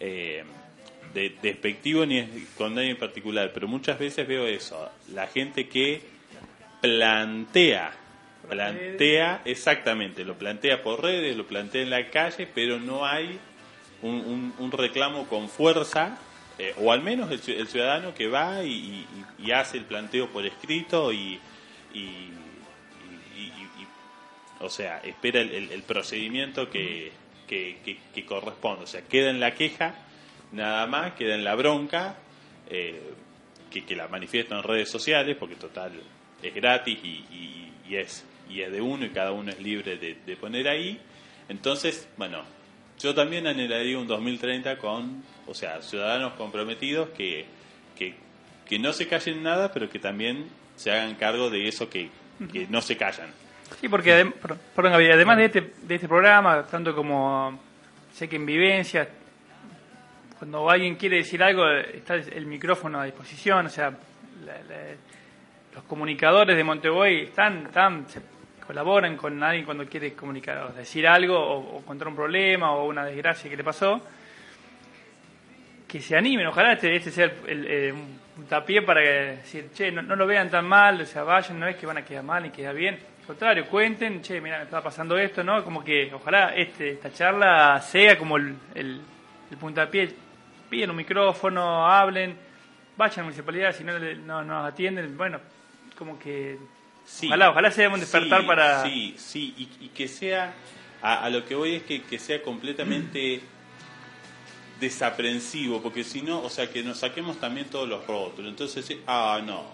eh, 0.00 0.42
de- 1.14 1.36
despectivo 1.42 2.06
ni 2.06 2.22
con 2.56 2.74
nadie 2.74 2.90
en 2.90 2.98
particular, 2.98 3.50
pero 3.52 3.68
muchas 3.68 3.98
veces 3.98 4.26
veo 4.26 4.46
eso. 4.46 4.90
La 5.12 5.26
gente 5.26 5.68
que 5.68 6.00
plantea, 6.80 7.92
plantea 8.48 9.42
exactamente, 9.44 10.24
lo 10.24 10.34
plantea 10.38 10.82
por 10.82 11.02
redes, 11.02 11.36
lo 11.36 11.46
plantea 11.46 11.82
en 11.82 11.90
la 11.90 12.08
calle, 12.10 12.48
pero 12.52 12.78
no 12.80 13.04
hay 13.06 13.38
un, 14.02 14.54
un- 14.58 14.72
reclamo 14.72 15.26
con 15.26 15.48
fuerza, 15.48 16.18
eh, 16.58 16.74
o 16.78 16.92
al 16.92 17.02
menos 17.02 17.30
el, 17.30 17.40
ci- 17.42 17.56
el 17.56 17.68
ciudadano 17.68 18.14
que 18.14 18.28
va 18.28 18.62
y, 18.64 18.70
y- 18.70 19.06
hace 19.52 19.78
el 19.78 19.84
planteo 19.84 20.28
por 20.28 20.44
escrito 20.46 21.12
y, 21.12 21.38
y- 21.94 22.30
o 24.60 24.68
sea, 24.68 24.98
espera 24.98 25.40
el, 25.40 25.82
procedimiento 25.84 26.68
que, 26.68 27.12
que, 27.46 27.78
que- 27.84 27.98
corresponde. 28.26 28.84
O 28.84 28.86
sea, 28.86 29.02
queda 29.02 29.30
en 29.30 29.40
la 29.40 29.54
queja, 29.54 29.94
nada 30.52 30.86
más, 30.86 31.14
queda 31.14 31.34
en 31.34 31.44
la 31.44 31.54
bronca, 31.54 32.16
eh, 32.68 33.00
que, 33.70 33.84
que 33.86 33.96
la 33.96 34.08
manifiesta 34.08 34.56
en 34.56 34.62
redes 34.62 34.90
sociales, 34.90 35.36
porque 35.38 35.54
total 35.56 35.92
es 36.42 36.54
gratis 36.54 36.98
y, 37.02 37.08
y- 37.08 37.72
y 37.88 37.96
es, 37.96 38.24
y 38.50 38.60
es 38.60 38.70
de 38.70 38.80
uno 38.80 39.06
y 39.06 39.10
cada 39.10 39.32
uno 39.32 39.50
es 39.50 39.60
libre 39.60 39.96
de, 39.96 40.14
de 40.26 40.36
poner 40.36 40.68
ahí. 40.68 41.00
Entonces, 41.48 42.06
bueno, 42.18 42.42
yo 43.02 43.14
también 43.14 43.46
anhelaría 43.46 43.98
un 43.98 44.06
2030 44.06 44.76
con, 44.78 45.22
o 45.46 45.54
sea, 45.54 45.80
ciudadanos 45.82 46.34
comprometidos 46.34 47.10
que, 47.10 47.46
que, 47.96 48.14
que 48.68 48.78
no 48.78 48.92
se 48.92 49.06
callen 49.08 49.42
nada, 49.42 49.72
pero 49.72 49.88
que 49.90 49.98
también 49.98 50.46
se 50.76 50.90
hagan 50.90 51.14
cargo 51.14 51.50
de 51.50 51.68
eso 51.68 51.88
que, 51.90 52.08
que 52.52 52.66
no 52.68 52.80
se 52.80 52.96
callan. 52.96 53.28
Sí, 53.80 53.88
porque 53.88 54.12
adem- 54.24 54.32
perdón, 54.74 54.92
Gabriel, 54.92 55.12
además 55.12 55.36
de 55.38 55.44
este, 55.46 55.72
de 55.82 55.94
este 55.94 56.08
programa, 56.08 56.66
tanto 56.66 56.94
como 56.94 57.58
sé 58.12 58.28
que 58.28 58.36
en 58.36 58.46
Vivencia, 58.46 59.08
cuando 60.38 60.68
alguien 60.70 60.96
quiere 60.96 61.18
decir 61.18 61.42
algo, 61.42 61.68
está 61.70 62.14
el, 62.14 62.32
el 62.32 62.46
micrófono 62.46 63.00
a 63.00 63.04
disposición, 63.04 63.66
o 63.66 63.70
sea, 63.70 63.90
la- 64.44 64.62
la- 64.68 64.94
los 65.74 65.84
comunicadores 65.84 66.56
de 66.56 66.64
Montevideo 66.64 67.04
están, 67.04 67.66
están, 67.66 68.08
se 68.08 68.20
colaboran 68.70 69.16
con 69.16 69.42
alguien 69.42 69.64
cuando 69.64 69.84
quiere 69.86 70.12
comunicar, 70.14 70.58
o 70.58 70.68
decir 70.72 71.04
algo, 71.08 71.36
o, 71.36 71.78
o 71.78 71.84
contar 71.84 72.06
un 72.06 72.14
problema, 72.14 72.70
o 72.70 72.86
una 72.86 73.04
desgracia 73.04 73.50
que 73.50 73.56
le 73.56 73.64
pasó, 73.64 74.00
que 75.88 76.00
se 76.00 76.16
animen, 76.16 76.46
ojalá 76.46 76.74
este, 76.74 76.94
este 76.94 77.10
sea 77.10 77.24
el, 77.24 77.32
el- 77.48 77.66
eh, 77.66 77.92
un 77.92 78.20
puntapié 78.36 78.82
para 78.82 79.02
que 79.02 79.08
decir, 79.42 79.70
che, 79.74 79.90
no, 79.90 80.02
no 80.02 80.14
lo 80.14 80.24
vean 80.24 80.48
tan 80.48 80.64
mal, 80.68 81.00
o 81.00 81.04
sea, 81.04 81.24
vayan, 81.24 81.58
no 81.58 81.66
es 81.66 81.74
que 81.74 81.84
van 81.84 81.98
a 81.98 82.04
quedar 82.04 82.22
mal 82.22 82.44
ni 82.44 82.50
queda 82.50 82.72
bien, 82.72 82.94
al 83.22 83.26
contrario, 83.26 83.66
cuenten, 83.66 84.22
che, 84.22 84.40
mira, 84.40 84.58
me 84.58 84.64
estaba 84.64 84.84
pasando 84.84 85.18
esto, 85.18 85.42
¿no? 85.42 85.64
Como 85.64 85.82
que 85.82 86.08
ojalá 86.14 86.54
este, 86.54 86.92
esta 86.92 87.12
charla 87.12 87.80
sea 87.80 88.16
como 88.16 88.36
el, 88.36 88.54
puntapié, 89.58 90.14
piden 90.70 90.90
un 90.90 90.96
micrófono, 90.96 91.90
hablen, 91.90 92.36
vayan 92.96 93.14
a 93.14 93.18
la 93.18 93.24
municipalidad, 93.24 93.72
si 93.72 93.82
no, 93.82 93.98
no 93.98 94.44
nos 94.44 94.68
atienden, 94.72 95.16
bueno, 95.16 95.40
como 95.98 96.16
que 96.20 96.56
Sí. 97.06 97.26
ojalá, 97.26 97.50
ojalá 97.50 97.70
sea 97.70 97.88
un 97.88 98.00
despertar 98.00 98.42
Sí, 98.42 98.46
para... 98.46 98.82
Sí, 98.84 99.14
sí, 99.18 99.54
y, 99.58 99.84
y 99.84 99.88
que 99.88 100.06
sea, 100.08 100.54
a, 101.02 101.24
a 101.24 101.30
lo 101.30 101.44
que 101.44 101.54
voy 101.54 101.74
es 101.74 101.82
que, 101.82 102.02
que 102.02 102.18
sea 102.18 102.42
completamente 102.42 103.40
desaprensivo, 104.80 105.82
porque 105.82 106.04
si 106.04 106.22
no, 106.22 106.42
o 106.42 106.48
sea, 106.48 106.70
que 106.70 106.82
nos 106.82 106.98
saquemos 106.98 107.38
también 107.38 107.66
todos 107.66 107.88
los 107.88 108.06
rótulos. 108.06 108.50
Entonces, 108.50 108.84
sí, 108.84 109.00
ah, 109.06 109.40
no, 109.44 109.64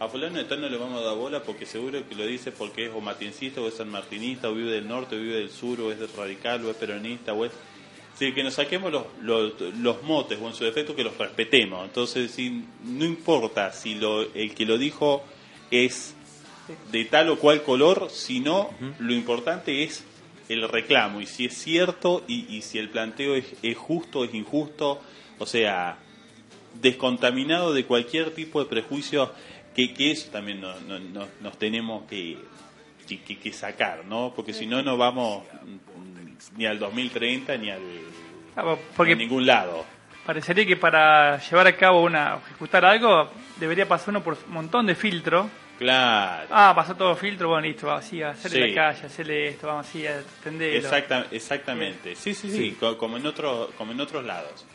a 0.00 0.08
fulano 0.08 0.38
de 0.38 0.44
tal 0.44 0.60
no 0.60 0.68
le 0.68 0.76
vamos 0.76 1.00
a 1.00 1.04
dar 1.04 1.16
bola 1.16 1.42
porque 1.42 1.66
seguro 1.66 2.08
que 2.08 2.14
lo 2.14 2.24
dice 2.24 2.52
porque 2.52 2.86
es 2.86 2.92
o 2.94 3.00
matiencista 3.00 3.60
o 3.60 3.66
es 3.66 3.74
sanmartinista 3.74 4.48
o 4.48 4.54
vive 4.54 4.70
del 4.70 4.86
norte 4.86 5.16
o 5.16 5.18
vive 5.18 5.36
del 5.36 5.50
sur 5.50 5.80
o 5.80 5.90
es 5.90 5.98
radical 6.14 6.64
o 6.64 6.70
es 6.70 6.76
peronista 6.76 7.32
o 7.32 7.44
es... 7.44 7.52
Sí, 8.16 8.32
que 8.32 8.42
nos 8.42 8.54
saquemos 8.54 8.90
los, 8.90 9.04
los, 9.22 9.52
los 9.78 10.02
motes 10.02 10.40
o 10.42 10.48
en 10.48 10.54
su 10.54 10.64
defecto 10.64 10.96
que 10.96 11.04
los 11.04 11.16
respetemos. 11.16 11.84
Entonces, 11.84 12.32
sí, 12.32 12.64
no 12.82 13.04
importa 13.04 13.72
si 13.72 13.94
lo, 13.94 14.22
el 14.34 14.54
que 14.56 14.66
lo 14.66 14.76
dijo 14.76 15.22
es 15.70 16.16
de 16.90 17.04
tal 17.06 17.30
o 17.30 17.38
cual 17.38 17.62
color, 17.62 18.08
sino 18.10 18.70
lo 18.98 19.12
importante 19.12 19.82
es 19.84 20.04
el 20.48 20.68
reclamo 20.68 21.20
y 21.20 21.26
si 21.26 21.44
es 21.46 21.54
cierto 21.54 22.24
y, 22.26 22.46
y 22.56 22.62
si 22.62 22.78
el 22.78 22.88
planteo 22.88 23.34
es, 23.34 23.44
es 23.62 23.76
justo, 23.76 24.24
es 24.24 24.32
injusto, 24.34 25.00
o 25.38 25.46
sea, 25.46 25.98
descontaminado 26.80 27.72
de 27.72 27.84
cualquier 27.84 28.30
tipo 28.34 28.60
de 28.62 28.66
prejuicio, 28.68 29.32
que, 29.74 29.92
que 29.94 30.10
eso 30.10 30.30
también 30.30 30.60
no- 30.60 30.78
no- 30.80 30.98
no- 30.98 31.28
nos 31.40 31.58
tenemos 31.58 32.04
que, 32.08 32.38
que, 33.06 33.18
que- 33.38 33.52
sacar, 33.52 34.04
¿no? 34.04 34.32
Porque 34.34 34.52
si 34.52 34.66
no, 34.66 34.82
no 34.82 34.96
vamos 34.96 35.44
mm, 35.64 36.56
ni 36.58 36.66
al 36.66 36.78
2030 36.78 37.56
ni 37.56 37.70
al, 37.70 37.80
Ah, 38.56 38.74
porque 38.96 39.12
a 39.12 39.16
ningún 39.16 39.46
lado. 39.46 39.84
Parecería 40.26 40.66
que 40.66 40.76
para 40.76 41.38
llevar 41.38 41.68
a 41.68 41.76
cabo 41.76 42.02
una, 42.02 42.38
ejecutar 42.44 42.84
algo, 42.84 43.30
debería 43.60 43.86
pasar 43.86 44.10
uno 44.10 44.22
por 44.22 44.36
un 44.46 44.52
montón 44.52 44.86
de 44.86 44.94
filtros. 44.96 45.46
Claro. 45.78 46.48
Ah, 46.50 46.72
pasó 46.74 46.96
todo 46.96 47.14
filtro, 47.14 47.48
bueno, 47.48 47.66
listo, 47.66 47.86
vamos 47.86 48.04
así, 48.04 48.20
a 48.22 48.30
hacerle 48.30 48.62
Sí. 48.64 48.68
la 48.70 48.74
calle, 48.74 49.06
hacerle 49.06 49.48
esto, 49.48 49.66
vamos 49.68 49.86
así, 49.88 50.06
a 50.06 50.18
atenderlo. 50.18 50.76
Exacta, 50.78 51.26
exactamente. 51.30 52.16
Sí, 52.16 52.34
sí, 52.34 52.50
sí, 52.50 52.76
co- 52.78 52.98
como 52.98 53.16
en 53.16 53.26
otros 53.26 53.70
como 53.78 53.92
en 53.92 54.00
otros 54.00 54.24
lados. 54.24 54.66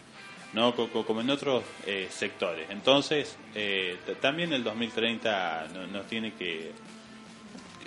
No, 0.53 0.75
Co- 0.75 0.87
co- 0.89 1.05
como 1.05 1.21
en 1.21 1.29
otros 1.31 1.63
eh, 1.87 2.07
sectores. 2.09 2.69
Entonces, 2.69 3.35
eh, 3.55 3.97
también 4.21 4.53
el 4.53 4.63
2030 4.63 5.67
no- 5.73 5.87
nos 5.87 6.07
tiene 6.07 6.33
que 6.33 6.71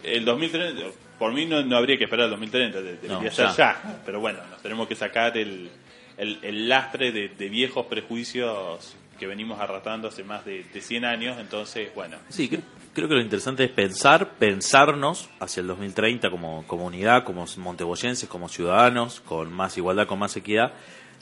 el 0.03 0.25
2030 0.25 0.83
por 1.19 1.33
mí 1.33 1.47
no, 1.47 1.63
no 1.63 1.77
habría 1.77 1.97
que 1.97 2.05
esperar 2.05 2.25
el 2.25 2.31
2030, 2.33 2.81
de- 2.83 2.97
debería 2.97 3.31
No, 3.31 3.31
ser 3.31 3.47
ya. 3.49 3.57
ya. 3.57 4.03
Pero 4.05 4.21
bueno, 4.21 4.41
nos 4.51 4.61
tenemos 4.61 4.87
que 4.89 4.95
sacar 4.95 5.39
el, 5.39 5.71
el, 6.19 6.39
el 6.43 6.69
lastre 6.69 7.13
de, 7.13 7.29
de 7.31 7.49
viejos 7.49 7.87
prejuicios 7.87 8.95
que 9.19 9.27
venimos 9.27 9.61
arrastrando 9.61 10.09
hace 10.09 10.25
más 10.25 10.45
de, 10.45 10.65
de 10.65 10.81
100 10.81 11.05
años. 11.05 11.37
Entonces, 11.41 11.91
bueno, 11.95 12.17
Sí, 12.29 12.49
cre- 12.49 12.63
creo 12.95 13.09
que 13.09 13.15
lo 13.15 13.21
interesante 13.21 13.65
es 13.65 13.71
pensar, 13.71 14.31
pensarnos 14.39 15.29
hacia 15.41 15.61
el 15.61 15.67
2030 15.67 16.31
como 16.31 16.65
comunidad, 16.67 17.25
como 17.25 17.45
monteboyenses, 17.59 18.29
como 18.29 18.49
ciudadanos, 18.49 19.21
con 19.21 19.53
más 19.53 19.77
igualdad, 19.79 20.07
con 20.07 20.19
más 20.19 20.37
equidad, 20.37 20.73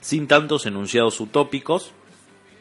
sin 0.00 0.26
tantos 0.28 0.66
enunciados 0.66 1.18
utópicos, 1.20 1.92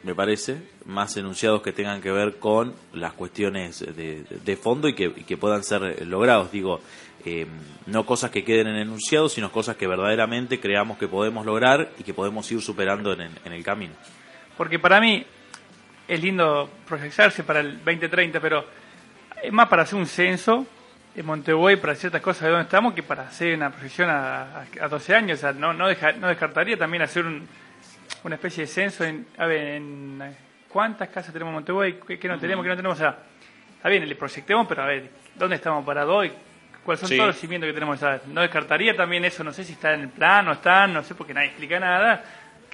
me 0.02 0.14
parece, 0.14 0.58
más 0.84 1.16
enunciados 1.16 1.62
que 1.62 1.72
tengan 1.72 2.02
que 2.02 2.10
ver 2.12 2.38
con 2.38 2.74
las 2.92 3.14
cuestiones 3.14 3.80
de, 3.80 4.22
de 4.44 4.56
fondo 4.56 4.86
y 4.88 4.94
que, 4.94 5.12
que 5.12 5.36
puedan 5.38 5.64
ser 5.64 5.82
eh, 5.82 6.04
logrados. 6.04 6.52
Digo, 6.52 6.80
eh, 7.24 7.46
no 7.86 8.04
cosas 8.04 8.30
que 8.30 8.44
queden 8.44 8.66
en 8.66 8.76
enunciados, 8.76 9.32
sino 9.32 9.50
cosas 9.50 9.76
que 9.76 9.86
verdaderamente 9.86 10.60
creamos 10.60 10.98
que 10.98 11.08
podemos 11.08 11.46
lograr 11.46 11.90
y 11.98 12.02
que 12.02 12.12
podemos 12.12 12.52
ir 12.52 12.60
superando 12.60 13.14
en 13.14 13.22
en 13.22 13.52
el 13.54 13.64
camino. 13.64 13.94
Porque 14.56 14.78
para 14.78 15.00
mí 15.00 15.24
es 16.06 16.20
lindo 16.22 16.70
proyectarse 16.86 17.42
para 17.44 17.60
el 17.60 17.78
2030, 17.84 18.40
pero 18.40 18.64
es 19.42 19.52
más 19.52 19.68
para 19.68 19.82
hacer 19.82 19.98
un 19.98 20.06
censo 20.06 20.66
en 21.16 21.26
Montevideo 21.26 21.80
para 21.80 21.94
ciertas 21.94 22.20
cosas 22.20 22.42
de 22.42 22.48
dónde 22.50 22.64
estamos 22.64 22.92
que 22.94 23.02
para 23.02 23.22
hacer 23.24 23.54
una 23.56 23.70
proyección 23.70 24.10
a, 24.10 24.42
a, 24.60 24.64
a 24.82 24.88
12 24.88 25.14
años. 25.14 25.38
O 25.38 25.40
sea, 25.40 25.52
no, 25.52 25.72
no, 25.72 25.88
deja- 25.88 26.12
no 26.12 26.28
descartaría 26.28 26.76
también 26.76 27.02
hacer 27.02 27.24
un- 27.24 27.46
una 28.24 28.34
especie 28.36 28.62
de 28.64 28.66
censo 28.68 29.04
en, 29.04 29.26
a 29.38 29.46
ver, 29.46 29.60
en 29.76 30.36
cuántas 30.68 31.08
casas 31.08 31.32
tenemos 31.32 31.50
en 31.50 31.54
Montevideo, 31.54 32.04
qué, 32.06 32.18
qué 32.18 32.28
no 32.28 32.38
tenemos, 32.38 32.62
qué 32.64 32.68
no 32.70 32.76
tenemos. 32.76 32.96
O 32.96 33.00
sea, 33.00 33.16
está 33.76 33.88
bien, 33.88 34.08
le 34.08 34.14
proyectemos, 34.16 34.66
pero 34.66 34.82
a 34.82 34.86
ver, 34.86 35.10
¿dónde 35.34 35.56
estamos 35.56 35.84
parados 35.84 36.14
hoy? 36.14 36.32
¿Cuáles 36.84 37.00
son 37.00 37.08
Sí. 37.08 37.16
todos 37.16 37.28
los 37.28 37.36
cimientos 37.38 37.66
que 37.68 37.74
tenemos? 37.74 37.98
¿sabes? 38.00 38.26
No 38.26 38.40
descartaría 38.42 38.94
también 38.96 39.24
eso, 39.24 39.42
no 39.44 39.52
sé 39.52 39.64
si 39.64 39.72
está 39.72 39.94
en 39.94 40.02
el 40.02 40.08
plan, 40.08 40.44
no 40.44 40.52
está, 40.52 40.86
no 40.86 41.02
sé, 41.02 41.14
porque 41.14 41.32
nadie 41.32 41.48
explica 41.48 41.78
nada. 41.80 42.22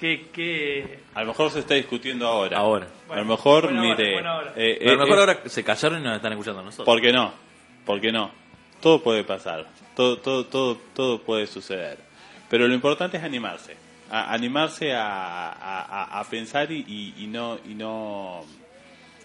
Que, 0.01 0.29
que... 0.33 0.99
A 1.13 1.21
lo 1.21 1.27
mejor 1.27 1.51
se 1.51 1.59
está 1.59 1.75
discutiendo 1.75 2.27
ahora. 2.27 2.57
Ahora. 2.57 2.87
a 3.07 3.15
lo 3.17 3.25
mejor, 3.25 3.65
buena 3.65 3.81
hora, 3.83 3.95
mire. 3.97 4.13
buena 4.13 4.35
hora. 4.35 4.53
eh, 4.55 4.79
a 4.81 4.85
lo 4.85 4.91
eh, 4.93 4.97
mejor 4.97 5.17
eh, 5.17 5.19
ahora 5.19 5.39
se 5.45 5.63
callaron 5.63 6.01
y 6.01 6.03
nos 6.03 6.15
están 6.15 6.31
escuchando 6.33 6.59
a 6.61 6.63
nosotros. 6.63 6.85
¿Por 6.87 6.99
qué 6.99 7.13
no? 7.13 7.31
¿Por 7.85 8.01
qué 8.01 8.11
no? 8.11 8.31
Todo 8.81 9.03
puede 9.03 9.23
pasar, 9.23 9.67
todo, 9.95 10.17
todo, 10.17 10.45
todo, 10.47 10.75
todo 10.95 11.21
puede 11.21 11.45
suceder. 11.45 11.99
Pero 12.49 12.67
lo 12.67 12.73
importante 12.73 13.17
es 13.17 13.23
animarse, 13.23 13.75
a- 14.09 14.33
animarse 14.33 14.91
a, 14.93 15.51
a- 15.51 15.81
a- 15.83 16.19
a 16.19 16.23
pensar 16.23 16.71
y, 16.71 16.83
y- 16.87 17.23
y 17.23 17.27
no, 17.27 17.59
y 17.63 17.75
no, 17.75 18.39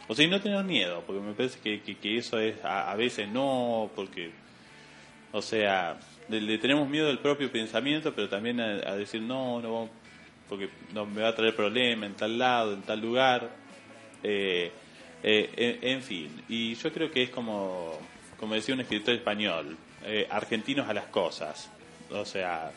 o 0.08 0.14
sea, 0.14 0.26
y 0.26 0.28
no 0.28 0.42
tener 0.42 0.62
miedo, 0.62 1.02
porque 1.06 1.22
me 1.22 1.32
parece 1.32 1.58
que, 1.58 1.80
que- 1.80 1.96
que 1.96 2.18
eso 2.18 2.38
es 2.38 2.62
a, 2.62 2.90
a 2.92 2.96
veces 2.96 3.26
no, 3.30 3.90
porque, 3.96 4.30
o 5.32 5.40
sea, 5.40 5.98
le, 6.28 6.40
le 6.42 6.58
tenemos 6.58 6.86
miedo 6.86 7.08
al 7.08 7.18
propio 7.20 7.50
pensamiento, 7.50 8.12
pero 8.14 8.28
también 8.28 8.60
a, 8.60 8.72
a 8.90 8.94
decir 8.96 9.22
no, 9.22 9.62
no, 9.62 9.72
vamos, 9.72 9.90
porque 10.48 10.68
no 10.92 11.06
me 11.06 11.22
va 11.22 11.28
a 11.28 11.34
traer 11.34 11.54
problema 11.56 12.06
en 12.06 12.14
tal 12.14 12.38
lado, 12.38 12.72
en 12.74 12.82
tal 12.82 13.00
lugar. 13.00 13.50
Eh, 14.22 14.70
eh, 15.22 15.78
en, 15.82 16.02
fin, 16.02 16.30
y 16.48 16.74
yo 16.74 16.92
creo 16.92 17.10
que 17.10 17.22
es 17.24 17.30
como, 17.30 17.98
como 18.38 18.54
decía 18.54 18.74
un 18.74 18.80
escritor 18.80 19.14
español, 19.14 19.76
eh, 20.04 20.26
argentinos 20.30 20.88
a 20.88 20.94
las 20.94 21.06
cosas. 21.06 21.70
O 22.10 22.24
sea, 22.24 22.70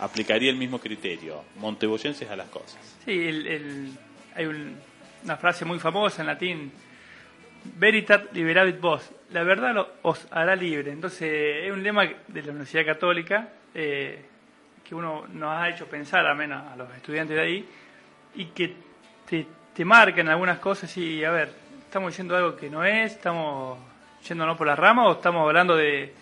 aplicaría 0.00 0.50
el 0.50 0.56
mismo 0.56 0.80
criterio, 0.80 1.44
monteboyenses 1.56 2.28
a 2.30 2.34
las 2.36 2.48
cosas. 2.48 2.78
Sí, 3.04 3.12
el, 3.12 3.46
el- 3.46 3.90
hay 4.34 4.46
un- 4.46 4.76
una 5.24 5.36
frase 5.36 5.64
muy 5.64 5.78
famosa 5.78 6.22
en 6.22 6.26
latín, 6.26 6.72
Veritat 7.64 8.32
liberavit 8.34 8.80
vos, 8.80 9.08
la 9.30 9.44
verdad 9.44 9.86
os 10.02 10.26
hará 10.32 10.56
libre. 10.56 10.90
Entonces, 10.90 11.64
es 11.66 11.70
un 11.70 11.80
lema 11.84 12.04
de 12.26 12.42
la 12.42 12.50
Universidad 12.50 12.84
Católica 12.84 13.50
eh, 13.72 14.24
que 14.88 14.94
uno 14.94 15.26
nos 15.32 15.50
ha 15.52 15.68
hecho 15.68 15.86
pensar, 15.86 16.26
al 16.26 16.36
menos 16.36 16.62
a 16.72 16.76
los 16.76 16.92
estudiantes 16.94 17.36
de 17.36 17.42
ahí, 17.42 17.68
y 18.34 18.46
que 18.46 18.74
te, 19.28 19.46
te 19.74 19.84
marcan 19.84 20.28
algunas 20.28 20.58
cosas 20.58 20.94
y, 20.96 21.24
a 21.24 21.30
ver, 21.30 21.52
estamos 21.84 22.10
diciendo 22.12 22.36
algo 22.36 22.56
que 22.56 22.68
no 22.70 22.84
es, 22.84 23.12
estamos 23.12 23.78
yéndonos 24.26 24.56
por 24.56 24.66
las 24.66 24.78
ramas 24.78 25.06
o 25.08 25.12
estamos 25.12 25.46
hablando 25.46 25.76
de, 25.76 26.12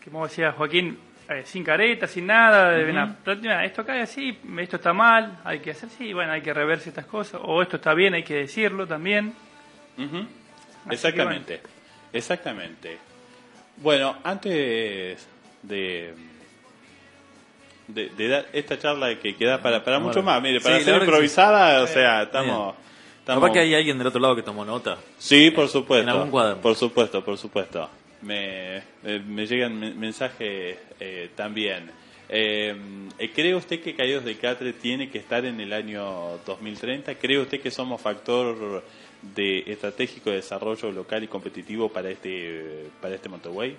que 0.00 0.10
como 0.10 0.26
decía 0.26 0.52
Joaquín, 0.52 0.98
eh, 1.28 1.42
sin 1.44 1.62
careta, 1.64 2.06
sin 2.06 2.26
nada, 2.26 2.70
de 2.72 2.90
una- 2.90 3.16
mira, 3.40 3.64
esto 3.64 3.82
acá 3.82 3.96
es 3.96 4.10
así, 4.10 4.38
esto 4.58 4.76
está 4.76 4.92
mal, 4.92 5.38
hay 5.44 5.60
que 5.60 5.70
hacer 5.70 5.88
sí, 5.88 6.12
bueno, 6.12 6.32
hay 6.32 6.42
que 6.42 6.52
reverse 6.52 6.88
estas 6.90 7.06
cosas, 7.06 7.40
o 7.44 7.62
esto 7.62 7.76
está 7.76 7.94
bien, 7.94 8.14
hay 8.14 8.22
que 8.24 8.34
decirlo 8.34 8.86
también. 8.86 9.32
Que 10.88 10.94
Exactamente, 10.94 11.60
exactamente. 12.12 12.98
Bueno, 13.76 14.16
antes 14.24 15.26
de, 15.62 16.14
de, 17.94 18.08
de 18.10 18.28
dar 18.28 18.46
esta 18.52 18.78
charla 18.78 19.18
que 19.18 19.34
queda 19.36 19.60
para, 19.62 19.82
para 19.84 19.98
mucho 19.98 20.22
más, 20.22 20.40
mire, 20.42 20.60
para 20.60 20.78
Sí, 20.78 20.84
ser 20.84 21.02
improvisada, 21.02 21.82
o 21.82 21.86
sea, 21.86 22.22
estamos... 22.22 22.74
estamos 23.20 23.40
Capaz 23.42 23.52
que 23.52 23.60
hay 23.60 23.74
alguien 23.74 23.98
del 23.98 24.06
otro 24.06 24.20
lado 24.20 24.34
que 24.36 24.42
tomó 24.42 24.64
nota. 24.64 24.98
Sí, 25.18 25.50
por 25.50 25.68
supuesto. 25.68 26.02
En 26.02 26.08
algún 26.08 26.30
cuaderno. 26.30 26.60
Por 26.62 26.74
supuesto, 26.76 27.24
por 27.24 27.38
supuesto. 27.38 27.88
Me, 28.22 28.82
me, 29.02 29.18
me 29.20 29.46
llegan 29.46 29.78
men- 29.78 29.98
mensajes 29.98 30.78
eh, 31.00 31.30
también. 31.34 31.90
Eh, 32.28 32.74
eh, 33.18 33.30
¿Cree 33.34 33.54
usted 33.54 33.80
que 33.82 33.94
Caídos 33.94 34.24
de 34.24 34.36
Catre 34.36 34.72
tiene 34.72 35.10
que 35.10 35.18
estar 35.18 35.44
en 35.44 35.60
el 35.60 35.72
año 35.72 36.38
2030? 36.46 37.14
¿Cree 37.16 37.38
usted 37.38 37.60
que 37.60 37.70
somos 37.70 38.00
factor 38.00 38.82
de 39.20 39.64
estratégico 39.66 40.30
de 40.30 40.36
desarrollo 40.36 40.90
local 40.92 41.22
y 41.24 41.28
competitivo 41.28 41.88
para 41.90 42.08
este 42.10 42.86
para 43.00 43.14
este 43.16 43.28
motorway? 43.28 43.76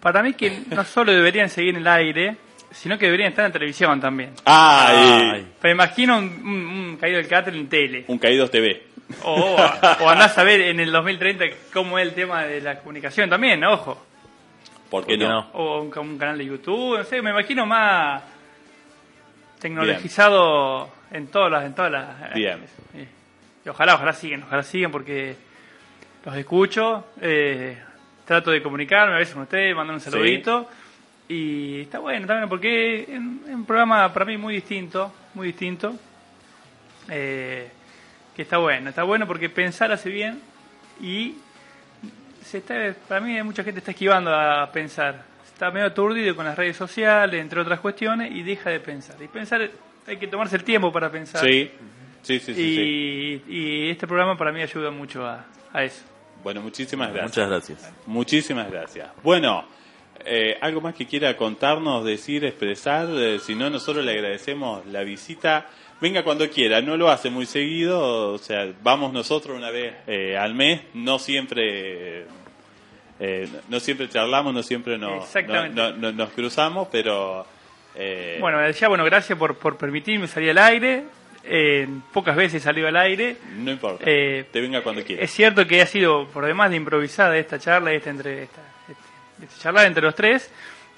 Para 0.00 0.22
mí 0.22 0.32
que 0.34 0.60
no 0.70 0.84
solo 0.84 1.12
deberían 1.12 1.48
seguir 1.50 1.70
en 1.74 1.82
el 1.82 1.86
aire, 1.88 2.36
sino 2.72 2.98
que 2.98 3.06
deberían 3.06 3.30
estar 3.30 3.44
en 3.46 3.52
televisión 3.52 4.00
también. 4.00 4.32
¡Ay! 4.44 5.30
Ay. 5.34 5.52
Pero 5.60 5.72
imagino 5.74 6.18
un, 6.18 6.24
un- 6.24 6.66
un 6.90 6.96
caído 6.96 7.18
del 7.18 7.28
cáter 7.28 7.54
en 7.54 7.68
tele. 7.68 8.04
Un 8.08 8.18
Caídos 8.18 8.50
TV. 8.50 8.82
O, 9.24 9.56
o 10.00 10.08
andás 10.08 10.36
a 10.38 10.42
ver 10.42 10.60
en 10.62 10.80
el 10.80 10.90
2030 10.90 11.44
cómo 11.72 11.98
es 11.98 12.08
el 12.08 12.14
tema 12.14 12.44
de 12.44 12.60
la 12.62 12.78
comunicación 12.78 13.28
también, 13.28 13.62
ojo. 13.64 14.06
¿Por 14.90 15.06
qué 15.06 15.12
¿Por 15.14 15.18
qué 15.18 15.24
no? 15.24 15.28
no? 15.30 15.50
O 15.52 15.80
un, 15.82 15.96
un 15.98 16.18
canal 16.18 16.38
de 16.38 16.46
YouTube, 16.46 16.98
no 16.98 17.04
sé, 17.04 17.20
me 17.22 17.30
imagino 17.30 17.66
más 17.66 18.22
tecnologizado 19.60 20.90
en 21.10 21.26
todas 21.28 21.50
las... 21.52 21.64
En 21.64 21.74
todas 21.74 21.92
las 21.92 22.34
Bien. 22.34 22.58
eh, 22.94 23.06
y 23.64 23.68
ojalá, 23.68 23.94
ojalá 23.94 24.12
sigan, 24.12 24.42
ojalá 24.44 24.62
sigan 24.62 24.90
porque 24.90 25.36
los 26.24 26.34
escucho, 26.36 27.06
eh, 27.20 27.78
trato 28.24 28.50
de 28.50 28.62
comunicarme 28.62 29.14
a 29.14 29.18
veces 29.18 29.34
con 29.34 29.44
ustedes, 29.44 29.74
mandar 29.76 29.94
un 29.94 30.00
Sí. 30.00 30.10
saludito. 30.10 30.68
Y 31.32 31.80
está 31.82 31.98
bueno 31.98 32.26
también 32.26 32.48
porque 32.48 33.02
es 33.02 33.08
un 33.08 33.64
programa 33.66 34.12
para 34.12 34.26
mí 34.26 34.36
muy 34.36 34.54
distinto, 34.54 35.12
muy 35.34 35.46
distinto. 35.48 35.94
Eh, 37.08 37.70
que 38.36 38.42
está 38.42 38.58
bueno, 38.58 38.90
está 38.90 39.02
bueno 39.02 39.26
porque 39.26 39.48
pensar 39.48 39.92
hace 39.92 40.10
bien 40.10 40.40
y 41.00 41.36
se 42.42 42.58
está, 42.58 42.74
para 43.08 43.20
mí 43.20 43.42
mucha 43.42 43.64
gente 43.64 43.78
está 43.78 43.92
esquivando 43.92 44.34
a 44.34 44.70
pensar. 44.70 45.24
Está 45.44 45.70
medio 45.70 45.86
aturdido 45.86 46.36
con 46.36 46.44
las 46.44 46.56
redes 46.56 46.76
sociales, 46.76 47.40
entre 47.40 47.60
otras 47.60 47.80
cuestiones, 47.80 48.30
y 48.32 48.42
deja 48.42 48.70
de 48.70 48.80
pensar. 48.80 49.16
Y 49.22 49.28
pensar, 49.28 49.70
hay 50.06 50.16
que 50.16 50.26
tomarse 50.26 50.56
el 50.56 50.64
tiempo 50.64 50.92
para 50.92 51.10
pensar. 51.10 51.40
Sí, 51.42 51.70
sí, 52.22 52.40
sí, 52.40 52.54
sí. 52.54 52.54
sí. 52.54 53.42
y, 53.48 53.56
y 53.56 53.90
este 53.90 54.06
programa 54.06 54.36
para 54.36 54.52
mí 54.52 54.60
ayuda 54.60 54.90
mucho 54.90 55.26
a, 55.26 55.46
a 55.72 55.84
eso. 55.84 56.04
Bueno, 56.42 56.60
muchísimas 56.60 57.12
gracias. 57.12 57.30
Muchas 57.30 57.48
gracias. 57.48 57.94
Muchísimas 58.06 58.70
gracias. 58.70 59.10
Bueno, 59.22 59.64
eh, 60.26 60.56
algo 60.60 60.80
más 60.80 60.94
que 60.94 61.06
quiera 61.06 61.36
contarnos, 61.36 62.04
decir, 62.04 62.44
expresar, 62.44 63.06
eh, 63.10 63.38
si 63.38 63.54
no, 63.54 63.70
nosotros 63.70 64.04
le 64.04 64.12
agradecemos 64.12 64.84
la 64.86 65.02
visita. 65.02 65.66
Venga 66.00 66.24
cuando 66.24 66.48
quiera, 66.50 66.80
no 66.82 66.96
lo 66.96 67.10
hace 67.10 67.30
muy 67.30 67.46
seguido, 67.46 68.32
o 68.32 68.38
sea, 68.38 68.72
vamos 68.82 69.12
nosotros 69.12 69.56
una 69.56 69.70
vez 69.70 69.94
eh, 70.06 70.36
al 70.36 70.54
mes, 70.54 70.80
no 70.94 71.18
siempre 71.20 72.24
eh, 73.20 73.48
no 73.68 73.78
siempre 73.78 74.08
charlamos, 74.08 74.52
no 74.52 74.62
siempre 74.62 74.98
nos, 74.98 75.32
no- 75.46 75.68
no- 75.68 75.92
no- 75.96 76.12
nos 76.12 76.30
cruzamos, 76.30 76.88
pero... 76.90 77.46
eh, 77.94 78.38
Bueno, 78.40 78.58
decía, 78.60 78.88
bueno, 78.88 79.04
gracias 79.04 79.38
por, 79.38 79.56
por 79.58 79.76
permitirme 79.78 80.26
salir 80.26 80.50
al 80.50 80.58
aire. 80.58 81.04
Eh, 81.44 81.86
pocas 82.12 82.34
veces 82.36 82.62
he 82.62 82.64
salido 82.64 82.88
al 82.88 82.96
aire. 82.96 83.36
no 83.58 83.70
importa, 83.72 84.04
eh, 84.06 84.44
te 84.52 84.60
venga 84.60 84.82
cuando 84.82 85.04
quiera. 85.04 85.22
Es 85.22 85.30
cierto 85.32 85.66
que 85.66 85.80
ha 85.82 85.86
sido, 85.86 86.26
por 86.28 86.46
demás 86.46 86.70
de 86.70 86.76
improvisada 86.76 87.36
esta 87.36 87.58
charla, 87.60 87.92
esta, 87.92 88.10
entre, 88.10 88.44
esta, 88.44 88.60
este- 89.44 89.54
esta 89.54 89.62
charla 89.64 89.86
entre 89.86 90.02
los 90.02 90.14
tres 90.14 90.50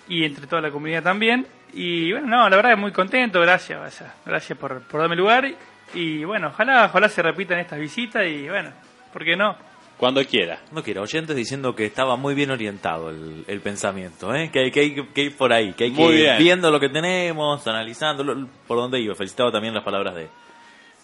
y 0.09 0.25
entre 0.25 0.47
toda 0.47 0.63
la 0.63 0.71
comunidad 0.71 1.03
también. 1.03 1.47
Y 1.73 2.13
bueno, 2.13 2.27
no, 2.29 2.49
la 2.49 2.57
verdad 2.57 2.77
muy 2.77 2.93
contento, 2.93 3.41
gracias, 3.41 3.81
vaya, 3.81 4.15
gracias 4.25 4.59
por, 4.59 4.83
por 4.83 5.01
darme 5.01 5.17
lugar. 5.17 5.51
Y 5.93 6.25
bueno, 6.25 6.49
ojalá, 6.49 6.87
ojalá 6.87 7.09
se 7.09 7.23
repitan 7.23 7.59
estas 7.59 7.79
visitas 7.79 8.25
y 8.27 8.49
bueno, 8.49 8.71
¿por 9.13 9.25
qué 9.25 9.37
no? 9.37 9.57
Cuando 9.97 10.25
quiera. 10.25 10.59
No 10.73 10.83
quiero 10.83 11.03
oyentes 11.03 11.37
diciendo 11.37 11.75
que 11.77 11.87
estaba 11.87 12.17
muy 12.17 12.35
bien 12.35 12.51
orientado 12.51 13.11
el, 13.11 13.45
el 13.47 13.61
pensamiento, 13.61 14.35
¿eh? 14.35 14.51
que, 14.53 14.59
hay, 14.61 14.71
que, 14.73 14.81
hay 14.81 14.95
que 15.15 15.23
ir 15.23 15.37
por 15.37 15.53
ahí, 15.53 15.73
que 15.73 15.85
hay 15.85 15.93
que 15.93 16.01
Muy 16.01 16.15
ir 16.15 16.21
bien. 16.23 16.39
viendo 16.39 16.71
lo 16.71 16.81
que 16.81 16.89
tenemos, 16.89 17.65
analizando 17.67 18.25
por 18.67 18.77
dónde 18.77 18.99
iba. 19.01 19.15
Felicitaba 19.15 19.53
también 19.53 19.73
las 19.73 19.85
palabras 19.85 20.15
de, 20.17 20.29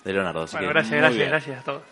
de 0.05 0.12
Leonardo. 0.12 0.43
Así 0.43 0.57
Bueno, 0.57 0.68
que, 0.68 0.74
gracias, 0.74 0.99
gracias, 0.99 1.16
bien. 1.18 1.28
gracias 1.30 1.61
a 1.61 1.62
todos. 1.64 1.82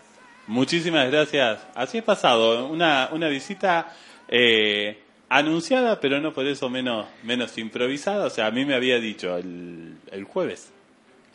Muchísimas 0.47 1.09
gracias. 1.09 1.65
Así 1.75 1.99
es 1.99 2.03
pasado, 2.03 2.67
una, 2.67 3.07
una 3.13 3.27
visita 3.29 3.93
eh, 4.27 5.01
anunciada, 5.29 5.99
pero 5.99 6.19
no 6.19 6.33
por 6.33 6.45
eso 6.47 6.69
menos, 6.69 7.07
menos 7.23 7.57
improvisada. 7.57 8.25
O 8.25 8.29
sea, 8.29 8.47
a 8.47 8.51
mí 8.51 8.65
me 8.65 8.73
había 8.75 8.99
dicho 8.99 9.37
el, 9.37 9.95
el 10.11 10.23
jueves. 10.23 10.71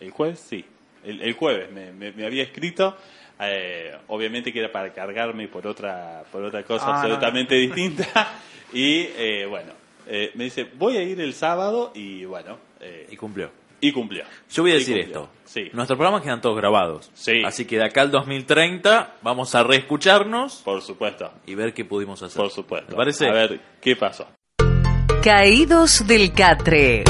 ¿El 0.00 0.10
jueves? 0.10 0.40
Sí. 0.40 0.64
El, 1.04 1.20
el 1.22 1.32
jueves 1.34 1.70
me, 1.72 1.92
me- 1.92 2.12
me 2.12 2.26
había 2.26 2.42
escrito. 2.42 2.96
eh, 3.40 3.94
obviamente 4.08 4.52
que 4.52 4.60
era 4.60 4.70
para 4.72 4.92
cargarme 4.92 5.48
por 5.48 5.66
otra, 5.66 6.24
por 6.30 6.42
otra 6.44 6.62
cosa 6.62 6.86
Ah, 6.86 6.90
no, 6.90 6.94
absolutamente 6.98 7.54
distinta. 7.56 8.06
Y 8.72 9.06
eh, 9.16 9.46
bueno, 9.48 9.72
eh, 10.08 10.32
me 10.34 10.44
dice, 10.44 10.66
voy 10.76 10.96
a 10.96 11.02
ir 11.02 11.20
el 11.20 11.32
sábado 11.32 11.92
y 11.94 12.24
bueno, 12.24 12.58
eh, 12.80 13.06
y 13.10 13.16
cumplió. 13.16 13.50
Y 13.88 13.92
cumplió. 13.92 14.24
Yo 14.50 14.62
voy 14.62 14.72
a 14.72 14.74
decir 14.76 14.96
esto. 14.98 15.28
Sí, 15.44 15.68
Nuestros 15.74 15.98
programas 15.98 16.22
quedan 16.22 16.40
todos 16.40 16.56
grabados. 16.56 17.10
Sí. 17.14 17.42
Así 17.44 17.66
que 17.66 17.76
de 17.76 17.84
acá 17.84 18.00
al 18.00 18.10
2030 18.10 19.16
vamos 19.22 19.54
a 19.54 19.62
reescucharnos 19.62 20.62
por 20.64 20.80
supuesto. 20.80 21.30
y 21.46 21.54
ver 21.54 21.74
qué 21.74 21.84
pudimos 21.84 22.22
hacer. 22.22 22.36
Por 22.38 22.50
supuesto. 22.50 22.92
¿Me 22.92 22.96
parece? 22.96 23.28
A 23.28 23.32
ver, 23.32 23.60
¿qué 23.80 23.94
pasó? 23.94 24.26
Caídos 25.22 26.06
del 26.06 26.32
Catre. 26.32 27.04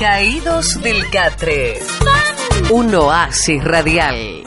Caídos 0.00 0.82
del 0.82 1.08
Catre. 1.10 1.78
Un 2.70 2.94
oasis 2.94 3.62
radial. 3.62 4.42